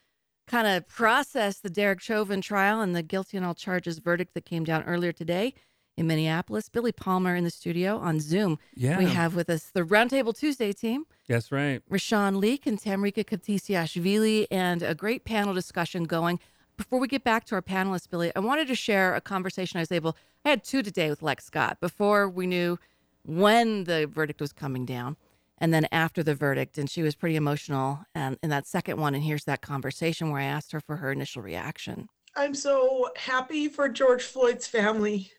kind 0.47 0.69
of 0.69 0.87
process 0.87 1.59
the 1.59 1.71
Derek 1.71 2.01
Chauvin 2.01 2.41
trial 2.41 2.81
and 2.81 2.95
the 2.95 3.03
guilty 3.03 3.39
on 3.39 3.45
all 3.45 3.55
charges 3.55 3.99
verdict 3.99 4.35
that 4.35 4.45
came 4.45 4.63
down 4.63 4.85
earlier 4.85 5.11
today 5.11 5.55
in 5.97 6.07
Minneapolis. 6.07 6.69
Billy 6.69 6.93
Palmer 6.93 7.35
in 7.35 7.45
the 7.45 7.51
studio 7.51 7.99
on 7.99 8.21
Zoom. 8.21 8.59
Yeah. 8.75 8.99
We 8.99 9.07
have 9.07 9.35
with 9.35 9.51
us 9.51 9.71
the 9.73 9.83
Roundtable 9.83 10.37
Tuesday 10.37 10.73
team, 10.73 11.07
That's 11.29 11.51
right. 11.51 11.83
Rashawn 11.91 12.37
Leak 12.37 12.67
and 12.67 12.81
Tamrika 12.81 13.25
Khvtisiashvili, 13.25 14.47
and 14.51 14.83
a 14.83 14.95
great 14.95 15.25
panel 15.25 15.55
discussion 15.55 16.05
going. 16.05 16.39
Before 16.77 16.99
we 16.99 17.09
get 17.09 17.25
back 17.25 17.45
to 17.47 17.55
our 17.55 17.63
panelists, 17.63 18.09
Billy, 18.09 18.33
I 18.35 18.41
wanted 18.41 18.69
to 18.69 18.75
share 18.75 19.15
a 19.15 19.21
conversation 19.21 19.79
I 19.79 19.83
was 19.83 19.93
able, 19.93 20.17
I 20.45 20.51
had 20.51 20.65
two 20.65 20.83
today 20.83 21.11
with 21.11 21.23
Lex 21.23 21.45
Scott 21.45 21.79
before 21.81 22.29
we 22.29 22.47
knew 22.47 22.79
when 23.25 23.85
the 23.85 24.07
verdict 24.07 24.41
was 24.41 24.53
coming 24.53 24.85
down 24.85 25.17
and 25.59 25.73
then 25.73 25.87
after 25.93 26.23
the 26.23 26.35
verdict. 26.35 26.79
And 26.79 26.91
she 26.91 27.03
was 27.03 27.15
pretty 27.15 27.37
emotional 27.37 28.01
and 28.15 28.39
in 28.43 28.51
that 28.51 28.67
second 28.67 28.99
one. 28.99 29.15
And 29.15 29.23
here's 29.23 29.45
that 29.45 29.63
conversation 29.63 30.31
where 30.31 30.41
I 30.41 30.45
asked 30.45 30.73
her 30.73 30.81
for 30.81 30.97
her 30.97 31.13
initial 31.13 31.43
reaction. 31.43 32.09
I'm 32.37 32.55
so 32.55 33.11
happy 33.17 33.69
for 33.69 33.89
George 33.89 34.23
Floyd's 34.23 34.67
family. 34.67 35.31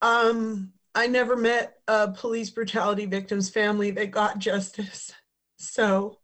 Um, 0.00 0.72
I 0.94 1.06
never 1.08 1.36
met 1.36 1.74
a 1.88 2.10
police 2.12 2.50
brutality 2.50 3.06
victim's 3.06 3.50
family 3.50 3.90
that 3.92 4.10
got 4.10 4.38
justice. 4.38 5.12
So, 5.56 6.18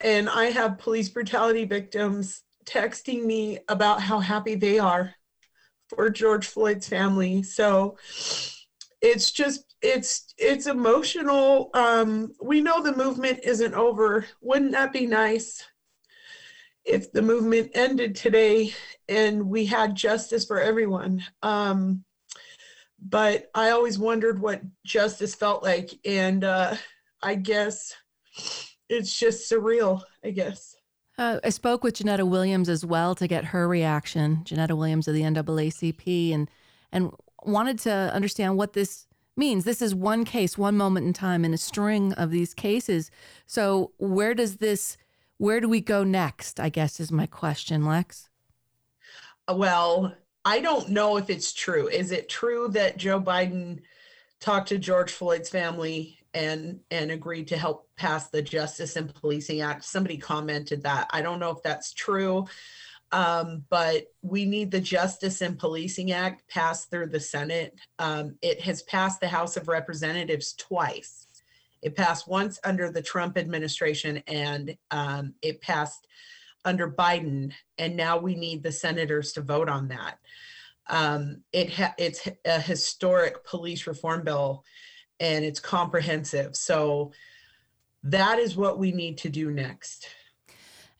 and 0.00 0.28
I 0.28 0.46
have 0.46 0.78
police 0.78 1.08
brutality 1.08 1.64
victims 1.64 2.42
texting 2.64 3.24
me 3.24 3.58
about 3.68 4.00
how 4.00 4.20
happy 4.20 4.54
they 4.54 4.78
are 4.78 5.14
for 5.88 6.08
George 6.10 6.46
Floyd's 6.46 6.88
family. 6.88 7.42
So 7.42 7.96
it's 9.00 9.30
just 9.30 9.76
it's 9.82 10.34
it's 10.38 10.66
emotional. 10.66 11.70
Um, 11.74 12.32
we 12.42 12.60
know 12.60 12.82
the 12.82 12.96
movement 12.96 13.40
isn't 13.44 13.74
over. 13.74 14.26
Wouldn't 14.40 14.72
that 14.72 14.92
be 14.92 15.06
nice 15.06 15.62
if 16.84 17.12
the 17.12 17.22
movement 17.22 17.70
ended 17.74 18.16
today 18.16 18.72
and 19.08 19.48
we 19.48 19.66
had 19.66 19.94
justice 19.94 20.44
for 20.44 20.60
everyone? 20.60 21.22
Um, 21.42 22.04
but 23.00 23.50
I 23.54 23.70
always 23.70 23.98
wondered 23.98 24.40
what 24.40 24.62
justice 24.84 25.34
felt 25.34 25.62
like, 25.62 25.90
and 26.04 26.42
uh, 26.42 26.74
I 27.22 27.36
guess 27.36 27.94
it's 28.88 29.16
just 29.16 29.50
surreal. 29.50 30.02
I 30.24 30.30
guess. 30.30 30.74
Uh, 31.16 31.40
I 31.42 31.48
spoke 31.48 31.82
with 31.82 31.96
Jeanetta 31.96 32.28
Williams 32.28 32.68
as 32.68 32.86
well 32.86 33.16
to 33.16 33.26
get 33.26 33.46
her 33.46 33.66
reaction. 33.66 34.42
Jeanetta 34.44 34.76
Williams 34.76 35.08
of 35.08 35.14
the 35.14 35.22
NAACP, 35.22 36.34
and 36.34 36.50
and 36.90 37.12
wanted 37.44 37.78
to 37.80 37.90
understand 37.90 38.56
what 38.56 38.72
this 38.72 39.06
means. 39.36 39.64
This 39.64 39.80
is 39.80 39.94
one 39.94 40.24
case, 40.24 40.58
one 40.58 40.76
moment 40.76 41.06
in 41.06 41.12
time 41.12 41.44
in 41.44 41.54
a 41.54 41.58
string 41.58 42.12
of 42.14 42.30
these 42.30 42.52
cases. 42.52 43.10
So 43.46 43.92
where 43.98 44.34
does 44.34 44.56
this? 44.56 44.96
Where 45.38 45.60
do 45.60 45.68
we 45.68 45.80
go 45.80 46.02
next? 46.02 46.58
I 46.58 46.68
guess 46.68 46.98
is 46.98 47.12
my 47.12 47.26
question, 47.26 47.86
Lex. 47.86 48.28
Uh, 49.48 49.54
well, 49.54 50.14
I 50.44 50.60
don't 50.60 50.90
know 50.90 51.16
if 51.16 51.30
it's 51.30 51.52
true. 51.52 51.88
Is 51.88 52.10
it 52.10 52.28
true 52.28 52.68
that 52.68 52.96
Joe 52.96 53.20
Biden 53.20 53.80
talked 54.40 54.68
to 54.68 54.78
George 54.78 55.12
Floyd's 55.12 55.48
family 55.48 56.18
and 56.34 56.80
and 56.90 57.10
agreed 57.10 57.48
to 57.48 57.56
help 57.56 57.88
pass 57.96 58.28
the 58.28 58.42
Justice 58.42 58.96
and 58.96 59.14
Policing 59.14 59.60
Act? 59.60 59.84
Somebody 59.84 60.18
commented 60.18 60.82
that. 60.82 61.08
I 61.10 61.22
don't 61.22 61.38
know 61.38 61.50
if 61.50 61.62
that's 61.62 61.92
true. 61.92 62.46
Um, 63.10 63.64
but 63.70 64.04
we 64.22 64.44
need 64.44 64.70
the 64.70 64.80
Justice 64.80 65.40
and 65.40 65.58
Policing 65.58 66.12
Act 66.12 66.46
passed 66.48 66.90
through 66.90 67.06
the 67.06 67.20
Senate. 67.20 67.74
Um, 67.98 68.36
it 68.42 68.60
has 68.60 68.82
passed 68.82 69.20
the 69.20 69.28
House 69.28 69.56
of 69.56 69.68
Representatives 69.68 70.52
twice. 70.52 71.26
It 71.80 71.96
passed 71.96 72.28
once 72.28 72.58
under 72.64 72.90
the 72.90 73.02
Trump 73.02 73.38
administration, 73.38 74.22
and 74.26 74.76
um, 74.90 75.34
it 75.42 75.60
passed 75.62 76.06
under 76.64 76.90
Biden. 76.90 77.52
And 77.78 77.96
now 77.96 78.18
we 78.18 78.34
need 78.34 78.62
the 78.62 78.72
senators 78.72 79.32
to 79.32 79.40
vote 79.40 79.68
on 79.68 79.88
that. 79.88 80.18
Um, 80.90 81.42
it 81.52 81.72
ha- 81.72 81.94
it's 81.98 82.28
a 82.44 82.60
historic 82.60 83.44
police 83.44 83.86
reform 83.86 84.24
bill, 84.24 84.64
and 85.20 85.44
it's 85.44 85.60
comprehensive. 85.60 86.56
So 86.56 87.12
that 88.02 88.38
is 88.38 88.56
what 88.56 88.78
we 88.78 88.92
need 88.92 89.18
to 89.18 89.28
do 89.28 89.50
next. 89.50 90.08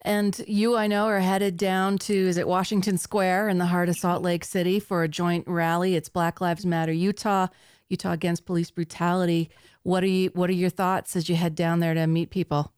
And 0.03 0.40
you, 0.46 0.76
I 0.76 0.86
know, 0.86 1.07
are 1.07 1.18
headed 1.20 1.57
down 1.57 1.99
to 1.99 2.14
is 2.14 2.36
it 2.36 2.46
Washington 2.46 2.99
Square 2.99 3.49
in 3.49 3.59
the 3.59 3.66
heart 3.66 3.88
of 3.88 3.96
Salt 3.96 4.22
Lake 4.22 4.44
City 4.44 4.78
for 4.78 5.03
a 5.03 5.09
joint 5.09 5.44
rally. 5.49 5.96
It's 5.96 6.09
Black 6.09 6.40
Lives 6.40 6.64
Matter 6.64 6.92
Utah, 6.92 7.49
Utah 7.88 8.12
against 8.12 8.46
police 8.46 8.70
brutality. 8.70 9.51
What 9.82 10.05
are 10.05 10.09
you? 10.09 10.30
What 10.34 10.51
are 10.51 10.55
your 10.55 10.70
thoughts 10.70 11.16
as 11.16 11.28
you 11.28 11.34
head 11.36 11.55
down 11.55 11.80
there 11.80 11.94
to 11.94 12.07
meet 12.07 12.30
people? 12.30 12.72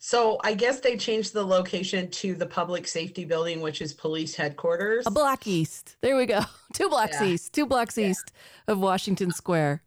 So 0.00 0.38
I 0.44 0.54
guess 0.54 0.78
they 0.78 0.96
changed 0.96 1.32
the 1.32 1.44
location 1.44 2.08
to 2.10 2.34
the 2.34 2.46
public 2.46 2.86
safety 2.86 3.24
building, 3.24 3.60
which 3.60 3.82
is 3.82 3.92
police 3.92 4.36
headquarters. 4.36 5.06
A 5.08 5.10
block 5.10 5.46
east. 5.48 5.96
There 6.02 6.16
we 6.16 6.26
go. 6.26 6.42
Two 6.72 6.88
blocks 6.88 7.16
Yeah. 7.20 7.26
east. 7.28 7.52
Two 7.52 7.66
blocks 7.66 7.98
east 7.98 8.30
of 8.68 8.78
Washington 8.78 9.32
Square. 9.32 9.82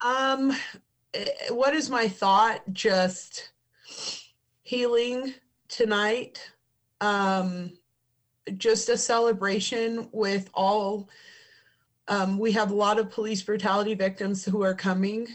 Um, 0.00 0.54
eh, 1.12 1.24
what 1.50 1.74
is 1.74 1.90
my 1.90 2.06
thought? 2.06 2.62
Just 2.72 3.48
healing 4.62 5.34
tonight. 5.68 6.50
Um, 7.00 7.72
just 8.56 8.88
a 8.88 8.96
celebration 8.96 10.08
with 10.12 10.50
all. 10.54 11.08
Um, 12.08 12.38
we 12.38 12.52
have 12.52 12.70
a 12.70 12.74
lot 12.74 12.98
of 12.98 13.10
police 13.10 13.42
brutality 13.42 13.94
victims 13.94 14.44
who 14.44 14.62
are 14.62 14.74
coming, 14.74 15.28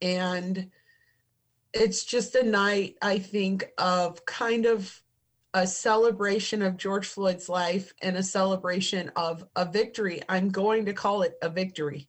and 0.00 0.70
it's 1.72 2.04
just 2.04 2.34
a 2.34 2.42
night, 2.42 2.96
I 3.02 3.18
think, 3.18 3.64
of 3.78 4.24
kind 4.24 4.66
of 4.66 5.02
a 5.54 5.66
celebration 5.66 6.62
of 6.62 6.76
George 6.76 7.06
Floyd's 7.06 7.48
life 7.48 7.92
and 8.00 8.16
a 8.16 8.22
celebration 8.22 9.10
of 9.16 9.44
a 9.56 9.64
victory. 9.64 10.22
I'm 10.28 10.50
going 10.50 10.86
to 10.86 10.92
call 10.92 11.22
it 11.22 11.34
a 11.42 11.48
victory. 11.48 12.08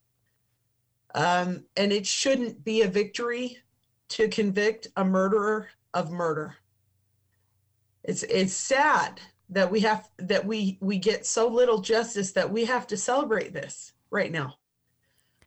Um, 1.16 1.66
and 1.76 1.92
it 1.92 2.06
shouldn't 2.06 2.64
be 2.64 2.82
a 2.82 2.88
victory 2.88 3.58
to 4.10 4.28
convict 4.30 4.88
a 4.96 5.04
murderer 5.04 5.70
of 5.94 6.12
murder. 6.12 6.56
It's 8.04 8.24
it's 8.24 8.54
sad 8.54 9.22
that 9.50 9.70
we 9.72 9.80
have 9.82 10.10
that 10.18 10.46
we 10.46 10.78
we 10.82 10.98
get 10.98 11.26
so 11.26 11.48
little 11.48 11.80
justice 11.80 12.32
that 12.34 12.52
we 12.52 12.66
have 12.66 12.88
to 12.88 12.98
celebrate 12.98 13.54
this 13.54 13.94
right 14.10 14.32
now. 14.32 14.56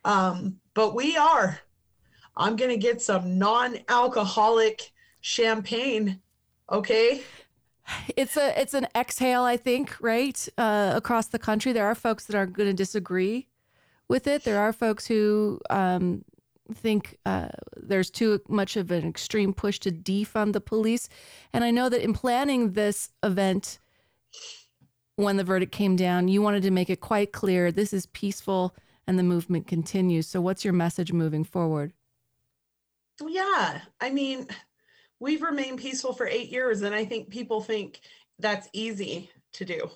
Um, 0.05 0.57
but 0.75 0.95
we 0.95 1.17
are. 1.17 1.61
I'm 2.37 2.57
gonna 2.57 2.77
get 2.77 3.03
some 3.03 3.39
non-alcoholic 3.39 4.93
champagne. 5.21 6.21
Okay. 6.71 7.23
It's 8.17 8.37
a 8.37 8.61
it's 8.61 8.75
an 8.75 8.89
exhale, 8.97 9.43
I 9.43 9.57
think, 9.57 9.97
right? 10.01 10.49
Uh, 10.59 10.93
across 10.95 11.29
the 11.29 11.39
country, 11.39 11.73
there 11.73 11.87
are 11.87 11.95
folks 11.95 12.25
that 12.27 12.37
are 12.37 12.47
going 12.47 12.69
to 12.69 12.75
disagree 12.75 13.47
with 14.09 14.27
it. 14.27 14.45
There 14.45 14.59
are 14.59 14.73
folks 14.73 15.07
who 15.07 15.61
um, 15.71 16.25
think 16.75 17.19
uh, 17.27 17.49
there's 17.77 18.11
too 18.11 18.41
much 18.49 18.77
of 18.77 18.91
an 18.91 19.07
extreme 19.07 19.53
push 19.53 19.79
to 19.81 19.91
defund 19.91 20.53
the 20.53 20.61
police. 20.61 21.09
And 21.53 21.65
I 21.65 21.71
know 21.71 21.89
that 21.89 22.03
in 22.03 22.13
planning 22.13 22.73
this 22.73 23.11
event, 23.23 23.79
when 25.17 25.37
the 25.37 25.45
verdict 25.45 25.73
came 25.73 25.97
down, 25.97 26.29
you 26.29 26.43
wanted 26.43 26.63
to 26.65 26.71
make 26.71 26.91
it 26.91 27.01
quite 27.01 27.33
clear 27.33 27.73
this 27.73 27.93
is 27.93 28.07
peaceful 28.07 28.75
and 29.07 29.19
the 29.19 29.23
movement 29.23 29.67
continues. 29.67 30.27
So, 30.27 30.41
what's 30.41 30.65
your 30.65 30.75
message 30.75 31.13
moving 31.13 31.45
forward? 31.45 31.93
Yeah, 33.27 33.81
I 34.01 34.11
mean, 34.11 34.47
we've 35.21 35.43
remained 35.43 35.79
peaceful 35.79 36.13
for 36.13 36.27
eight 36.27 36.51
years, 36.51 36.83
and 36.83 36.95
I 36.95 37.05
think 37.05 37.31
people 37.31 37.61
think 37.61 38.01
that's 38.39 38.69
easy 38.73 39.31
to 39.55 39.65
do. 39.65 39.91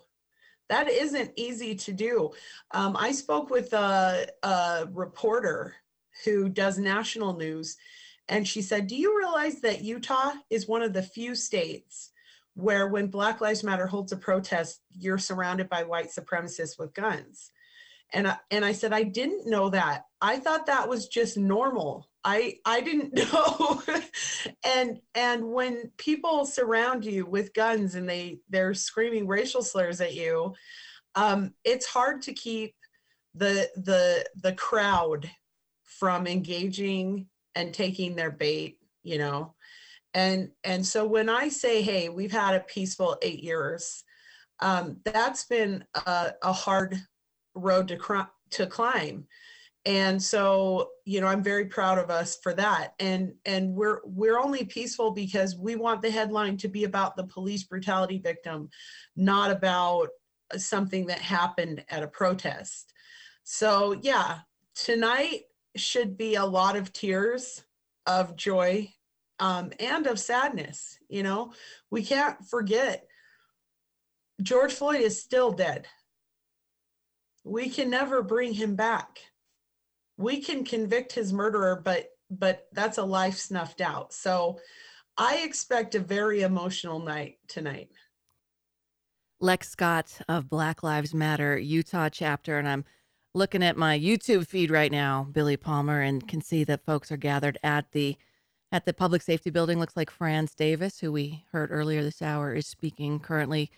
That 0.71 0.89
isn't 0.89 1.33
easy 1.37 1.75
to 1.75 1.93
do. 1.93 2.31
Um, 2.71 2.97
I 2.97 3.13
spoke 3.13 3.51
with 3.51 3.73
a, 3.73 4.29
a 4.43 4.89
reporter 4.93 5.75
who 6.25 6.49
does 6.49 6.79
national 6.79 7.37
news, 7.37 7.77
and 8.29 8.47
she 8.47 8.63
said, 8.63 8.87
Do 8.87 8.97
you 8.97 9.19
realize 9.19 9.61
that 9.61 9.83
Utah 9.83 10.33
is 10.51 10.69
one 10.69 10.83
of 10.83 10.93
the 10.93 11.03
few 11.03 11.35
states 11.35 12.11
where, 12.55 12.89
when 12.89 13.09
Black 13.09 13.41
Lives 13.41 13.65
Matter 13.65 13.87
holds 13.87 14.13
a 14.13 14.17
protest, 14.17 14.81
you're 14.97 15.19
surrounded 15.19 15.69
by 15.69 15.83
white 15.83 16.09
supremacists 16.09 16.79
with 16.79 16.95
guns? 16.95 17.51
And 18.13 18.29
I, 18.29 18.37
and 18.51 18.65
I 18.65 18.73
said, 18.73 18.93
I 18.93 19.03
didn't 19.03 19.49
know 19.49 19.71
that. 19.71 20.05
I 20.21 20.39
thought 20.39 20.67
that 20.67 20.89
was 20.89 21.09
just 21.09 21.37
normal. 21.37 22.09
I 22.25 22.57
I 22.65 22.81
didn't 22.81 23.15
know. 23.33 23.83
and 24.65 25.01
and 25.15 25.53
when 25.53 25.91
people 25.97 26.45
surround 26.45 27.05
you 27.05 27.27
with 27.27 27.55
guns 27.55 27.95
and 27.95 28.09
they 28.09 28.39
they're 28.49 28.75
screaming 28.75 29.27
racial 29.27 29.63
slurs 29.63 30.01
at 30.01 30.15
you, 30.15 30.55
um, 31.15 31.55
it's 31.65 31.87
hard 31.87 32.23
to 32.23 32.33
keep 32.33 32.75
the 33.35 33.69
the 33.77 34.25
the 34.43 34.53
crowd 34.55 35.31
from 35.99 36.27
engaging 36.27 37.27
and 37.55 37.75
taking 37.75 38.17
their 38.17 38.31
bait, 38.31 38.79
you 39.03 39.19
know. 39.19 39.55
And 40.15 40.51
and 40.65 40.85
so 40.85 41.07
when 41.07 41.29
I 41.29 41.49
say, 41.49 41.83
hey, 41.83 42.09
we've 42.09 42.33
had 42.33 42.55
a 42.55 42.61
peaceful 42.61 43.17
eight 43.23 43.43
years, 43.43 44.05
um, 44.61 44.99
that's 45.05 45.45
been 45.45 45.85
a, 45.95 46.33
a 46.43 46.53
hard 46.53 46.97
road 47.55 47.89
to 47.89 47.97
cr- 47.97 48.31
to 48.51 48.67
climb. 48.67 49.27
And 49.87 50.23
so 50.23 50.91
you 51.07 51.21
know 51.21 51.27
i'm 51.27 51.43
very 51.43 51.65
proud 51.65 51.99
of 51.99 52.11
us 52.11 52.37
for 52.43 52.53
that. 52.55 52.95
And 52.99 53.33
and 53.45 53.75
we're 53.75 54.01
we're 54.05 54.39
only 54.39 54.65
peaceful 54.65 55.11
because 55.11 55.57
we 55.57 55.77
want 55.77 56.03
the 56.03 56.11
headline 56.11 56.57
to 56.59 56.69
be 56.69 56.85
about 56.85 57.17
the 57.17 57.25
police 57.25 57.65
brutality 57.65 58.19
victim 58.19 58.69
not 59.17 59.51
about 59.51 60.09
something 60.57 61.07
that 61.07 61.19
happened 61.21 61.85
at 61.89 62.03
a 62.03 62.09
protest. 62.09 62.93
So 63.45 63.99
yeah 64.03 64.41
tonight 64.75 65.43
should 65.77 66.17
be 66.17 66.35
a 66.35 66.45
lot 66.45 66.77
of 66.77 66.93
tears 66.93 67.63
of 68.07 68.37
joy 68.37 68.93
um, 69.39 69.73
and 69.79 70.07
of 70.07 70.19
sadness 70.19 70.99
you 71.09 71.23
know? 71.23 71.53
We 71.91 72.05
can't 72.05 72.45
forget 72.47 73.07
george 74.43 74.73
floyd 74.73 75.01
is 75.01 75.21
still 75.21 75.53
dead. 75.53 75.87
We 77.45 77.69
can 77.71 77.91
never 77.91 78.23
bring 78.23 78.53
him 78.53 78.75
back. 78.75 79.21
We 80.17 80.41
can 80.41 80.65
convict 80.65 81.13
his 81.13 81.33
murderer 81.33 81.81
but 81.85 82.09
but 82.31 82.69
that's 82.73 82.99
a 82.99 83.05
life 83.05 83.37
snuffed 83.37 83.81
out. 83.81 84.13
So 84.13 84.59
i 85.17 85.39
expect 85.39 85.95
a 85.95 86.01
very 86.01 86.43
emotional 86.43 87.01
night 87.01 87.39
tonight. 87.49 87.91
Lex 89.43 89.71
Scott 89.71 90.21
of 90.29 90.51
Black 90.51 90.83
Lives 90.83 91.15
Matter 91.15 91.59
Utah 91.59 92.11
chapter, 92.11 92.59
and 92.59 92.69
I'm 92.69 92.85
looking 93.35 93.63
at 93.63 93.77
my 93.77 93.99
YouTube 93.99 94.47
feed 94.47 94.71
right 94.71 94.91
now, 94.93 95.27
Billy 95.31 95.57
Palmer, 95.57 96.01
and 96.01 96.27
can 96.27 96.41
see 96.41 96.65
that 96.65 96.85
folks 96.85 97.11
are 97.13 97.17
gathered 97.17 97.59
at 97.63 97.93
the 97.93 98.17
at 98.73 98.85
the 98.87 98.93
public 98.93 99.21
safety 99.23 99.51
building. 99.51 99.81
Looks 99.81 99.97
like 99.97 100.11
France 100.11 100.55
Davis, 100.55 101.01
who 101.01 101.11
we 101.11 101.45
heard 101.53 101.71
earlier 101.73 102.03
this 102.03 102.23
hour, 102.23 102.55
is 102.55 102.67
speaking 102.67 103.19
currently. 103.19 103.71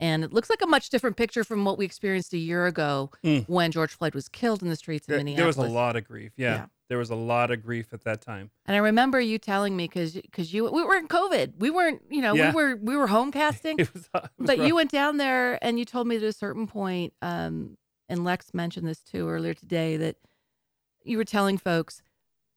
And 0.00 0.24
it 0.24 0.32
looks 0.32 0.48
like 0.48 0.62
a 0.62 0.66
much 0.66 0.88
different 0.88 1.16
picture 1.18 1.44
from 1.44 1.64
what 1.64 1.76
we 1.76 1.84
experienced 1.84 2.32
a 2.32 2.38
year 2.38 2.66
ago 2.66 3.10
Mm. 3.22 3.46
when 3.48 3.70
George 3.70 3.92
Floyd 3.92 4.14
was 4.14 4.28
killed 4.28 4.62
in 4.62 4.68
the 4.68 4.74
streets 4.76 5.06
of 5.08 5.14
There, 5.24 5.36
there 5.36 5.46
was 5.46 5.58
a 5.58 5.62
lot 5.62 5.94
of 5.94 6.04
grief. 6.04 6.32
Yeah, 6.36 6.54
Yeah. 6.54 6.66
there 6.88 6.96
was 6.98 7.10
a 7.10 7.14
lot 7.14 7.50
of 7.50 7.62
grief 7.62 7.92
at 7.92 8.02
that 8.04 8.22
time. 8.22 8.50
And 8.66 8.74
I 8.74 8.78
remember 8.80 9.20
you 9.20 9.38
telling 9.38 9.76
me 9.76 9.84
because 9.88 10.14
because 10.14 10.54
you 10.54 10.64
we 10.72 10.82
were 10.82 10.96
in 10.96 11.06
COVID, 11.06 11.58
we 11.58 11.68
weren't 11.70 12.00
you 12.10 12.22
know 12.22 12.34
Yeah. 12.34 12.48
we 12.50 12.54
were 12.56 12.76
we 12.76 12.96
were 12.96 13.08
home 13.08 13.30
casting, 13.42 13.78
It 13.78 13.92
was, 13.92 14.08
it 14.14 14.22
was 14.38 14.46
but 14.46 14.58
you 14.58 14.74
went 14.74 14.90
down 14.90 15.18
there 15.18 15.62
and 15.62 15.78
you 15.78 15.84
told 15.84 16.06
me 16.08 16.16
at 16.16 16.22
a 16.22 16.32
certain 16.32 16.66
point, 16.66 17.12
um, 17.22 17.76
and 18.10 18.24
Lex 18.24 18.52
mentioned 18.52 18.86
this 18.86 19.00
too 19.00 19.28
earlier 19.28 19.54
today 19.54 19.96
that 19.96 20.16
you 21.04 21.16
were 21.16 21.24
telling 21.24 21.56
folks 21.56 22.02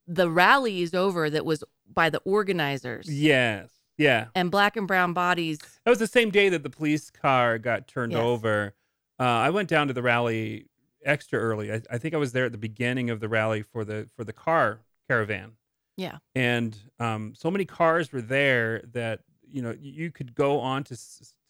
the 0.08 0.30
rally 0.30 0.82
is 0.82 0.93
over 0.93 1.30
that 1.30 1.45
was 1.45 1.64
by 1.93 2.10
the 2.10 2.20
organizers 2.26 3.08
Yes. 3.10 3.70
Yeah. 3.97 4.26
and 4.36 4.49
black 4.51 4.76
and 4.76 4.88
brown 4.88 5.14
bodies. 5.14 5.60
That 5.86 5.91
was 5.91 5.99
the 5.99 6.08
same 6.08 6.32
day 6.32 6.49
that 6.49 6.64
the 6.64 6.70
police 6.70 7.10
car 7.10 7.58
got 7.60 7.88
turned 7.88 8.12
Yes. 8.14 8.22
over. 8.22 8.74
Uh, 9.20 9.24
I 9.24 9.51
went 9.51 9.70
down 9.70 9.88
to 9.88 9.93
the 9.93 10.01
rally 10.01 10.66
extra 11.06 11.39
early. 11.39 11.72
I, 11.72 11.82
I 11.89 11.97
think 11.99 12.14
I 12.14 12.18
was 12.18 12.32
there 12.34 12.45
at 12.45 12.51
the 12.51 12.58
beginning 12.58 13.10
of 13.12 13.20
the 13.20 13.30
rally 13.30 13.62
for 13.62 13.86
the 13.86 14.10
for 14.16 14.24
the 14.24 14.34
car 14.34 14.80
caravan, 15.08 15.51
Yeah. 15.97 16.18
and 16.34 16.76
um, 16.99 17.34
so 17.36 17.51
many 17.51 17.66
cars 17.66 18.12
were 18.12 18.22
there 18.22 18.82
that 18.93 19.20
you 19.47 19.62
know 19.62 19.76
you 19.80 20.12
could 20.12 20.34
go 20.34 20.60
on 20.60 20.84
to 20.86 20.97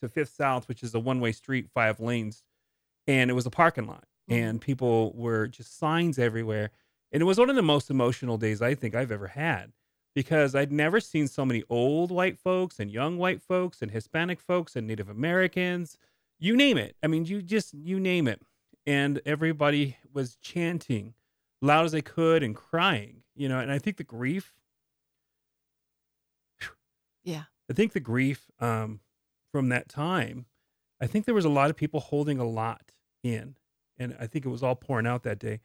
to 0.02 0.08
Fifth 0.08 0.34
South, 0.34 0.68
which 0.68 0.82
is 0.82 0.94
a 0.94 1.00
one 1.00 1.20
way 1.20 1.32
street, 1.32 1.70
five 1.72 1.98
lanes, 2.00 2.42
and 3.06 3.30
it 3.30 3.34
was 3.34 3.46
a 3.46 3.50
parking 3.50 3.86
lot, 3.86 4.04
and 4.28 4.60
people 4.60 5.12
were 5.14 5.46
just 5.46 5.78
signs 5.78 6.18
everywhere, 6.18 6.70
and 7.12 7.22
it 7.22 7.26
was 7.26 7.38
one 7.38 7.50
of 7.50 7.56
the 7.56 7.62
most 7.62 7.90
emotional 7.90 8.38
days 8.38 8.62
I 8.62 8.74
think 8.74 8.94
I've 8.94 9.12
ever 9.12 9.28
had 9.28 9.72
because 10.14 10.54
I'd 10.54 10.72
never 10.72 11.00
seen 11.00 11.26
so 11.26 11.44
many 11.44 11.64
old 11.68 12.10
white 12.10 12.38
folks 12.38 12.78
and 12.78 12.90
young 12.90 13.18
white 13.18 13.42
folks 13.42 13.82
and 13.82 13.90
Hispanic 13.90 14.40
folks 14.40 14.76
and 14.76 14.86
Native 14.86 15.08
Americans, 15.08 15.98
you 16.38 16.56
name 16.56 16.78
it. 16.78 16.96
I 17.02 17.08
mean, 17.08 17.24
you 17.24 17.42
just 17.42 17.74
you 17.74 17.98
name 17.98 18.28
it, 18.28 18.40
and 18.86 19.20
everybody 19.26 19.96
was 20.12 20.36
chanting 20.36 21.14
loud 21.60 21.84
as 21.84 21.92
they 21.92 22.02
could 22.02 22.42
and 22.42 22.54
crying, 22.54 23.22
you 23.34 23.48
know. 23.48 23.58
And 23.58 23.72
I 23.72 23.78
think 23.78 23.96
the 23.96 24.04
grief, 24.04 24.54
Yeah. 27.24 27.44
I 27.70 27.72
think 27.72 27.92
the 27.92 28.00
grief 28.00 28.50
um, 28.60 29.00
from 29.50 29.70
that 29.70 29.88
time, 29.88 30.46
I 31.00 31.06
think 31.06 31.24
there 31.24 31.34
was 31.34 31.46
a 31.46 31.50
lot 31.50 31.70
of 31.70 31.76
people 31.76 32.00
holding 32.00 32.38
a 32.38 32.44
lot 32.46 32.92
in, 33.24 33.56
and 33.98 34.16
I 34.20 34.28
think 34.28 34.44
it 34.44 34.48
was 34.50 34.62
all 34.62 34.76
pouring 34.76 35.06
out 35.06 35.24
that 35.24 35.40
day. 35.40 35.60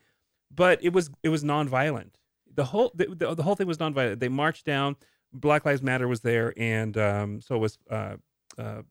But 0.50 0.84
it 0.84 0.94
was 0.94 1.12
it 1.22 1.30
was 1.30 1.44
nonviolent. 1.44 2.14
The 2.56 2.66
whole 2.66 2.92
the, 2.96 3.06
the, 3.14 3.36
the 3.36 3.44
whole 3.44 3.56
thing 3.56 3.68
was 3.68 3.78
nonviolent. 3.78 4.20
They 4.20 4.30
marched 4.30 4.66
down. 4.66 4.96
Black 5.32 5.64
Lives 5.64 5.84
Matter 5.84 6.08
was 6.08 6.22
there, 6.22 6.54
and 6.58 6.98
um, 6.98 7.40
so 7.42 7.60
was 7.60 7.78
uh, 7.92 8.16
uh, 8.58 8.82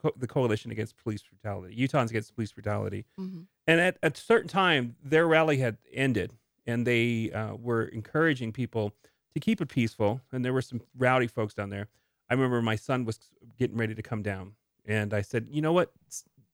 co- 0.00 0.14
the 0.16 0.26
Coalition 0.26 0.70
Against 0.70 0.96
Police 0.96 1.22
Brutality, 1.22 1.76
Utahns 1.76 2.08
Against 2.08 2.34
Police 2.34 2.52
Brutality. 2.52 3.04
Mhm. 3.20 3.44
And 3.66 3.80
at 3.80 3.98
at 4.02 4.16
a 4.16 4.20
certain 4.20 4.48
time, 4.48 4.96
their 5.04 5.26
rally 5.26 5.58
had 5.58 5.76
ended, 5.92 6.32
and 6.66 6.86
they 6.86 7.30
uh, 7.32 7.54
were 7.56 7.84
encouraging 7.84 8.52
people 8.52 8.94
to 9.34 9.40
keep 9.40 9.60
it 9.60 9.68
peaceful. 9.68 10.22
And 10.32 10.42
there 10.42 10.54
were 10.54 10.62
some 10.62 10.80
rowdy 10.96 11.26
folks 11.26 11.52
down 11.52 11.68
there. 11.68 11.88
I 12.30 12.34
remember 12.34 12.62
my 12.62 12.76
son 12.76 13.04
was 13.04 13.18
getting 13.58 13.76
ready 13.76 13.94
to 13.94 14.02
come 14.02 14.22
down, 14.22 14.52
and 14.86 15.12
I 15.12 15.20
said, 15.20 15.48
"You 15.50 15.60
know 15.60 15.74
what? 15.74 15.92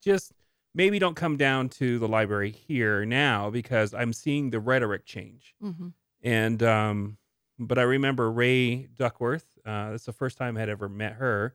Just 0.03 0.33
maybe 0.79 0.99
don't 0.99 1.17
come 1.17 1.37
down 1.37 1.69
to 1.69 1.99
the 1.99 2.09
library 2.09 2.51
here 2.51 3.05
now 3.05 3.51
because 3.51 3.93
I'm 3.93 4.15
seeing 4.15 4.49
the 4.51 4.61
rhetoric 4.61 5.05
change." 5.05 5.55
Mhm. 5.63 5.93
And 6.23 6.63
um, 6.63 7.19
but 7.59 7.79
I 7.79 7.83
remember 7.83 8.31
Rae 8.31 8.87
Duckworth. 8.87 9.45
Uh, 9.67 9.91
that's 9.91 10.07
the 10.07 10.13
first 10.13 10.39
time 10.39 10.57
I 10.57 10.61
had 10.61 10.71
ever 10.71 10.89
met 10.89 11.15
her. 11.15 11.55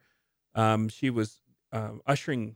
Um, 0.54 0.90
she 0.90 1.10
was 1.10 1.42
um, 1.72 2.02
ushering 2.06 2.56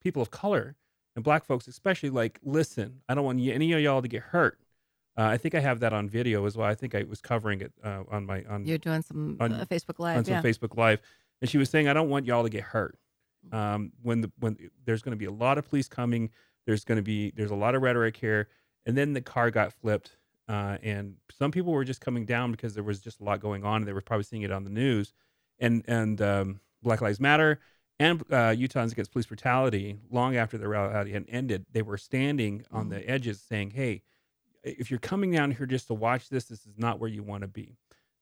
people 0.00 0.22
of 0.22 0.30
color 0.30 0.76
and 1.16 1.24
black 1.24 1.44
folks, 1.44 1.66
especially, 1.66 2.10
like, 2.10 2.38
listen, 2.42 3.00
I 3.08 3.14
don't 3.14 3.24
want 3.24 3.40
any 3.40 3.72
of 3.72 3.80
y'all 3.80 4.00
to 4.02 4.08
get 4.08 4.22
hurt. 4.22 4.58
Uh, 5.18 5.24
I 5.24 5.36
think 5.36 5.54
I 5.54 5.60
have 5.60 5.80
that 5.80 5.92
on 5.92 6.08
video 6.08 6.46
as 6.46 6.56
well. 6.56 6.66
I 6.66 6.74
think 6.74 6.94
I 6.94 7.02
was 7.02 7.20
covering 7.20 7.60
it 7.60 7.72
uh, 7.84 8.04
on 8.10 8.24
my 8.24 8.44
on 8.44 8.64
You're 8.64 8.78
doing 8.78 9.02
some 9.02 9.36
on, 9.40 9.52
uh, 9.52 9.64
Facebook 9.70 9.98
Live, 9.98 10.18
on 10.18 10.24
some 10.24 10.34
yeah. 10.34 10.42
Facebook 10.42 10.76
Live, 10.76 11.00
and 11.40 11.50
she 11.50 11.58
was 11.58 11.68
saying, 11.68 11.88
"I 11.88 11.92
don't 11.92 12.08
want 12.08 12.24
y'all 12.24 12.44
to 12.44 12.48
get 12.48 12.62
hurt. 12.62 12.96
Um, 13.50 13.92
when 14.02 14.20
the 14.20 14.30
when 14.38 14.56
there's 14.84 15.02
going 15.02 15.12
to 15.12 15.18
be 15.18 15.24
a 15.24 15.32
lot 15.32 15.58
of 15.58 15.68
police 15.68 15.88
coming, 15.88 16.30
there's 16.66 16.84
going 16.84 16.96
to 16.96 17.02
be 17.02 17.32
there's 17.36 17.50
a 17.50 17.56
lot 17.56 17.74
of 17.74 17.82
rhetoric 17.82 18.16
here, 18.16 18.48
and 18.86 18.96
then 18.96 19.12
the 19.12 19.20
car 19.20 19.50
got 19.50 19.72
flipped, 19.72 20.16
uh, 20.48 20.78
and 20.82 21.16
some 21.30 21.50
people 21.50 21.72
were 21.72 21.84
just 21.84 22.00
coming 22.00 22.24
down 22.24 22.52
because 22.52 22.74
there 22.74 22.84
was 22.84 23.00
just 23.00 23.20
a 23.20 23.24
lot 23.24 23.40
going 23.40 23.64
on, 23.64 23.76
and 23.76 23.88
they 23.88 23.92
were 23.92 24.00
probably 24.00 24.24
seeing 24.24 24.42
it 24.42 24.52
on 24.52 24.64
the 24.64 24.70
news, 24.70 25.12
and 25.58 25.84
and 25.88 26.20
um, 26.22 26.60
Black 26.82 27.00
Lives 27.00 27.20
Matter 27.20 27.60
and 27.98 28.20
uh, 28.30 28.52
Utahns 28.52 28.92
Against 28.92 29.12
Police 29.12 29.26
Brutality, 29.26 29.96
long 30.10 30.36
after 30.36 30.58
the 30.58 30.66
rally 30.66 31.12
had 31.12 31.24
ended, 31.28 31.66
they 31.72 31.82
were 31.82 31.96
standing 31.96 32.64
on 32.72 32.88
the 32.88 33.08
edges 33.08 33.40
saying, 33.40 33.70
"Hey, 33.70 34.02
if 34.64 34.90
you're 34.90 35.00
coming 35.00 35.30
down 35.30 35.52
here 35.52 35.66
just 35.66 35.86
to 35.86 35.94
watch 35.94 36.28
this, 36.28 36.44
this 36.44 36.66
is 36.66 36.78
not 36.78 36.98
where 36.98 37.10
you 37.10 37.22
want 37.22 37.42
to 37.42 37.48
be. 37.48 37.76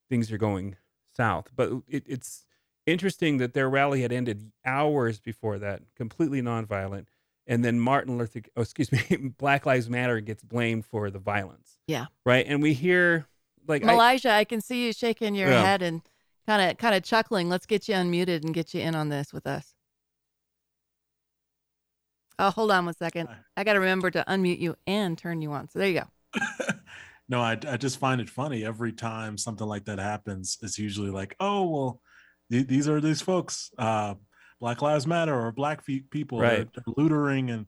Things 0.08 0.30
are 0.32 0.38
going 0.38 0.76
south." 1.16 1.50
But 1.56 1.72
it, 1.88 2.04
it's 2.06 2.44
interesting 2.86 3.38
that 3.38 3.54
their 3.54 3.68
rally 3.68 4.02
had 4.02 4.12
ended 4.12 4.50
hours 4.64 5.20
before 5.20 5.58
that, 5.58 5.82
completely 5.96 6.40
nonviolent, 6.42 7.06
and 7.46 7.64
then 7.64 7.80
Martin 7.80 8.18
Luther, 8.18 8.42
oh, 8.56 8.62
excuse 8.62 8.90
me, 9.10 9.16
Black 9.38 9.66
Lives 9.66 9.88
Matter 9.88 10.20
gets 10.20 10.42
blamed 10.42 10.86
for 10.86 11.10
the 11.10 11.18
violence, 11.18 11.78
Yeah. 11.86 12.06
right? 12.24 12.44
And 12.46 12.62
we 12.62 12.72
hear 12.74 13.26
like 13.66 13.84
I- 13.84 13.88
Meligha, 13.94 14.30
I, 14.30 14.44
can 14.44 14.60
see 14.60 14.86
you 14.86 14.92
shaking 14.92 15.34
your 15.34 15.48
Yeah. 15.50 15.62
head 15.64 15.82
and 15.82 16.02
kind 16.46 16.70
of 16.70 16.78
kind 16.78 16.94
of 16.94 17.02
chuckling. 17.02 17.48
Let's 17.48 17.66
get 17.66 17.88
you 17.88 17.94
unmuted 17.94 18.44
and 18.44 18.54
get 18.54 18.72
you 18.74 18.80
in 18.80 18.94
on 18.94 19.08
this 19.08 19.32
with 19.32 19.46
us. 19.46 19.74
Oh, 22.38 22.50
hold 22.50 22.70
on 22.70 22.86
one 22.86 22.94
second. 22.96 23.28
I 23.56 23.64
got 23.64 23.74
to 23.74 23.80
remember 23.80 24.10
to 24.12 24.24
unmute 24.26 24.60
you 24.60 24.74
and 24.86 25.16
turn 25.18 25.42
you 25.42 25.52
on. 25.52 25.68
So 25.68 25.78
there 25.78 25.88
you 25.88 26.00
go. 26.00 26.40
No, 27.28 27.40
I, 27.40 27.52
I 27.68 27.76
just 27.76 28.00
find 28.00 28.20
it 28.20 28.28
funny 28.28 28.64
every 28.64 28.90
time 28.90 29.38
something 29.38 29.64
like 29.68 29.84
that 29.84 30.00
happens. 30.00 30.58
It's 30.62 30.80
usually 30.80 31.10
like, 31.10 31.36
oh 31.38 31.62
well, 31.64 31.90
th- 31.92 32.00
these 32.50 32.88
are 32.88 33.00
these 33.00 33.22
folks, 33.22 33.70
uh, 33.78 34.14
Black 34.60 34.82
Lives 34.82 35.06
Matter 35.06 35.34
or 35.34 35.52
Black 35.52 35.82
fe- 35.82 36.04
people 36.10 36.40
Right. 36.40 36.68
that 36.74 36.80
are 36.86 36.92
lootering 36.96 37.50
and 37.50 37.66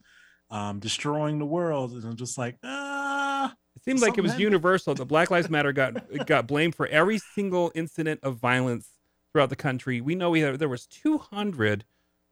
um, 0.51 0.81
destroying 0.81 1.39
the 1.39 1.47
world, 1.47 1.93
and 1.93 2.05
I'm 2.05 2.17
just 2.17 2.37
like, 2.37 2.59
ah. 2.65 3.55
It 3.75 3.85
seemed 3.85 4.01
like 4.01 4.19
it 4.19 4.21
was 4.21 4.33
something 4.33 4.43
universal 4.43 4.95
The 4.95 5.07
Black 5.07 5.31
Lives 5.31 5.49
Matter 5.49 5.73
got 5.73 5.95
got 6.27 6.47
blamed 6.47 6.75
for 6.75 6.87
every 6.89 7.19
single 7.19 7.73
incident 7.75 8.21
of 8.23 8.37
violence 8.37 8.89
throughout 9.33 9.49
the 9.49 9.57
country. 9.57 10.01
We 10.03 10.15
know 10.15 10.29
we 10.31 10.41
had, 10.41 10.59
there 10.59 10.69
was 10.69 10.87
200 10.87 11.85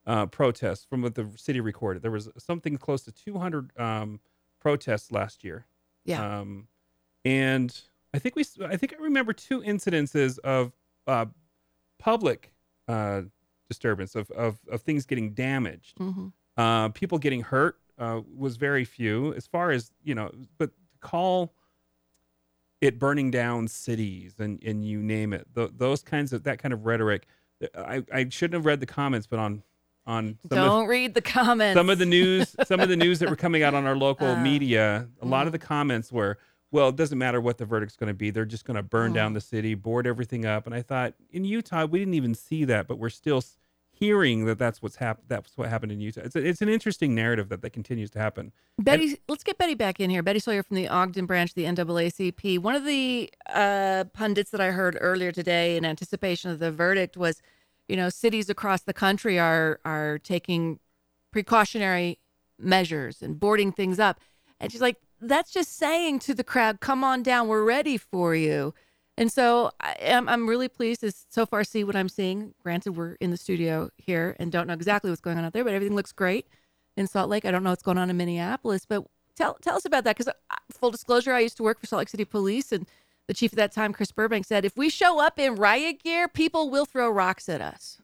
uh, 0.07 0.27
protests 0.27 0.85
from 0.85 1.01
what 1.03 1.15
the 1.15 1.31
city 1.37 1.61
recorded. 1.61 2.03
There 2.03 2.11
was 2.11 2.29
something 2.39 2.77
close 2.77 3.03
to 3.05 3.13
200 3.13 3.71
um, 3.79 4.21
protests 4.61 5.11
last 5.11 5.43
year. 5.43 5.65
Yeah. 6.05 6.41
Um, 6.41 6.69
and 7.25 7.79
I 8.13 8.19
think 8.19 8.37
we 8.37 8.43
s- 8.43 8.59
I 8.63 8.77
think 8.77 8.95
I 8.99 9.03
remember 9.03 9.33
two 9.33 9.63
incidences 9.63 10.39
of 10.41 10.73
uh, 11.07 11.27
public 12.01 12.53
uh, 12.89 13.23
disturbance 13.69 14.17
of, 14.17 14.29
of 14.33 14.59
of 14.69 14.83
things 14.83 15.07
getting 15.07 15.33
damaged. 15.33 15.97
Mhm. 15.99 16.33
Uh, 16.57 16.89
people 16.89 17.19
getting 17.19 17.43
hurt 17.43 17.79
uh, 17.99 18.21
was 18.37 18.57
very 18.57 18.85
few 18.85 19.33
as 19.35 19.47
far 19.47 19.71
as 19.71 19.93
you 20.03 20.15
know, 20.17 20.33
but 20.59 20.71
call 21.01 21.55
it 22.81 22.99
burning 22.99 23.31
down 23.31 23.69
cities 23.69 24.35
and 24.41 24.63
and 24.65 24.85
you 24.85 25.03
name 25.03 25.33
it, 25.33 25.47
th- 25.55 25.71
those 25.77 26.03
kinds 26.03 26.33
of 26.33 26.43
that 26.45 26.59
kind 26.59 26.73
of 26.73 26.87
rhetoric. 26.87 27.27
I, 27.77 28.03
I 28.13 28.27
shouldn't 28.31 28.55
have 28.55 28.65
read 28.65 28.81
the 28.81 28.87
comments, 28.87 29.27
but 29.27 29.39
on 29.39 29.63
on 30.07 30.39
some 30.49 30.57
Don't 30.57 30.87
read 30.89 31.13
the 31.15 31.21
comments. 31.21 31.79
some 31.79 31.91
of 31.91 31.99
the 31.99 32.07
news 32.07 32.57
some 32.65 32.81
of 32.81 32.89
the 32.89 32.97
news 32.97 33.19
that 33.19 33.29
were 33.29 33.37
coming 33.37 33.63
out 33.63 33.75
on 33.75 33.87
our 33.87 33.95
local 33.97 34.27
Uh, 34.37 34.41
media 34.43 35.07
a 35.21 35.27
lot 35.27 35.47
of 35.47 35.53
the 35.53 35.59
comments 35.59 36.11
were 36.11 36.39
well 36.71 36.89
it 36.89 36.97
doesn't 36.97 37.19
matter 37.19 37.41
what 37.41 37.59
the 37.59 37.65
verdict's 37.65 37.97
going 37.97 38.09
to 38.09 38.15
be 38.15 38.31
they're 38.31 38.45
just 38.45 38.65
going 38.65 38.77
to 38.77 38.83
burn 38.83 39.13
down 39.13 39.33
the 39.33 39.41
city 39.41 39.75
board 39.75 40.07
everything 40.07 40.45
up 40.47 40.67
and 40.67 40.75
i 40.75 40.83
thought 40.83 41.15
in 41.31 41.45
utah 41.45 41.85
we 41.85 41.99
didn't 41.99 42.15
even 42.15 42.35
see 42.35 42.65
that 42.65 42.87
but 42.87 42.99
we're 42.99 43.09
still 43.09 43.43
hearing 43.93 44.47
that 44.47 44.59
that's 44.59 44.83
what's 44.83 44.97
happened 44.97 45.27
that's 45.29 45.57
what 45.57 45.69
happened 45.69 45.93
in 45.93 46.01
utah 46.01 46.23
it's, 46.23 46.37
a, 46.37 46.47
it's 46.47 46.63
an 46.63 46.69
interesting 46.69 47.15
narrative 47.15 47.49
that 47.49 47.63
that 47.63 47.71
continues 47.71 48.11
to 48.11 48.19
happen 48.19 48.53
Betty, 48.81 49.19
let's 49.29 49.45
get 49.45 49.59
Betty 49.59 49.75
back 49.75 50.01
in 50.01 50.11
here. 50.11 50.23
Betty 50.23 50.39
Sawyer 50.39 50.63
from 50.63 50.77
the 50.77 50.89
Ogden 50.89 51.27
branch 51.27 51.51
of 51.51 51.55
the 51.55 51.65
NAACP. 51.65 52.59
One 52.59 52.75
of 52.75 52.85
the 52.85 53.31
uh, 53.53 54.05
pundits 54.15 54.51
that 54.53 54.61
I 54.61 54.71
heard 54.71 54.97
earlier 55.01 55.33
today 55.33 55.77
in 55.77 55.85
anticipation 55.85 56.51
of 56.51 56.61
the 56.61 56.73
verdict 56.73 57.17
was, 57.17 57.43
you 57.89 57.97
know, 57.97 58.09
cities 58.09 58.49
across 58.49 58.83
the 58.83 58.95
country 58.95 59.39
are 59.39 59.81
are 59.85 60.19
taking 60.19 60.79
precautionary 61.31 62.19
measures 62.59 63.23
and 63.23 63.39
boarding 63.39 63.73
things 63.73 63.99
up. 63.99 64.21
And 64.59 64.71
she's 64.73 64.81
like, 64.81 64.97
that's 65.21 65.53
just 65.53 65.77
saying 65.77 66.21
to 66.21 66.35
the 66.35 66.45
crowd, 66.45 66.81
come 66.81 67.05
on 67.05 67.23
down, 67.23 67.49
we're 67.49 67.65
ready 67.65 67.97
for 67.97 68.35
you. 68.35 68.75
And 69.17 69.31
so 69.31 69.71
I, 69.81 69.97
I'm, 70.07 70.29
I'm 70.29 70.49
really 70.49 70.69
pleased 70.69 71.03
to 71.03 71.13
so 71.29 71.45
far 71.45 71.63
see 71.65 71.85
what 71.85 71.95
I'm 71.95 72.09
seeing. 72.09 72.55
Granted, 72.63 72.93
we're 72.93 73.15
in 73.15 73.31
the 73.31 73.37
studio 73.37 73.91
here 73.97 74.35
and 74.39 74.51
don't 74.51 74.67
know 74.67 74.73
exactly 74.73 75.11
what's 75.11 75.21
going 75.21 75.37
on 75.37 75.45
out 75.45 75.53
there, 75.53 75.65
but 75.65 75.75
everything 75.75 75.95
looks 75.95 76.13
great 76.13 76.47
in 76.97 77.07
Salt 77.07 77.29
Lake. 77.29 77.45
I 77.45 77.51
don't 77.51 77.63
know 77.63 77.71
what's 77.71 77.83
going 77.83 77.99
on 77.99 78.09
in 78.09 78.17
Minneapolis, 78.17 78.87
but 78.87 79.05
tell 79.37 79.55
tell 79.61 79.77
us 79.77 79.85
about 79.85 80.05
that. 80.05 80.17
Because 80.17 80.29
uh, 80.29 80.57
full 80.71 80.91
disclosure, 80.91 81.35
I 81.35 81.41
used 81.41 81.57
to 81.59 81.63
work 81.63 81.81
for 81.81 81.87
Salt 81.87 81.99
Lake 81.99 82.09
City 82.09 82.25
Police, 82.25 82.73
and 82.73 82.87
the 83.27 83.35
chief 83.35 83.53
at 83.53 83.57
that 83.57 83.73
time, 83.73 83.93
Chris 83.93 84.11
Burbank, 84.11 84.47
said 84.47 84.65
if 84.65 84.77
we 84.77 84.89
show 84.89 85.21
up 85.21 85.39
in 85.39 85.55
riot 85.55 86.03
gear, 86.03 86.27
people 86.27 86.71
will 86.71 86.87
throw 86.87 87.11
rocks 87.11 87.49
at 87.49 87.61
us. 87.61 88.01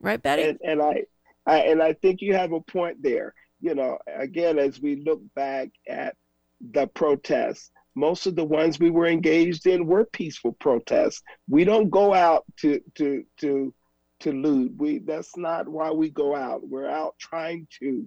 Right, 0.00 0.22
Betty? 0.22 0.42
And, 0.42 0.58
and 0.62 0.82
I, 0.82 1.04
I 1.46 1.58
and 1.60 1.82
I 1.82 1.94
think 1.94 2.20
you 2.20 2.34
have 2.34 2.52
a 2.52 2.60
point 2.60 3.02
there. 3.02 3.34
You 3.64 3.74
know, 3.74 3.96
again, 4.06 4.58
as 4.58 4.78
we 4.78 4.96
look 4.96 5.22
back 5.34 5.70
at 5.88 6.16
the 6.60 6.86
protests, 6.86 7.70
most 7.94 8.26
of 8.26 8.36
the 8.36 8.44
ones 8.44 8.78
we 8.78 8.90
were 8.90 9.06
engaged 9.06 9.66
in 9.66 9.86
were 9.86 10.04
peaceful 10.04 10.52
protests. 10.52 11.22
We 11.48 11.64
don't 11.64 11.88
go 11.88 12.12
out 12.12 12.44
to 12.58 12.82
to 12.96 13.24
to 13.38 13.72
to 14.20 14.32
loot. 14.32 14.74
We 14.76 14.98
that's 14.98 15.34
not 15.38 15.66
why 15.66 15.92
we 15.92 16.10
go 16.10 16.36
out. 16.36 16.68
We're 16.68 16.90
out 16.90 17.14
trying 17.18 17.66
to 17.80 18.06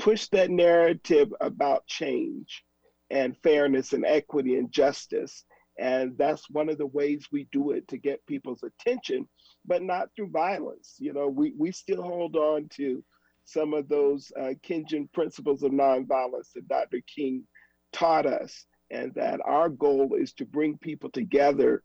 push 0.00 0.26
that 0.30 0.50
narrative 0.50 1.32
about 1.40 1.86
change 1.86 2.64
and 3.10 3.36
fairness 3.44 3.92
and 3.92 4.04
equity 4.04 4.56
and 4.56 4.72
justice. 4.72 5.44
And 5.78 6.18
that's 6.18 6.50
one 6.50 6.68
of 6.68 6.78
the 6.78 6.86
ways 6.86 7.28
we 7.30 7.46
do 7.52 7.70
it 7.70 7.86
to 7.88 7.96
get 7.96 8.26
people's 8.26 8.64
attention, 8.64 9.28
but 9.64 9.82
not 9.84 10.08
through 10.16 10.30
violence. 10.30 10.96
You 10.98 11.12
know, 11.12 11.28
we, 11.28 11.52
we 11.56 11.70
still 11.70 12.02
hold 12.02 12.34
on 12.34 12.68
to 12.70 13.04
some 13.44 13.74
of 13.74 13.88
those 13.88 14.32
uh, 14.38 14.54
Kingian 14.62 15.12
principles 15.12 15.62
of 15.62 15.72
nonviolence 15.72 16.52
that 16.54 16.68
Dr. 16.68 17.00
King 17.06 17.44
taught 17.92 18.26
us, 18.26 18.64
and 18.90 19.14
that 19.14 19.40
our 19.44 19.68
goal 19.68 20.14
is 20.18 20.32
to 20.34 20.44
bring 20.44 20.78
people 20.78 21.10
together 21.10 21.82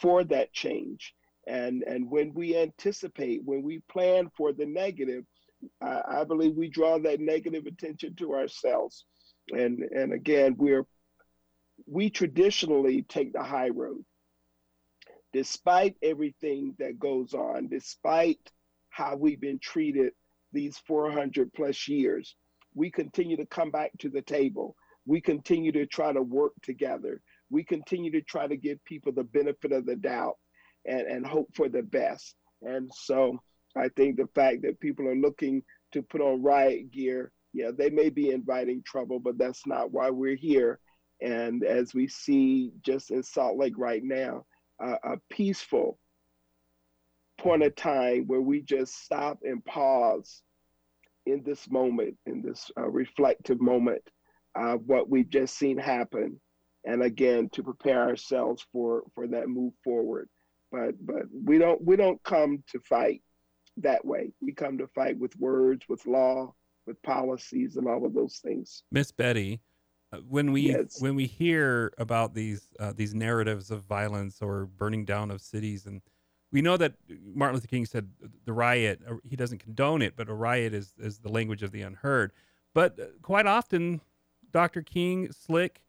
for 0.00 0.24
that 0.24 0.52
change. 0.52 1.14
And, 1.46 1.82
and 1.82 2.10
when 2.10 2.32
we 2.34 2.56
anticipate, 2.56 3.42
when 3.44 3.62
we 3.62 3.82
plan 3.90 4.30
for 4.36 4.52
the 4.52 4.66
negative, 4.66 5.24
I, 5.82 6.02
I 6.08 6.24
believe 6.24 6.54
we 6.54 6.68
draw 6.68 6.98
that 6.98 7.20
negative 7.20 7.66
attention 7.66 8.14
to 8.16 8.34
ourselves. 8.34 9.04
And, 9.52 9.82
and 9.82 10.12
again, 10.12 10.54
we're 10.56 10.86
we 11.86 12.10
traditionally 12.10 13.02
take 13.02 13.32
the 13.32 13.42
high 13.42 13.70
road. 13.70 14.04
Despite 15.32 15.96
everything 16.02 16.74
that 16.78 16.98
goes 16.98 17.34
on, 17.34 17.68
despite 17.68 18.50
how 18.90 19.16
we've 19.16 19.40
been 19.40 19.60
treated 19.60 20.12
these 20.52 20.78
400 20.86 21.52
plus 21.52 21.88
years, 21.88 22.36
we 22.74 22.90
continue 22.90 23.36
to 23.36 23.46
come 23.46 23.70
back 23.70 23.90
to 23.98 24.08
the 24.08 24.22
table. 24.22 24.76
We 25.06 25.20
continue 25.20 25.72
to 25.72 25.86
try 25.86 26.12
to 26.12 26.22
work 26.22 26.52
together. 26.62 27.20
We 27.50 27.64
continue 27.64 28.12
to 28.12 28.22
try 28.22 28.46
to 28.46 28.56
give 28.56 28.84
people 28.84 29.12
the 29.12 29.24
benefit 29.24 29.72
of 29.72 29.86
the 29.86 29.96
doubt 29.96 30.36
and, 30.86 31.00
and 31.02 31.26
hope 31.26 31.48
for 31.54 31.68
the 31.68 31.82
best. 31.82 32.34
And 32.62 32.90
so 32.94 33.38
I 33.76 33.88
think 33.88 34.16
the 34.16 34.28
fact 34.34 34.62
that 34.62 34.80
people 34.80 35.08
are 35.08 35.16
looking 35.16 35.62
to 35.92 36.02
put 36.02 36.20
on 36.20 36.42
riot 36.42 36.92
gear, 36.92 37.32
yeah, 37.52 37.70
they 37.76 37.90
may 37.90 38.10
be 38.10 38.30
inviting 38.30 38.82
trouble, 38.84 39.18
but 39.18 39.38
that's 39.38 39.66
not 39.66 39.90
why 39.90 40.10
we're 40.10 40.36
here. 40.36 40.78
And 41.20 41.64
as 41.64 41.92
we 41.92 42.06
see 42.06 42.72
just 42.82 43.10
in 43.10 43.22
Salt 43.22 43.58
Lake 43.58 43.76
right 43.76 44.02
now, 44.04 44.44
uh, 44.82 44.96
a 45.04 45.16
peaceful 45.30 45.98
point 47.40 47.62
of 47.62 47.74
time 47.74 48.24
where 48.26 48.40
we 48.40 48.60
just 48.62 49.02
stop 49.02 49.38
and 49.42 49.64
pause 49.64 50.42
in 51.26 51.42
this 51.42 51.70
moment, 51.70 52.16
in 52.26 52.42
this 52.42 52.70
uh, 52.78 52.88
reflective 52.88 53.60
moment 53.60 54.02
of 54.54 54.82
what 54.86 55.08
we've 55.08 55.28
just 55.30 55.56
seen 55.56 55.78
happen. 55.78 56.40
And 56.84 57.02
again, 57.02 57.48
to 57.52 57.62
prepare 57.62 58.02
ourselves 58.02 58.64
for, 58.72 59.02
for 59.14 59.26
that 59.28 59.48
move 59.48 59.72
forward. 59.84 60.28
But, 60.72 60.94
but 61.04 61.24
we 61.32 61.58
don't 61.58 61.82
we 61.84 61.96
don't 61.96 62.22
come 62.22 62.62
to 62.72 62.78
fight 62.80 63.22
that 63.78 64.04
way. 64.04 64.32
We 64.40 64.52
come 64.52 64.78
to 64.78 64.86
fight 64.86 65.18
with 65.18 65.36
words, 65.36 65.84
with 65.88 66.06
law, 66.06 66.54
with 66.86 67.02
policies, 67.02 67.76
and 67.76 67.88
all 67.88 68.06
of 68.06 68.14
those 68.14 68.38
things. 68.38 68.84
Miss 68.92 69.10
Betty, 69.10 69.60
uh, 70.12 70.18
when 70.18 70.52
we 70.52 70.72
Yes. 70.72 71.00
when 71.00 71.16
we 71.16 71.26
hear 71.26 71.92
about 71.98 72.34
these 72.34 72.68
uh, 72.78 72.92
these 72.94 73.14
narratives 73.14 73.70
of 73.70 73.82
violence 73.82 74.40
or 74.40 74.66
burning 74.66 75.04
down 75.04 75.30
of 75.30 75.40
cities, 75.40 75.86
and 75.86 76.02
we 76.52 76.62
know 76.62 76.76
that 76.76 76.94
Martin 77.08 77.54
Luther 77.54 77.68
King 77.68 77.86
said 77.86 78.10
the 78.44 78.52
riot 78.52 79.00
uh, 79.08 79.14
he 79.24 79.36
doesn't 79.36 79.58
condone 79.58 80.02
it, 80.02 80.14
but 80.16 80.28
a 80.28 80.34
riot 80.34 80.74
is 80.74 80.94
is 80.98 81.18
the 81.18 81.30
language 81.30 81.62
of 81.62 81.72
the 81.72 81.82
unheard. 81.82 82.32
But 82.74 82.98
uh, 82.98 83.04
quite 83.22 83.46
often, 83.46 84.00
Dr. 84.52 84.82
King, 84.82 85.32
Slick, 85.32 85.80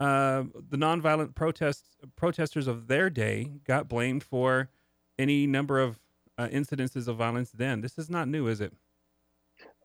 uh, 0.00 0.44
the 0.70 0.76
nonviolent 0.76 1.34
protests 1.34 1.96
protesters 2.16 2.66
of 2.66 2.88
their 2.88 3.10
day 3.10 3.52
got 3.64 3.88
blamed 3.88 4.22
for 4.22 4.70
any 5.18 5.46
number 5.46 5.78
of 5.80 5.98
uh, 6.38 6.48
incidences 6.48 7.08
of 7.08 7.16
violence 7.16 7.50
then. 7.50 7.80
This 7.80 7.98
is 7.98 8.10
not 8.10 8.28
new, 8.28 8.46
is 8.46 8.60
it? 8.60 8.72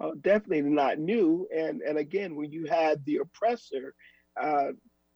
uh, 0.01 0.11
definitely 0.21 0.61
not 0.61 0.99
new. 0.99 1.47
And 1.55 1.81
and 1.81 1.97
again, 1.97 2.35
when 2.35 2.51
you 2.51 2.65
had 2.65 3.03
the 3.05 3.17
oppressor 3.17 3.93
uh, 4.41 4.69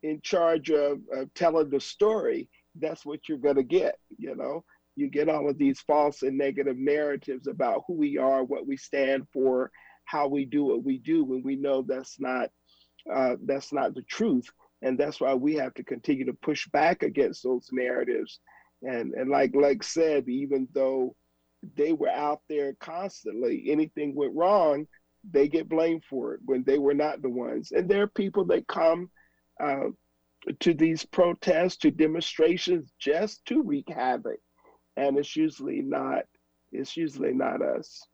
in 0.03 0.21
charge 0.21 0.69
of, 0.69 0.99
of 1.11 1.33
telling 1.33 1.69
the 1.69 1.79
story, 1.79 2.49
that's 2.79 3.05
what 3.05 3.27
you're 3.27 3.37
going 3.37 3.55
to 3.55 3.63
get. 3.63 3.97
You 4.17 4.35
know, 4.35 4.63
you 4.95 5.09
get 5.09 5.29
all 5.29 5.49
of 5.49 5.57
these 5.57 5.79
false 5.81 6.21
and 6.21 6.37
negative 6.37 6.77
narratives 6.77 7.47
about 7.47 7.83
who 7.87 7.93
we 7.93 8.17
are, 8.17 8.43
what 8.43 8.67
we 8.67 8.77
stand 8.77 9.27
for, 9.33 9.71
how 10.05 10.27
we 10.27 10.45
do 10.45 10.65
what 10.65 10.83
we 10.83 10.97
do, 10.97 11.23
when 11.23 11.43
we 11.43 11.55
know 11.55 11.81
that's 11.81 12.19
not 12.19 12.49
uh, 13.13 13.35
that's 13.45 13.71
not 13.71 13.93
the 13.93 14.03
truth. 14.03 14.49
And 14.81 14.97
that's 14.97 15.19
why 15.19 15.33
we 15.33 15.55
have 15.55 15.73
to 15.75 15.83
continue 15.83 16.25
to 16.25 16.33
push 16.33 16.67
back 16.69 17.03
against 17.03 17.43
those 17.43 17.69
narratives. 17.71 18.39
And 18.81 19.13
and 19.13 19.29
like 19.29 19.55
like 19.55 19.83
said, 19.83 20.27
even 20.27 20.67
though 20.73 21.15
they 21.75 21.93
were 21.93 22.09
out 22.09 22.41
there 22.47 22.73
constantly. 22.79 23.65
Anything 23.67 24.15
went 24.15 24.35
wrong, 24.35 24.87
they 25.29 25.47
get 25.47 25.69
blamed 25.69 26.03
for 26.09 26.35
it 26.35 26.41
when 26.45 26.63
they 26.63 26.77
were 26.77 26.93
not 26.93 27.21
the 27.21 27.29
ones. 27.29 27.71
And 27.71 27.89
there 27.89 28.03
are 28.03 28.07
people 28.07 28.45
that 28.45 28.67
come 28.67 29.09
uh, 29.61 29.89
to 30.59 30.73
these 30.73 31.05
protests, 31.05 31.77
to 31.77 31.91
demonstrations, 31.91 32.91
just 32.99 33.43
to 33.45 33.63
wreak 33.63 33.89
havoc, 33.89 34.39
and 34.97 35.17
it's 35.17 35.35
usually 35.35 35.81
not. 35.81 36.23
It's 36.71 36.97
usually 36.97 37.33
not 37.33 37.61
us. 37.61 38.07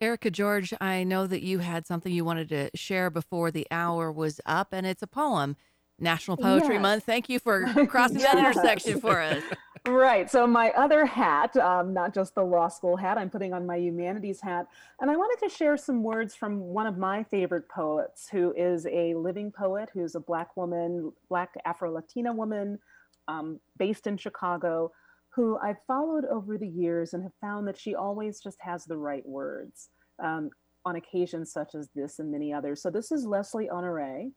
Erika 0.00 0.30
George, 0.30 0.72
I 0.80 1.04
know 1.04 1.26
that 1.26 1.42
you 1.42 1.58
had 1.58 1.86
something 1.86 2.12
you 2.12 2.24
wanted 2.24 2.48
to 2.50 2.70
share 2.74 3.10
before 3.10 3.50
the 3.50 3.66
hour 3.70 4.10
was 4.10 4.40
up, 4.46 4.68
and 4.72 4.86
it's 4.86 5.02
a 5.02 5.06
poem. 5.06 5.56
National 5.98 6.38
Poetry 6.38 6.76
Yes. 6.76 6.82
Month. 6.82 7.04
Thank 7.04 7.28
you 7.28 7.38
for 7.38 7.66
crossing 7.86 8.18
that 8.18 8.38
intersection 8.38 9.00
for 9.00 9.20
us. 9.20 9.42
Right. 9.86 10.30
So 10.30 10.46
my 10.46 10.70
other 10.70 11.04
hat, 11.04 11.56
um, 11.56 11.92
not 11.92 12.14
just 12.14 12.34
the 12.34 12.42
law 12.42 12.68
school 12.68 12.96
hat, 12.96 13.18
I'm 13.18 13.30
putting 13.30 13.52
on 13.52 13.66
my 13.66 13.76
humanities 13.76 14.40
hat, 14.40 14.66
and 15.00 15.10
I 15.10 15.16
wanted 15.16 15.46
to 15.46 15.54
share 15.54 15.76
some 15.76 16.02
words 16.02 16.34
from 16.34 16.60
one 16.60 16.86
of 16.86 16.96
my 16.98 17.22
favorite 17.24 17.68
poets, 17.68 18.28
who 18.30 18.54
is 18.56 18.86
a 18.86 19.14
living 19.14 19.50
poet, 19.50 19.90
who's 19.92 20.14
a 20.14 20.20
black 20.20 20.56
woman, 20.56 21.12
black 21.28 21.54
Afro-Latina 21.64 22.32
woman, 22.32 22.78
um, 23.28 23.60
based 23.78 24.06
in 24.06 24.16
Chicago, 24.16 24.92
who 25.40 25.56
I've 25.56 25.82
followed 25.86 26.26
over 26.26 26.58
the 26.58 26.68
years 26.68 27.14
and 27.14 27.22
have 27.22 27.32
found 27.40 27.66
that 27.66 27.78
she 27.78 27.94
always 27.94 28.40
just 28.40 28.58
has 28.60 28.84
the 28.84 28.98
right 28.98 29.26
words 29.26 29.88
um, 30.22 30.50
on 30.84 30.96
occasions 30.96 31.50
such 31.50 31.74
as 31.74 31.88
this 31.94 32.18
and 32.18 32.30
many 32.30 32.52
others. 32.52 32.82
So 32.82 32.90
this 32.90 33.10
is 33.10 33.24
Leslie 33.24 33.70
Honoré, 33.72 34.32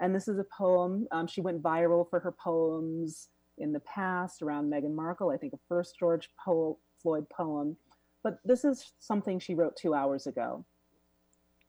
and 0.00 0.12
this 0.12 0.26
is 0.26 0.40
a 0.40 0.46
poem. 0.56 1.06
Um, 1.12 1.28
she 1.28 1.40
went 1.40 1.62
viral 1.62 2.10
for 2.10 2.18
her 2.18 2.32
poems 2.32 3.28
in 3.58 3.72
the 3.72 3.78
past 3.80 4.42
around 4.42 4.68
Meghan 4.68 4.96
Markle, 4.96 5.30
I 5.30 5.36
think 5.36 5.52
a 5.52 5.58
first 5.68 5.96
George 5.96 6.28
po- 6.44 6.80
Floyd 7.00 7.28
poem. 7.30 7.76
But 8.24 8.40
this 8.44 8.64
is 8.64 8.92
something 8.98 9.38
she 9.38 9.54
wrote 9.54 9.76
two 9.76 9.94
hours 9.94 10.26
ago. 10.26 10.64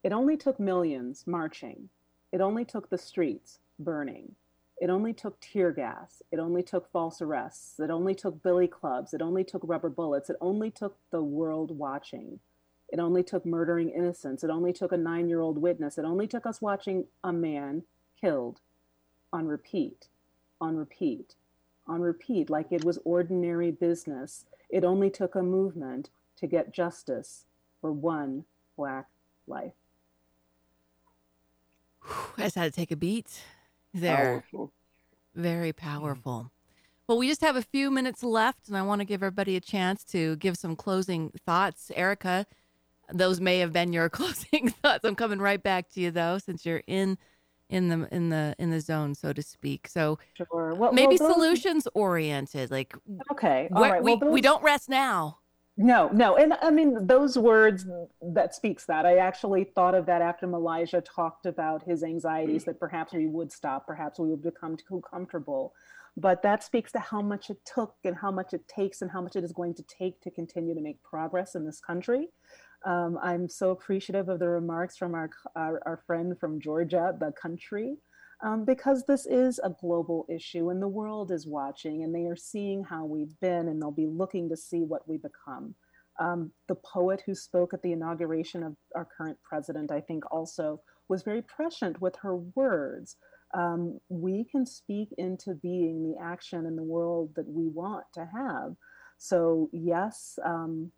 It 0.04 0.14
only 0.14 0.36
took 0.36 0.60
millions 0.60 1.26
marching. 1.28 1.90
It 2.32 2.42
only 2.42 2.66
took 2.66 2.90
the 2.90 2.98
streets 2.98 3.60
burning. 3.78 4.34
It 4.80 4.90
only 4.90 5.14
took 5.14 5.40
tear 5.42 5.72
gas. 5.72 6.24
It 6.32 6.40
only 6.40 6.64
took 6.64 6.90
false 6.90 7.22
arrests. 7.22 7.80
It 7.80 7.90
only 7.90 8.16
took 8.16 8.42
billy 8.42 8.68
clubs. 8.68 9.14
It 9.14 9.22
only 9.22 9.44
took 9.44 9.62
rubber 9.66 9.90
bullets. 9.90 10.30
It 10.30 10.38
only 10.40 10.72
took 10.72 10.98
the 11.12 11.22
world 11.22 11.78
watching. 11.78 12.40
It 12.88 13.00
only 13.00 13.22
took 13.22 13.46
murdering 13.46 13.90
innocents. 13.90 14.44
It 14.44 14.50
only 14.50 14.72
took 14.72 14.94
a 14.94 14.98
nine 14.98 15.28
year 15.28 15.42
old 15.42 15.62
witness. 15.62 15.98
It 15.98 16.06
only 16.06 16.28
took 16.28 16.46
us 16.46 16.62
watching 16.62 17.06
a 17.24 17.34
man 17.34 17.84
killed 18.20 18.62
on 19.34 19.48
repeat, 19.48 20.08
on 20.62 20.78
repeat, 20.78 21.36
on 21.86 22.02
repeat, 22.02 22.50
like 22.50 22.72
it 22.72 22.86
was 22.86 23.00
ordinary 23.04 23.72
business. 23.72 24.46
It 24.70 24.84
only 24.84 25.10
took 25.10 25.36
a 25.36 25.44
movement 25.44 26.10
to 26.38 26.48
get 26.48 26.74
justice 26.74 27.46
for 27.82 27.92
one 27.92 28.46
Black 28.78 29.08
life. 29.46 29.74
I 32.38 32.44
just 32.44 32.56
had 32.56 32.72
to 32.72 32.72
take 32.72 32.92
a 32.92 32.96
beat 32.96 33.42
there. 33.94 34.44
Powerful. 34.52 34.74
Very 35.36 35.74
mm. 35.74 35.78
powerful. 35.78 36.52
Well, 37.08 37.18
we 37.18 37.28
just 37.28 37.42
have 37.42 37.56
a 37.56 37.64
few 37.64 37.90
minutes 37.90 38.22
left, 38.22 38.68
and 38.68 38.78
I 38.78 38.84
want 38.84 39.02
to 39.02 39.06
give 39.06 39.24
everybody 39.24 39.56
a 39.56 39.60
chance 39.60 40.04
to 40.06 40.36
give 40.36 40.58
some 40.58 40.76
closing 40.76 41.32
thoughts. 41.44 41.92
Erika, 41.96 42.46
those 43.12 43.42
may 43.42 43.60
have 43.60 43.74
been 43.74 43.94
your 43.94 44.10
closing 44.10 44.70
thoughts. 44.70 45.04
I'm 45.04 45.16
coming 45.16 45.40
right 45.40 45.62
back 45.62 45.90
to 45.94 46.02
you 46.02 46.12
though, 46.12 46.38
since 46.38 46.66
you're 46.66 46.84
in 46.86 47.18
in 47.70 47.88
the 47.90 48.08
in 48.12 48.30
the 48.30 48.56
in 48.60 48.72
the 48.72 48.82
zone, 48.82 49.16
so 49.16 49.34
to 49.34 49.42
speak. 49.42 49.88
So 49.88 50.20
Sure. 50.36 50.74
Well, 50.76 50.92
maybe 50.92 51.18
well, 51.20 51.30
those- 51.30 51.34
solutions 51.36 51.88
oriented, 51.94 52.72
like 52.72 52.96
Okay. 53.32 53.70
all 53.74 53.82
right. 53.82 54.04
we, 54.04 54.16
Well, 54.16 54.32
we 54.32 54.42
don't 54.42 54.64
rest 54.64 54.90
now. 54.90 55.40
No, 55.82 56.10
no. 56.10 56.36
And 56.36 56.56
I 56.62 56.72
mean, 56.72 57.08
those 57.08 57.38
words 57.38 57.86
that 58.34 58.54
speaks 58.54 58.86
that. 58.88 59.06
I 59.06 59.16
actually 59.20 59.64
thought 59.64 59.96
of 59.96 60.06
that 60.08 60.22
after 60.22 60.46
Meligha 60.46 61.02
talked 61.06 61.46
about 61.46 61.84
his 61.84 62.04
anxieties 62.04 62.66
that 62.66 62.82
perhaps 62.82 63.14
we 63.14 63.28
would 63.28 63.50
stop, 63.50 63.88
perhaps 63.88 64.20
we 64.20 64.28
would 64.28 64.44
become 64.44 64.76
too 64.76 65.02
comfortable. 65.10 65.72
But 66.18 66.44
that 66.44 66.66
speaks 66.66 66.92
to 66.92 67.00
how 67.00 67.22
much 67.22 67.50
it 67.50 67.60
took 67.64 67.96
and 68.04 68.18
how 68.18 68.30
much 68.30 68.54
it 68.54 68.68
takes 68.68 69.02
and 69.02 69.10
how 69.10 69.22
much 69.22 69.38
it 69.38 69.46
is 69.46 69.54
going 69.54 69.74
to 69.76 69.84
take 69.84 70.20
to 70.22 70.30
continue 70.30 70.76
to 70.76 70.82
make 70.82 71.02
progress 71.02 71.56
in 71.56 71.66
this 71.66 71.80
country. 71.80 72.28
Um, 72.86 73.18
I'm 73.24 73.48
so 73.48 73.72
appreciative 73.72 74.28
of 74.28 74.40
the 74.40 74.50
remarks 74.50 74.98
from 74.98 75.16
our, 75.16 75.30
our, 75.56 75.82
our 75.86 76.04
friend 76.06 76.38
from 76.38 76.60
Georgia, 76.60 77.16
the 77.18 77.32
country, 77.42 77.96
um, 78.42 78.66
because 78.66 79.06
this 79.06 79.26
is 79.26 79.60
a 79.64 79.76
global 79.82 80.26
issue 80.30 80.70
and 80.70 80.82
the 80.82 80.88
world 80.88 81.32
is 81.32 81.46
watching 81.46 82.04
and 82.04 82.14
they 82.14 82.26
are 82.26 82.36
seeing 82.36 82.84
how 82.84 83.06
we've 83.06 83.38
been 83.42 83.68
and 83.68 83.82
they'll 83.82 83.92
be 83.92 84.08
looking 84.08 84.50
to 84.50 84.58
see 84.58 84.80
what 84.80 85.08
we 85.08 85.18
become. 85.18 85.76
Um, 86.20 86.52
the 86.68 86.76
poet 86.76 87.22
who 87.26 87.34
spoke 87.34 87.74
at 87.74 87.82
the 87.82 87.92
inauguration 87.92 88.64
of 88.64 88.76
our 88.96 89.08
current 89.18 89.38
president, 89.44 89.92
I 89.92 90.02
think, 90.02 90.24
also 90.32 90.82
was 91.08 91.24
very 91.24 91.42
prescient 91.42 92.02
with 92.02 92.16
her 92.22 92.36
words. 92.36 93.16
Um, 93.54 94.00
we 94.10 94.46
can 94.46 94.66
speak 94.66 95.10
into 95.18 95.54
being 95.56 96.04
the 96.04 96.22
action 96.22 96.66
in 96.66 96.76
the 96.76 96.84
world 96.84 97.32
that 97.36 97.48
we 97.48 97.68
want 97.68 98.06
to 98.14 98.28
have. 98.34 98.76
So, 99.18 99.70
yes, 99.74 100.38
um, 100.46 100.92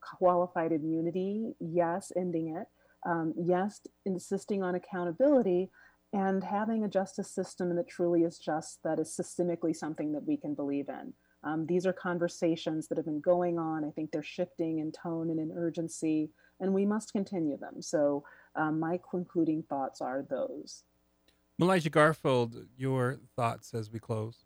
qualified 0.00 0.72
immunity, 0.72 1.54
yes, 1.60 2.12
ending 2.16 2.56
it, 2.56 2.66
um, 3.06 3.34
yes, 3.36 3.80
insisting 4.06 4.62
on 4.62 4.74
accountability, 4.74 5.70
and 6.12 6.42
having 6.42 6.84
a 6.84 6.88
justice 6.88 7.30
system 7.30 7.74
that 7.76 7.88
truly 7.88 8.22
is 8.22 8.38
just, 8.38 8.82
that 8.82 8.98
is 8.98 9.08
systemically 9.08 9.76
something 9.76 10.12
that 10.12 10.26
we 10.26 10.36
can 10.36 10.54
believe 10.54 10.88
in. 10.88 11.12
Um, 11.44 11.66
these 11.66 11.86
are 11.86 11.92
conversations 11.92 12.88
that 12.88 12.98
have 12.98 13.04
been 13.04 13.20
going 13.20 13.58
on. 13.58 13.84
I 13.84 13.90
think 13.90 14.10
they're 14.10 14.22
shifting 14.22 14.78
in 14.80 14.90
tone 14.90 15.30
and 15.30 15.38
in 15.38 15.52
urgency, 15.56 16.30
and 16.60 16.72
we 16.72 16.84
must 16.84 17.12
continue 17.12 17.56
them. 17.56 17.80
So, 17.80 18.24
um, 18.56 18.80
my 18.80 18.98
concluding 19.08 19.62
thoughts 19.62 20.00
are 20.00 20.26
those. 20.28 20.82
Meligha 21.60 21.90
Garfield, 21.90 22.56
your 22.76 23.18
thoughts 23.36 23.74
as 23.74 23.90
we 23.90 24.00
close. 24.00 24.44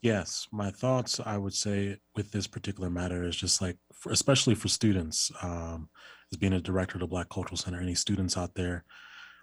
Yes, 0.00 0.48
my 0.52 0.70
thoughts, 0.70 1.20
I 1.24 1.36
would 1.36 1.54
say, 1.54 1.98
with 2.14 2.30
this 2.30 2.46
particular 2.46 2.88
matter 2.88 3.24
is 3.24 3.36
just 3.36 3.60
like, 3.60 3.76
for, 3.92 4.12
especially 4.12 4.54
for 4.54 4.68
students, 4.68 5.30
um, 5.42 5.88
as 6.30 6.38
being 6.38 6.52
a 6.52 6.60
director 6.60 6.96
of 6.96 7.00
the 7.00 7.06
Black 7.06 7.28
Cultural 7.28 7.56
Center, 7.56 7.80
any 7.80 7.96
students 7.96 8.36
out 8.36 8.54
there, 8.54 8.84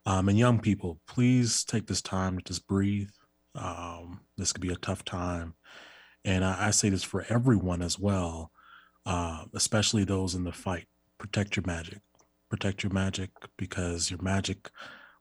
um, 0.06 0.30
and 0.30 0.38
young 0.38 0.60
people, 0.60 1.00
please 1.08 1.64
take 1.64 1.88
this 1.88 2.02
time 2.02 2.38
to 2.38 2.44
just 2.44 2.68
breathe. 2.68 3.10
Um, 3.56 4.22
this 4.38 4.52
could 4.52 4.62
be 4.62 4.74
a 4.74 4.78
tough 4.78 5.04
time. 5.04 5.56
And 6.24 6.44
I, 6.44 6.68
I 6.68 6.72
say 6.72 6.90
this 6.90 7.04
for 7.04 7.26
everyone 7.30 7.82
as 7.82 7.98
well, 7.98 8.52
uh, 9.06 9.46
especially 9.54 10.04
those 10.04 10.36
in 10.36 10.44
the 10.44 10.52
fight. 10.52 10.88
Protect 11.18 11.56
your 11.56 11.66
magic. 11.66 12.00
Protect 12.50 12.84
your 12.84 12.92
magic 12.92 13.32
because 13.58 14.12
your 14.12 14.22
magic 14.22 14.70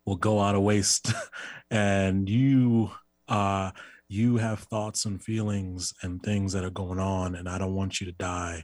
will 0.05 0.17
go 0.17 0.41
out 0.41 0.55
of 0.55 0.63
waste. 0.63 1.13
and 1.71 2.29
you, 2.29 2.91
uh, 3.29 3.71
you 4.09 4.37
have 4.37 4.61
thoughts 4.61 5.07
and 5.07 5.23
feelings 5.23 5.95
and 6.03 6.23
things 6.23 6.53
that 6.53 6.65
are 6.65 6.71
going 6.71 6.99
on 6.99 7.35
and 7.35 7.49
i 7.49 7.59
don't 7.59 7.75
want 7.75 8.01
you 8.01 8.07
to 8.07 8.13
die 8.13 8.63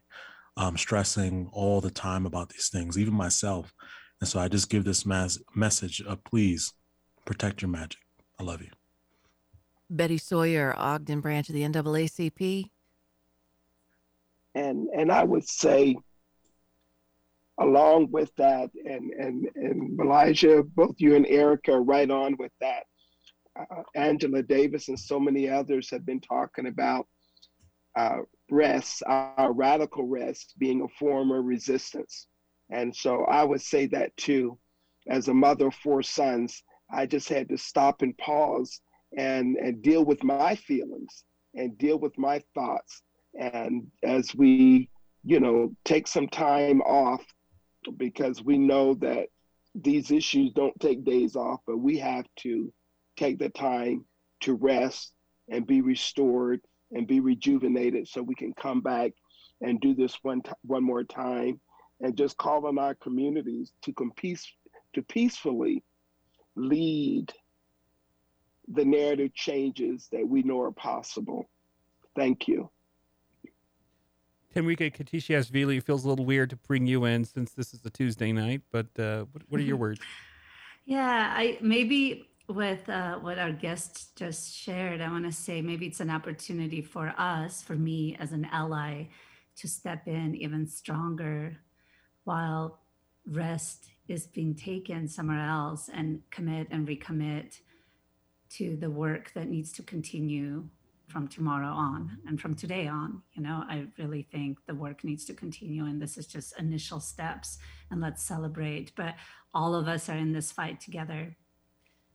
um, 0.56 0.76
stressing 0.76 1.48
all 1.52 1.80
the 1.80 1.90
time 1.90 2.26
about 2.26 2.50
these 2.50 2.68
things 2.68 2.98
even 2.98 3.14
myself 3.14 3.72
and 4.20 4.28
so 4.28 4.38
i 4.38 4.48
just 4.48 4.68
give 4.70 4.84
this 4.84 5.04
mas- 5.06 5.40
message 5.54 6.00
of 6.02 6.22
please 6.24 6.74
protect 7.24 7.62
your 7.62 7.70
magic 7.70 8.00
i 8.38 8.42
love 8.42 8.60
you 8.60 8.70
Betty 9.92 10.18
Sawyer, 10.18 10.72
Ogden 10.78 11.20
branch 11.20 11.48
of 11.48 11.56
the 11.56 11.62
NAACP. 11.62 12.70
and 14.54 14.86
and 14.88 15.10
I 15.10 15.24
would 15.24 15.46
say, 15.48 15.96
along 17.58 18.12
with 18.12 18.30
that, 18.36 18.70
and 18.84 19.10
and 19.10 19.48
and 19.56 19.98
Meligha, 19.98 20.62
both 20.76 20.94
you 20.98 21.16
and 21.16 21.26
Erika 21.26 21.72
are 21.72 21.82
right 21.82 22.08
on 22.08 22.36
with 22.38 22.52
that. 22.60 22.84
Uh, 23.58 23.82
Angela 23.96 24.44
Davis 24.44 24.88
and 24.88 24.98
so 24.98 25.18
many 25.18 25.48
others 25.48 25.90
have 25.90 26.06
been 26.06 26.20
talking 26.20 26.68
about 26.68 27.08
uh, 27.96 28.18
rest, 28.48 29.02
our 29.08 29.52
radical 29.52 30.06
rest, 30.06 30.54
being 30.58 30.82
a 30.82 30.88
form 31.00 31.32
of 31.32 31.44
resistance, 31.44 32.28
and 32.70 32.94
so 32.94 33.24
I 33.24 33.44
would 33.44 33.62
say 33.62 33.86
that 33.86 34.16
too. 34.16 34.58
As 35.08 35.28
a 35.28 35.34
mother 35.34 35.68
of 35.68 35.74
four 35.74 36.02
sons, 36.02 36.62
I 36.92 37.06
just 37.06 37.28
had 37.28 37.48
to 37.48 37.58
stop 37.58 38.02
and 38.02 38.16
pause 38.18 38.80
and 39.16 39.56
and 39.56 39.82
deal 39.82 40.04
with 40.04 40.22
my 40.22 40.54
feelings 40.54 41.24
and 41.54 41.76
deal 41.78 41.98
with 41.98 42.16
my 42.16 42.42
thoughts 42.54 43.02
and 43.34 43.86
as 44.04 44.34
we 44.34 44.88
you 45.24 45.40
know, 45.40 45.74
take 45.84 46.06
some 46.06 46.28
time 46.28 46.80
off 46.82 47.24
because 47.96 48.42
we 48.42 48.58
know 48.58 48.94
that 48.94 49.26
these 49.74 50.10
issues 50.10 50.52
don't 50.52 50.78
take 50.80 51.04
days 51.04 51.36
off, 51.36 51.60
but 51.66 51.78
we 51.78 51.98
have 51.98 52.26
to 52.36 52.72
take 53.16 53.38
the 53.38 53.48
time 53.50 54.04
to 54.40 54.54
rest 54.54 55.12
and 55.50 55.66
be 55.66 55.80
restored 55.80 56.60
and 56.92 57.06
be 57.06 57.20
rejuvenated 57.20 58.08
so 58.08 58.22
we 58.22 58.34
can 58.34 58.52
come 58.54 58.80
back 58.80 59.12
and 59.60 59.80
do 59.80 59.94
this 59.94 60.16
one 60.22 60.40
t- 60.42 60.50
one 60.62 60.82
more 60.82 61.04
time 61.04 61.60
and 62.00 62.16
just 62.16 62.36
call 62.36 62.66
on 62.66 62.78
our 62.78 62.94
communities 62.94 63.72
to 63.82 63.92
compete 63.92 64.40
to 64.94 65.02
peacefully 65.02 65.84
lead 66.56 67.32
the 68.72 68.84
narrative 68.84 69.32
changes 69.34 70.08
that 70.12 70.26
we 70.26 70.42
know 70.42 70.60
are 70.60 70.72
possible. 70.72 71.48
Thank 72.16 72.48
you. 72.48 72.70
Tamrika 74.54 74.92
Khvtisiashvili, 74.92 75.78
it 75.78 75.84
feels 75.84 76.04
a 76.04 76.08
little 76.08 76.24
weird 76.24 76.50
to 76.50 76.56
bring 76.56 76.86
you 76.86 77.04
in 77.04 77.24
since 77.24 77.52
this 77.52 77.72
is 77.72 77.84
a 77.84 77.90
Tuesday 77.90 78.32
night, 78.32 78.62
but 78.72 78.86
uh, 78.98 79.24
what, 79.30 79.42
what 79.48 79.60
are 79.60 79.64
your 79.64 79.76
words? 79.76 80.00
Yeah, 80.84 81.32
I 81.36 81.58
maybe 81.60 82.28
with 82.48 82.88
uh, 82.88 83.18
what 83.18 83.38
our 83.38 83.52
guest 83.52 84.16
just 84.16 84.52
shared, 84.52 85.00
I 85.00 85.08
want 85.08 85.24
to 85.24 85.32
say 85.32 85.62
maybe 85.62 85.86
it's 85.86 86.00
an 86.00 86.10
opportunity 86.10 86.82
for 86.82 87.14
us, 87.16 87.62
for 87.62 87.76
me 87.76 88.16
as 88.18 88.32
an 88.32 88.48
ally, 88.50 89.04
to 89.56 89.68
step 89.68 90.08
in 90.08 90.34
even 90.34 90.66
stronger 90.66 91.56
while 92.24 92.80
rest 93.26 93.86
is 94.08 94.26
being 94.26 94.54
taken 94.54 95.06
somewhere 95.06 95.46
else 95.46 95.88
and 95.92 96.20
commit 96.30 96.68
and 96.70 96.86
recommit 96.88 97.60
to 98.50 98.76
the 98.76 98.90
work 98.90 99.32
that 99.34 99.48
needs 99.48 99.70
to 99.72 99.82
continue 99.82 100.64
from 101.06 101.28
tomorrow 101.28 101.68
on 101.68 102.18
and 102.26 102.40
from 102.40 102.54
today 102.54 102.86
on. 102.86 103.22
You 103.34 103.42
know, 103.42 103.64
I 103.68 103.86
really 103.98 104.26
think 104.30 104.58
the 104.66 104.74
work 104.74 105.04
needs 105.04 105.24
to 105.26 105.34
continue, 105.34 105.84
and 105.84 106.00
this 106.00 106.16
is 106.16 106.26
just 106.26 106.58
initial 106.58 107.00
steps, 107.00 107.58
and 107.90 108.00
let's 108.00 108.22
celebrate. 108.22 108.92
But 108.96 109.14
all 109.52 109.74
of 109.74 109.88
us 109.88 110.08
are 110.08 110.16
in 110.16 110.32
this 110.32 110.52
fight 110.52 110.80
together. 110.80 111.36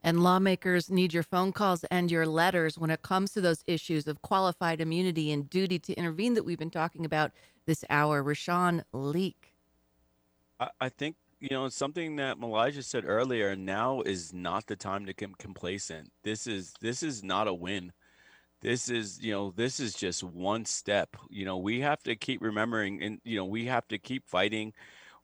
And 0.03 0.21
lawmakers 0.21 0.89
need 0.89 1.13
your 1.13 1.23
phone 1.23 1.51
calls 1.51 1.83
and 1.85 2.11
your 2.11 2.27
letters 2.27 2.77
when 2.77 2.91
it 2.91 3.01
comes 3.01 3.31
to 3.31 3.41
those 3.41 3.63
issues 3.65 4.07
of 4.07 4.21
qualified 4.21 4.79
immunity 4.79 5.31
and 5.31 5.49
duty 5.49 5.79
to 5.79 5.93
intervene 5.95 6.35
that 6.35 6.45
we've 6.45 6.59
been 6.59 6.69
talking 6.69 7.05
about 7.05 7.31
this 7.65 7.83
hour. 7.89 8.23
Rashawn 8.23 8.83
Leak. 8.93 9.54
I, 10.59 10.69
I 10.79 10.89
think 10.89 11.15
you 11.39 11.49
know 11.49 11.69
something 11.69 12.15
that 12.17 12.37
Meligha 12.37 12.83
said 12.83 13.05
earlier. 13.05 13.55
Now 13.55 14.01
is 14.01 14.33
not 14.33 14.67
the 14.67 14.75
time 14.75 15.05
to 15.05 15.13
get 15.13 15.37
complacent. 15.37 16.11
This 16.23 16.47
is 16.47 16.73
this 16.81 17.03
is 17.03 17.23
not 17.23 17.47
a 17.47 17.53
win. 17.53 17.91
This 18.61 18.89
is 18.89 19.19
you 19.21 19.31
know 19.33 19.51
this 19.55 19.79
is 19.79 19.93
just 19.93 20.23
one 20.23 20.65
step. 20.65 21.15
You 21.29 21.45
know 21.45 21.57
we 21.57 21.81
have 21.81 22.01
to 22.03 22.15
keep 22.15 22.41
remembering, 22.41 23.01
and 23.03 23.19
you 23.23 23.37
know 23.37 23.45
we 23.45 23.65
have 23.65 23.87
to 23.89 23.97
keep 23.97 24.27
fighting. 24.27 24.73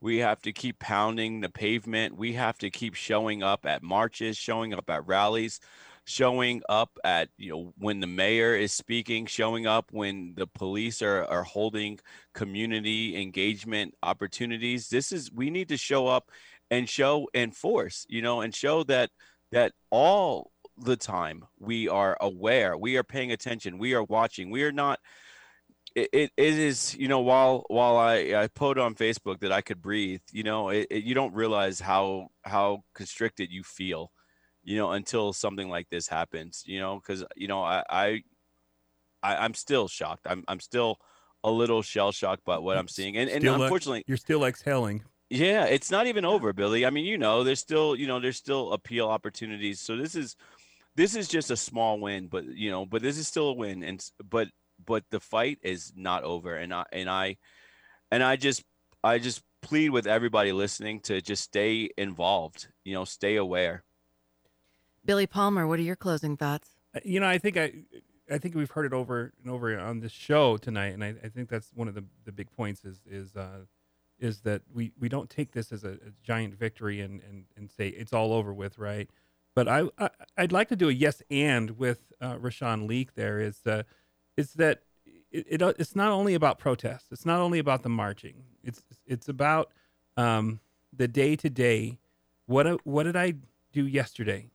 We 0.01 0.17
have 0.17 0.41
to 0.41 0.51
keep 0.51 0.79
pounding 0.79 1.41
the 1.41 1.49
pavement. 1.49 2.17
We 2.17 2.33
have 2.33 2.57
to 2.59 2.71
keep 2.71 2.95
showing 2.95 3.43
up 3.43 3.65
at 3.67 3.83
marches, 3.83 4.35
showing 4.35 4.73
up 4.73 4.89
at 4.89 5.05
rallies, 5.05 5.59
showing 6.05 6.61
up 6.67 6.97
at 7.03 7.29
you 7.37 7.51
know 7.51 7.73
when 7.77 7.99
the 7.99 8.07
mayor 8.07 8.55
is 8.55 8.73
speaking 8.73 9.25
showing 9.25 9.67
up 9.67 9.89
when 9.91 10.33
the 10.35 10.47
police 10.47 11.01
are, 11.01 11.25
are 11.25 11.43
holding 11.43 11.99
community 12.33 13.21
engagement 13.21 13.93
opportunities. 14.03 14.89
This 14.89 15.11
is 15.11 15.31
we 15.31 15.49
need 15.49 15.69
to 15.69 15.77
show 15.77 16.07
up 16.07 16.31
and 16.71 16.89
show 16.89 17.27
and 17.33 17.55
force 17.55 18.05
you 18.09 18.21
know 18.21 18.41
and 18.41 18.55
show 18.55 18.83
that 18.83 19.11
that 19.51 19.73
all 19.91 20.51
the 20.77 20.95
time 20.95 21.43
we 21.59 21.87
are 21.87 22.17
aware 22.21 22.75
we 22.77 22.97
are 22.97 23.03
paying 23.03 23.31
attention 23.31 23.77
we 23.77 23.93
are 23.93 24.03
watching 24.03 24.49
we 24.49 24.63
are 24.63 24.71
not 24.71 24.99
it, 25.93 26.09
it, 26.13 26.31
it 26.37 26.57
is 26.57 26.95
you 26.95 27.07
know 27.07 27.19
while 27.19 27.65
while 27.67 27.97
I, 27.97 28.33
I 28.35 28.47
put 28.47 28.77
on 28.77 28.95
facebook 28.95 29.41
that 29.41 29.51
i 29.51 29.61
could 29.61 29.81
breathe 29.81 30.21
you 30.31 30.43
know 30.43 30.69
it, 30.69 30.87
it, 30.89 31.03
you 31.03 31.13
don't 31.13 31.35
realize 31.35 31.79
how 31.79 32.29
how 32.43 32.83
constricted 32.95 33.51
you 33.51 33.63
feel 33.63 34.11
you 34.63 34.77
know, 34.77 34.91
until 34.91 35.33
something 35.33 35.69
like 35.69 35.89
this 35.89 36.07
happens, 36.07 36.63
you 36.65 36.79
know, 36.79 36.95
because 36.99 37.23
you 37.35 37.47
know, 37.47 37.61
I, 37.61 37.83
I, 37.89 38.23
I, 39.23 39.35
I'm 39.37 39.53
still 39.53 39.87
shocked. 39.87 40.25
I'm, 40.29 40.43
I'm 40.47 40.59
still 40.59 40.97
a 41.43 41.51
little 41.51 41.81
shell 41.81 42.11
shocked 42.11 42.45
by 42.45 42.57
what 42.57 42.77
I'm 42.77 42.87
seeing, 42.87 43.17
and 43.17 43.29
and 43.29 43.41
Still, 43.41 43.61
unfortunately, 43.61 44.03
you're 44.07 44.17
still 44.17 44.43
exhaling. 44.45 45.03
yeah, 45.29 45.65
it's 45.65 45.89
not 45.89 46.07
even 46.07 46.25
over, 46.25 46.53
Billy. 46.53 46.85
I 46.85 46.89
mean, 46.89 47.05
you 47.05 47.17
know, 47.17 47.43
there's 47.43 47.59
still, 47.59 47.95
you 47.95 48.05
know, 48.05 48.19
there's 48.19 48.37
still 48.37 48.73
appeal 48.73 49.07
opportunities. 49.07 49.79
So 49.79 49.95
this 49.97 50.13
is, 50.13 50.35
this 50.95 51.15
is 51.15 51.27
just 51.27 51.49
a 51.51 51.57
small 51.57 51.99
win, 51.99 52.27
but 52.27 52.45
you 52.45 52.69
know, 52.69 52.85
but 52.85 53.01
this 53.01 53.17
is 53.17 53.27
still 53.27 53.49
a 53.49 53.53
win, 53.53 53.83
and 53.83 54.03
but 54.29 54.49
but 54.85 55.03
the 55.09 55.19
fight 55.19 55.57
is 55.63 55.93
not 55.95 56.23
over, 56.23 56.55
and 56.55 56.73
I 56.73 56.85
and 56.91 57.09
I, 57.09 57.37
and 58.11 58.21
I 58.23 58.35
just 58.35 58.63
I 59.03 59.17
just 59.17 59.41
plead 59.61 59.89
with 59.89 60.05
everybody 60.07 60.51
listening 60.51 60.99
to 61.01 61.21
just 61.21 61.43
stay 61.43 61.89
involved. 61.97 62.67
You 62.83 62.93
know, 62.93 63.05
stay 63.05 63.37
aware. 63.37 63.83
Billy 65.05 65.27
Palmer, 65.27 65.67
what 65.67 65.79
are 65.79 65.83
your 65.83 65.95
closing 65.95 66.37
thoughts? 66.37 66.69
Uh, 66.95 66.99
You 67.03 67.19
know, 67.19 67.27
I 67.27 67.37
think 67.37 67.57
I, 67.57 67.73
I 68.29 68.37
think 68.37 68.55
we've 68.55 68.71
heard 68.71 68.85
it 68.85 68.93
over 68.93 69.33
and 69.43 69.51
over 69.51 69.77
on 69.79 69.99
this 69.99 70.11
show 70.11 70.57
tonight, 70.57 70.93
and 70.93 71.03
I, 71.03 71.15
I 71.23 71.29
think 71.29 71.49
that's 71.49 71.71
one 71.73 71.87
of 71.87 71.95
the, 71.95 72.03
the 72.25 72.31
big 72.31 72.51
points 72.51 72.85
is 72.85 73.01
is 73.09 73.35
uh, 73.35 73.65
is 74.19 74.41
that 74.41 74.61
we, 74.71 74.91
we 74.99 75.09
don't 75.09 75.29
take 75.29 75.51
this 75.51 75.71
as 75.71 75.83
a, 75.83 75.93
a 75.93 76.11
giant 76.23 76.53
victory 76.53 77.01
and, 77.01 77.21
and, 77.27 77.45
and 77.57 77.71
say 77.71 77.87
it's 77.87 78.13
all 78.13 78.31
over 78.33 78.53
with, 78.53 78.77
right? 78.77 79.09
But 79.55 79.67
I, 79.67 79.89
I 79.97 80.09
I'd 80.37 80.51
like 80.51 80.69
to 80.69 80.75
do 80.75 80.89
a 80.89 80.93
yes 80.93 81.23
and 81.29 81.71
with 81.77 82.13
uh, 82.21 82.35
Rashawn 82.35 82.87
Leak. 82.87 83.15
There 83.15 83.39
is 83.39 83.65
uh, 83.65 83.83
is 84.37 84.53
that 84.53 84.83
it, 85.31 85.45
it 85.49 85.61
uh, 85.61 85.73
it's 85.79 85.95
not 85.95 86.11
only 86.11 86.35
about 86.35 86.59
protests. 86.59 87.07
It's 87.11 87.25
not 87.25 87.39
only 87.39 87.59
about 87.59 87.83
the 87.83 87.89
marching. 87.89 88.43
It's 88.63 88.83
it's 89.05 89.27
about 89.27 89.71
um, 90.15 90.59
the 90.95 91.07
day 91.07 91.35
to 91.35 91.49
day. 91.49 91.97
What 92.45 92.85
what 92.85 93.03
did 93.03 93.15
I 93.15 93.33
do 93.73 93.85
yesterday? 93.85 94.50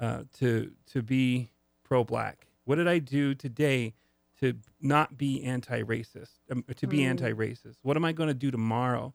Uh, 0.00 0.24
to 0.38 0.72
to 0.92 1.02
be 1.02 1.50
pro-black? 1.84 2.46
What 2.64 2.76
did 2.76 2.88
I 2.88 2.98
do 2.98 3.34
today 3.34 3.94
to 4.40 4.54
not 4.80 5.16
be 5.18 5.42
anti-racist? 5.44 6.38
Um, 6.50 6.64
to 6.76 6.86
be 6.86 6.98
Mm. 6.98 7.10
anti-racist? 7.10 7.76
What 7.82 7.96
am 7.96 8.04
I 8.04 8.12
going 8.12 8.28
to 8.28 8.34
do 8.34 8.50
tomorrow 8.50 9.12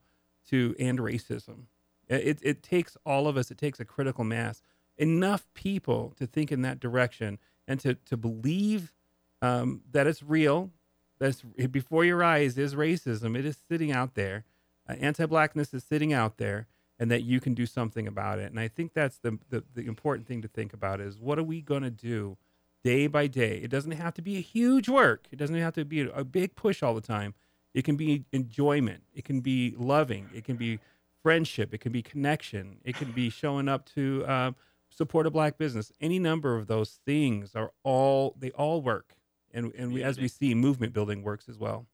to 0.50 0.76
end 0.78 1.00
racism? 1.00 1.66
It, 2.08 2.40
it 2.44 2.62
takes 2.62 2.96
all 3.06 3.28
of 3.28 3.36
us. 3.36 3.50
It 3.50 3.58
takes 3.58 3.80
a 3.80 3.86
critical 3.86 4.24
mass, 4.24 4.62
enough 4.98 5.48
people 5.56 6.14
to 6.18 6.28
think 6.28 6.52
in 6.52 6.62
that 6.62 6.80
direction 6.80 7.40
and 7.68 7.80
to 7.80 7.96
to 7.96 8.16
believe 8.16 8.94
um, 9.42 9.82
that 9.92 10.06
it's 10.08 10.22
real. 10.22 10.72
That's 11.18 11.42
before 11.72 12.06
your 12.06 12.24
eyes 12.24 12.58
is 12.58 12.76
racism. 12.76 13.38
It 13.38 13.46
is 13.46 13.58
sitting 13.70 13.92
out 13.92 14.14
there. 14.16 14.44
Uh, 14.88 14.94
anti-blackness 15.00 15.74
is 15.74 15.84
sitting 15.84 16.14
out 16.14 16.38
there 16.38 16.68
and 17.00 17.12
that 17.12 17.24
you 17.24 17.40
can 17.40 17.54
do 17.54 17.66
something 17.66 18.08
about 18.08 18.40
it. 18.40 18.52
And 18.52 18.60
I 18.60 18.68
think 18.68 18.94
that's 18.94 19.18
the 19.18 19.38
the, 19.50 19.64
the 19.74 19.86
important 19.86 20.28
thing 20.28 20.42
to 20.42 20.48
think 20.48 20.74
about 20.74 21.02
is 21.02 21.18
what 21.20 21.38
are 21.40 21.44
we 21.44 21.62
going 21.62 21.84
to 21.84 21.92
do 21.92 22.38
day 22.84 23.08
by 23.08 23.28
day? 23.28 23.60
It 23.64 23.70
doesn't 23.70 23.94
have 23.94 24.14
to 24.14 24.22
be 24.22 24.38
a 24.38 24.42
huge 24.42 24.88
work. 24.88 25.28
It 25.32 25.38
doesn't 25.38 25.56
have 25.56 25.74
to 25.74 25.86
be 25.86 26.02
a, 26.02 26.24
big 26.24 26.56
push 26.56 26.84
all 26.84 26.94
the 26.94 27.02
time. 27.02 27.34
It 27.74 27.84
can 27.84 27.98
be 27.98 28.26
enjoyment. 28.32 29.04
It 29.14 29.26
can 29.26 29.42
be 29.42 29.74
loving. 29.78 30.30
It 30.34 30.46
can 30.46 30.56
be 30.56 30.80
friendship. 31.22 31.74
It 31.74 31.80
can 31.80 31.92
be 31.92 32.02
connection. 32.02 32.78
It 32.84 32.96
can 32.96 33.12
be 33.12 33.30
showing 33.30 33.68
up 33.68 33.86
to 33.96 34.24
uh, 34.28 34.52
support 34.90 35.26
a 35.26 35.32
black 35.32 35.58
business. 35.58 35.92
Any 36.00 36.20
number 36.20 36.56
of 36.56 36.68
those 36.68 37.00
things 37.06 37.56
are 37.56 37.72
all 37.84 38.36
they 38.40 38.52
all 38.52 38.82
work. 38.82 39.16
And 39.54 39.74
and 39.74 39.92
we, 39.92 40.04
as 40.04 40.20
we 40.20 40.28
see, 40.28 40.54
movement 40.54 40.94
building 40.94 41.24
works 41.24 41.50
as 41.50 41.58
well. 41.58 41.88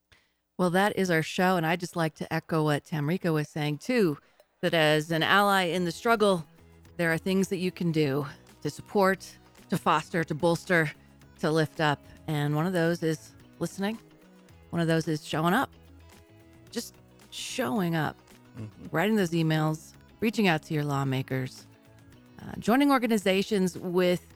Well, 0.57 0.69
that 0.71 0.95
is 0.97 1.09
our 1.09 1.23
show. 1.23 1.55
And 1.55 1.65
I 1.65 1.75
just 1.75 1.95
like 1.95 2.15
to 2.15 2.31
echo 2.31 2.63
what 2.63 2.85
Tamrika 2.85 3.33
was 3.33 3.49
saying 3.49 3.79
too 3.79 4.17
that 4.61 4.75
as 4.75 5.09
an 5.09 5.23
ally 5.23 5.63
in 5.63 5.85
the 5.85 5.91
struggle, 5.91 6.45
there 6.97 7.11
are 7.11 7.17
things 7.17 7.47
that 7.47 7.57
you 7.57 7.71
can 7.71 7.91
do 7.91 8.27
to 8.61 8.69
support, 8.69 9.27
to 9.69 9.77
foster, 9.77 10.23
to 10.23 10.35
bolster, 10.35 10.91
to 11.39 11.49
lift 11.49 11.81
up. 11.81 11.99
And 12.27 12.55
one 12.55 12.67
of 12.67 12.73
those 12.73 13.01
is 13.01 13.31
listening, 13.57 13.97
one 14.69 14.79
of 14.79 14.87
those 14.87 15.07
is 15.07 15.25
showing 15.25 15.55
up, 15.55 15.71
just 16.69 16.93
showing 17.31 17.95
up, 17.95 18.15
writing 18.91 19.15
those 19.15 19.31
emails, 19.31 19.93
reaching 20.19 20.47
out 20.47 20.61
to 20.63 20.75
your 20.75 20.83
lawmakers, 20.83 21.65
uh, 22.39 22.51
joining 22.59 22.91
organizations 22.91 23.79
with 23.79 24.27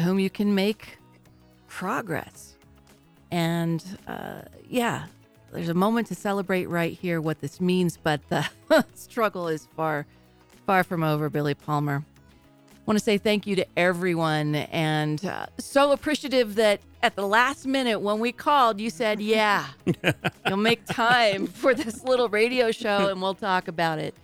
whom 0.00 0.18
you 0.18 0.30
can 0.30 0.52
make 0.52 0.98
progress. 1.68 2.56
And 3.30 3.84
uh, 4.08 4.42
yeah, 4.68 5.06
there's 5.52 5.68
a 5.68 5.74
moment 5.74 6.08
to 6.08 6.14
celebrate 6.14 6.66
right 6.66 6.92
here 6.92 7.20
what 7.20 7.40
this 7.40 7.60
means, 7.60 7.96
but 7.96 8.20
the 8.28 8.46
struggle 8.94 9.48
is 9.48 9.66
far, 9.76 10.06
far 10.66 10.84
from 10.84 11.02
over, 11.02 11.28
Billy 11.30 11.54
Palmer. 11.54 12.04
I 12.72 12.80
want 12.90 12.98
to 12.98 13.04
say 13.04 13.18
thank 13.18 13.46
you 13.46 13.54
to 13.56 13.66
everyone 13.76 14.54
and 14.54 15.22
uh, 15.24 15.46
so 15.58 15.92
appreciative 15.92 16.54
that 16.54 16.80
at 17.02 17.16
the 17.16 17.26
last 17.26 17.66
minute 17.66 18.00
when 18.00 18.18
we 18.18 18.32
called, 18.32 18.80
you 18.80 18.88
said, 18.88 19.20
Yeah, 19.22 19.66
you'll 20.46 20.56
make 20.56 20.84
time 20.86 21.46
for 21.46 21.74
this 21.74 22.02
little 22.04 22.28
radio 22.28 22.70
show 22.70 23.08
and 23.08 23.20
we'll 23.20 23.34
talk 23.34 23.68
about 23.68 23.98
it. 23.98 24.14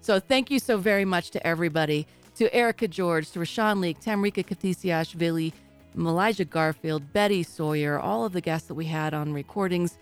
So 0.00 0.20
thank 0.20 0.50
you 0.50 0.58
so 0.58 0.76
very 0.78 1.04
much 1.04 1.30
to 1.30 1.46
everybody, 1.46 2.06
to 2.36 2.54
Erika 2.54 2.88
George, 2.88 3.30
to 3.32 3.38
Rashawn 3.38 3.80
Leak, 3.80 4.00
Tamrika 4.00 4.44
Khvtisiashvili, 4.44 5.52
Meligha 5.96 6.48
Garfield, 6.48 7.12
Betty 7.12 7.42
Sawyer, 7.42 7.98
all 7.98 8.24
of 8.24 8.32
the 8.32 8.40
guests 8.40 8.68
that 8.68 8.74
we 8.74 8.86
had 8.86 9.14
on 9.14 9.32
recordings. 9.32 9.98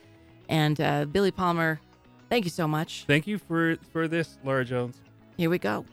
And 0.48 0.80
uh, 0.80 1.04
Billy 1.06 1.30
Palmer, 1.30 1.80
thank 2.28 2.44
you 2.44 2.50
so 2.50 2.66
much. 2.68 3.04
Thank 3.06 3.26
you 3.26 3.38
for 3.38 3.76
for 3.92 4.08
this, 4.08 4.38
Laura 4.44 4.64
Jones. 4.64 5.00
Here 5.36 5.50
we 5.50 5.58
go. 5.58 5.84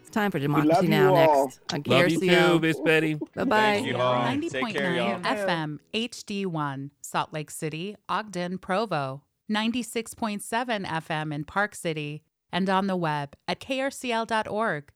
It's 0.00 0.10
time 0.10 0.30
for 0.30 0.38
love 0.38 0.42
Democracy 0.42 0.84
you 0.84 0.88
Now! 0.88 1.14
all. 1.14 1.44
Next 1.46 1.60
on 1.72 1.82
Love 1.86 2.08
you 2.08 2.18
KRCL. 2.20 2.48
too, 2.48 2.60
Miss 2.60 2.80
Betty. 2.80 3.14
Bye 3.34 3.44
bye. 3.44 3.56
Thank 3.60 3.86
you 3.88 3.96
all. 3.98 4.24
Take 4.26 4.52
90.9 4.52 4.72
care, 4.72 4.94
y'all. 4.94 5.20
FM 5.20 5.78
HD1, 5.92 6.90
Salt 7.02 7.32
Lake 7.32 7.50
City, 7.50 7.94
Ogden, 8.08 8.58
Provo. 8.58 9.22
96.7 9.50 10.40
FM 10.86 11.34
in 11.34 11.44
Park 11.44 11.74
City. 11.74 12.22
And 12.50 12.68
on 12.70 12.86
the 12.86 12.96
web 12.96 13.34
at 13.46 13.60
krcl.org. 13.60 14.90